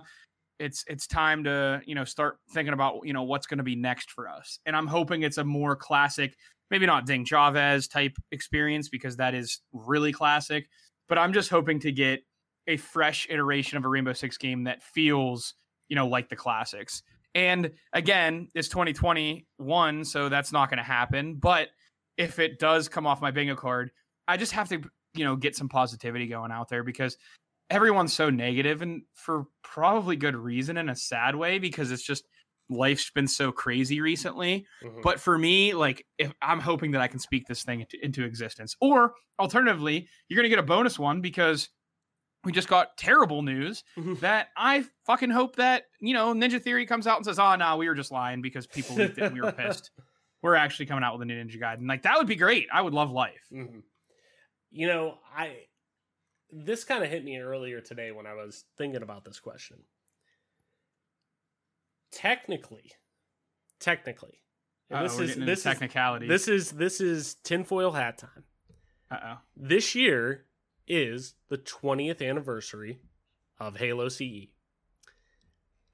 [0.59, 3.75] It's it's time to you know start thinking about you know what's going to be
[3.75, 4.59] next for us.
[4.65, 6.35] And I'm hoping it's a more classic,
[6.71, 10.69] maybe not Ding Chavez type experience because that is really classic.
[11.07, 12.21] But I'm just hoping to get
[12.67, 15.53] a fresh iteration of a Rainbow Six game that feels
[15.89, 17.03] you know like the classics.
[17.33, 21.35] And again, it's 2021, so that's not going to happen.
[21.35, 21.69] But
[22.17, 23.91] if it does come off my bingo card,
[24.27, 24.81] I just have to,
[25.13, 27.17] you know, get some positivity going out there because
[27.69, 32.25] everyone's so negative and for probably good reason in a sad way because it's just
[32.71, 34.65] life's been so crazy recently.
[34.83, 35.01] Mhm.
[35.03, 38.23] But for me, like if I'm hoping that I can speak this thing into, into
[38.23, 38.75] existence.
[38.81, 41.69] Or alternatively, you're going to get a bonus one because
[42.43, 44.19] we just got terrible news Mhm.
[44.21, 47.77] that I fucking hope that, you know, Ninja Theory comes out and says, "Oh, no,
[47.77, 49.91] we were just lying because people leaked it and we were pissed."
[50.41, 51.77] We're actually coming out with a new Ninja Gaiden.
[51.79, 52.67] And like that would be great.
[52.73, 53.45] I would love life.
[53.51, 53.83] Mhm.
[54.71, 55.67] You know, I
[56.49, 59.85] this kind of hit me earlier today when I was thinking about this question.
[62.11, 62.91] Technically,
[63.79, 64.41] technically,
[64.89, 65.79] and uh, this is this is
[66.27, 68.43] this is this is tinfoil hat time.
[69.09, 69.37] Uh-oh.
[69.55, 70.45] This year
[70.87, 72.99] is the 20th anniversary
[73.59, 74.47] of Halo CE.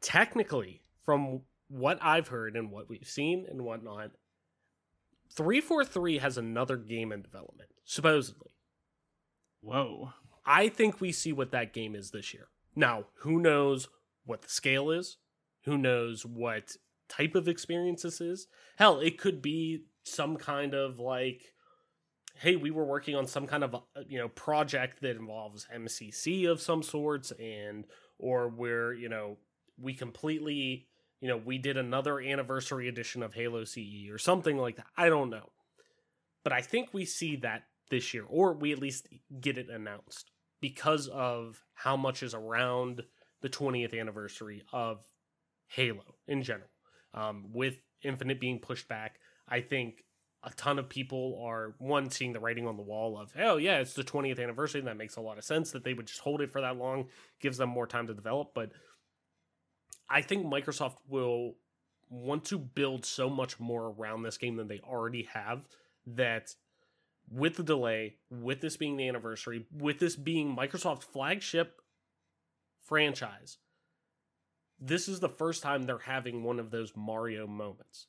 [0.02, 4.12] Technically, from what I've heard and what we've seen and whatnot,
[5.34, 8.52] 343 has another game in development, supposedly.
[9.62, 10.14] Whoa.
[10.46, 12.48] I think we see what that game is this year.
[12.76, 13.90] Now, who knows
[14.26, 15.18] what the scale is?
[15.68, 16.78] Who knows what
[17.10, 18.48] type of experience this is?
[18.78, 21.44] Hell, it could be some kind of like,
[22.36, 26.50] hey, we were working on some kind of uh, you know project that involves MCC
[26.50, 27.86] of some sorts, and
[28.18, 29.40] or where you know
[29.78, 30.88] we completely
[31.20, 34.88] you know we did another anniversary edition of Halo CE or something like that.
[34.96, 35.50] I don't know,
[36.46, 39.10] but I think we see that this year, or we at least
[39.42, 40.32] get it announced
[40.62, 43.04] because of how much is around
[43.42, 45.04] the 20th anniversary of
[45.68, 46.70] Halo in general.
[47.14, 50.04] Um, with Infinite being pushed back, I think
[50.44, 53.80] a ton of people are one seeing the writing on the wall of oh yeah
[53.80, 56.22] it's the 20th anniversary and that makes a lot of sense that they would just
[56.22, 57.08] hold it for that long
[57.42, 58.72] gives them more time to develop but
[60.10, 61.56] i think microsoft will
[62.10, 65.68] want to build so much more around this game than they already have
[66.06, 66.54] that
[67.30, 71.82] with the delay with this being the anniversary with this being microsoft's flagship
[72.84, 73.58] franchise
[74.80, 78.08] this is the first time they're having one of those mario moments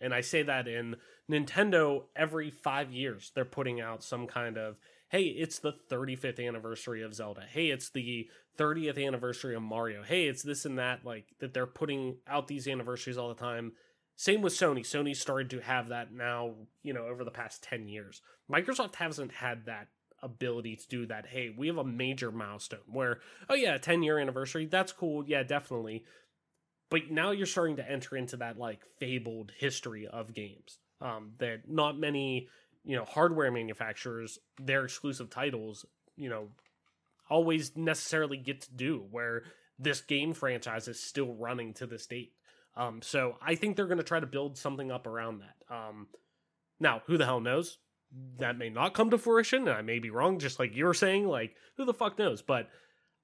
[0.00, 0.96] and I say that in
[1.30, 4.76] Nintendo, every five years, they're putting out some kind of,
[5.08, 7.44] hey, it's the 35th anniversary of Zelda.
[7.48, 8.28] Hey, it's the
[8.58, 10.02] 30th anniversary of Mario.
[10.02, 11.04] Hey, it's this and that.
[11.04, 13.72] Like, that they're putting out these anniversaries all the time.
[14.16, 14.80] Same with Sony.
[14.80, 18.22] Sony started to have that now, you know, over the past 10 years.
[18.50, 19.88] Microsoft hasn't had that
[20.22, 21.26] ability to do that.
[21.26, 24.66] Hey, we have a major milestone where, oh, yeah, 10 year anniversary.
[24.66, 25.24] That's cool.
[25.26, 26.04] Yeah, definitely
[26.90, 31.68] but now you're starting to enter into that like fabled history of games um, that
[31.68, 32.48] not many
[32.84, 35.84] you know hardware manufacturers their exclusive titles
[36.16, 36.48] you know
[37.28, 39.42] always necessarily get to do where
[39.78, 42.32] this game franchise is still running to this date
[42.76, 46.06] um, so i think they're going to try to build something up around that um,
[46.78, 47.78] now who the hell knows
[48.38, 50.94] that may not come to fruition and i may be wrong just like you were
[50.94, 52.68] saying like who the fuck knows but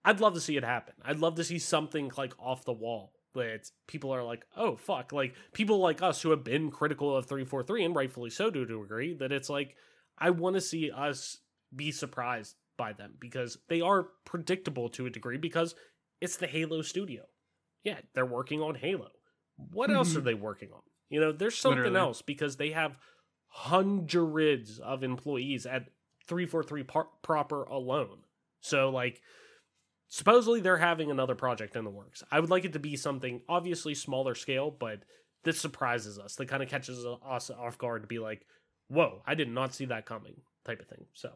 [0.05, 3.13] i'd love to see it happen i'd love to see something like off the wall
[3.35, 7.27] that people are like, oh fuck, like people like us who have been critical of
[7.27, 9.77] 343 and rightfully so do to agree that it's like
[10.19, 11.39] I want to see us
[11.75, 15.75] be surprised by them because they are predictable to a degree because
[16.21, 17.23] it's the Halo studio.
[17.85, 19.09] Yeah, they're working on Halo.
[19.57, 19.97] What mm-hmm.
[19.97, 20.83] else are they working on?
[21.09, 22.01] You know, there's something Literally.
[22.01, 22.97] else because they have
[23.55, 25.91] hundreds of employees at
[26.27, 28.21] 343 par- proper alone.
[28.61, 29.21] So like
[30.09, 32.23] supposedly they're having another project in the works.
[32.31, 35.03] I would like it to be something obviously smaller scale, but
[35.45, 36.35] this surprises us.
[36.37, 38.47] That kind of catches us off guard to be like,
[38.89, 41.05] whoa, I did not see that coming type of thing.
[41.13, 41.29] So,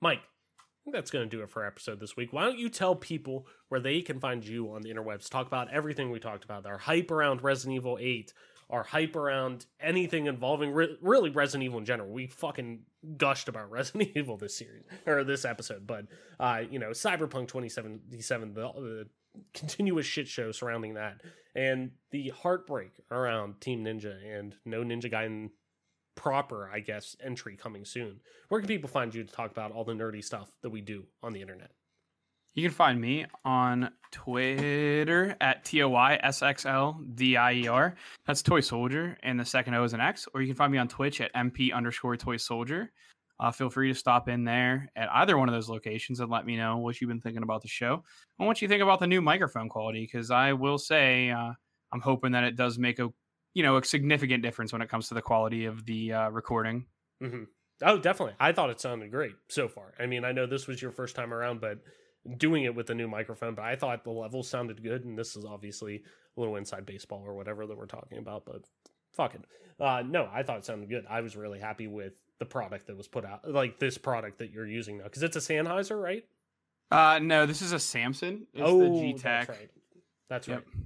[0.00, 2.32] Mike, I think that's going to do it for our episode this week.
[2.32, 5.28] Why don't you tell people where they can find you on the interwebs?
[5.28, 8.32] Talk about everything we talked about, our hype around Resident Evil 8,
[8.70, 12.10] our hype around anything involving re- really Resident Evil in general.
[12.10, 12.80] We fucking
[13.16, 16.06] gushed about Resident Evil this series or this episode, but
[16.38, 19.06] uh, you know, Cyberpunk 2077, the, the
[19.54, 21.20] continuous shit show surrounding that,
[21.54, 25.50] and the heartbreak around Team Ninja and no Ninja Gaiden
[26.14, 28.20] proper, I guess, entry coming soon.
[28.48, 31.04] Where can people find you to talk about all the nerdy stuff that we do
[31.22, 31.70] on the internet?
[32.54, 37.52] You can find me on Twitter at T O Y S X L D I
[37.52, 37.94] E R.
[38.26, 40.26] That's Toy Soldier, and the second O is an X.
[40.34, 42.90] Or you can find me on Twitch at MP underscore Toy Soldier.
[43.38, 46.44] Uh, feel free to stop in there at either one of those locations and let
[46.44, 48.02] me know what you've been thinking about the show
[48.38, 50.02] and what you think about the new microphone quality.
[50.02, 51.52] Because I will say, uh,
[51.92, 53.08] I'm hoping that it does make a
[53.54, 56.86] you know a significant difference when it comes to the quality of the uh, recording.
[57.22, 57.44] Mm-hmm.
[57.82, 58.34] Oh, definitely.
[58.40, 59.94] I thought it sounded great so far.
[59.98, 61.78] I mean, I know this was your first time around, but
[62.36, 65.36] doing it with the new microphone, but I thought the level sounded good, and this
[65.36, 66.02] is obviously
[66.36, 68.62] a little inside baseball or whatever that we're talking about, but
[69.12, 69.44] fuck it.
[69.78, 71.06] Uh, no, I thought it sounded good.
[71.08, 74.50] I was really happy with the product that was put out, like this product that
[74.50, 76.24] you're using now, because it's a Sennheiser, right?
[76.90, 78.46] Uh, no, this is a Samson.
[78.52, 79.46] It's oh, the G Tech.
[79.46, 79.70] That's right.
[80.28, 80.56] That's yep.
[80.58, 80.84] right.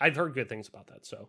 [0.00, 1.28] I've heard good things about that, so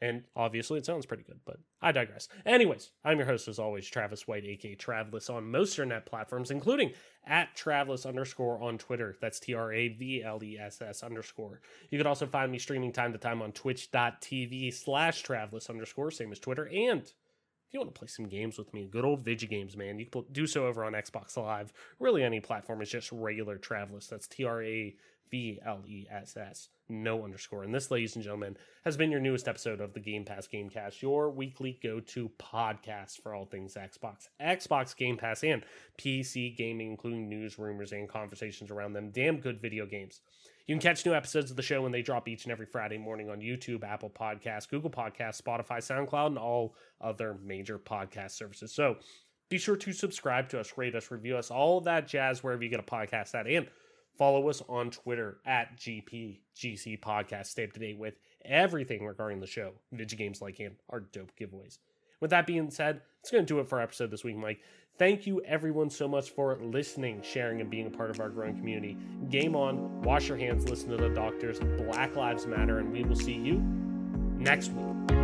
[0.00, 2.28] and obviously, it sounds pretty good, but I digress.
[2.46, 6.92] Anyways, I'm your host, as always, Travis White, aka Travless, on most internet platforms, including
[7.26, 9.16] at Travless underscore on Twitter.
[9.20, 11.60] That's T R A V L E S S underscore.
[11.90, 16.32] You can also find me streaming time to time on twitch.tv slash Travless underscore, same
[16.32, 16.68] as Twitter.
[16.68, 19.98] And if you want to play some games with me, good old Vigi games, man,
[19.98, 21.72] you can do so over on Xbox Live.
[21.98, 24.08] Really, any platform is just regular Travless.
[24.08, 24.96] That's T R A
[25.30, 27.64] V L E S S, no underscore.
[27.64, 31.02] And this, ladies and gentlemen, has been your newest episode of the Game Pass Gamecast,
[31.02, 35.62] your weekly go to podcast for all things Xbox, Xbox Game Pass, and
[35.98, 39.10] PC gaming, including news, rumors, and conversations around them.
[39.10, 40.20] Damn good video games.
[40.66, 42.98] You can catch new episodes of the show when they drop each and every Friday
[42.98, 48.70] morning on YouTube, Apple Podcasts, Google Podcasts, Spotify, SoundCloud, and all other major podcast services.
[48.70, 48.96] So
[49.48, 52.68] be sure to subscribe to us, rate us, review us, all that jazz wherever you
[52.68, 53.46] get a podcast at.
[53.46, 53.66] And
[54.18, 57.46] Follow us on Twitter at GPGC Podcast.
[57.46, 58.14] Stay up to date with
[58.44, 61.78] everything regarding the show, video games like and our dope giveaways.
[62.20, 64.60] With that being said, it's going to do it for our episode this week, Mike.
[64.98, 68.56] Thank you, everyone, so much for listening, sharing, and being a part of our growing
[68.56, 68.96] community.
[69.30, 71.60] Game on, wash your hands, listen to the doctors.
[71.60, 73.60] Black Lives Matter, and we will see you
[74.40, 75.17] next week.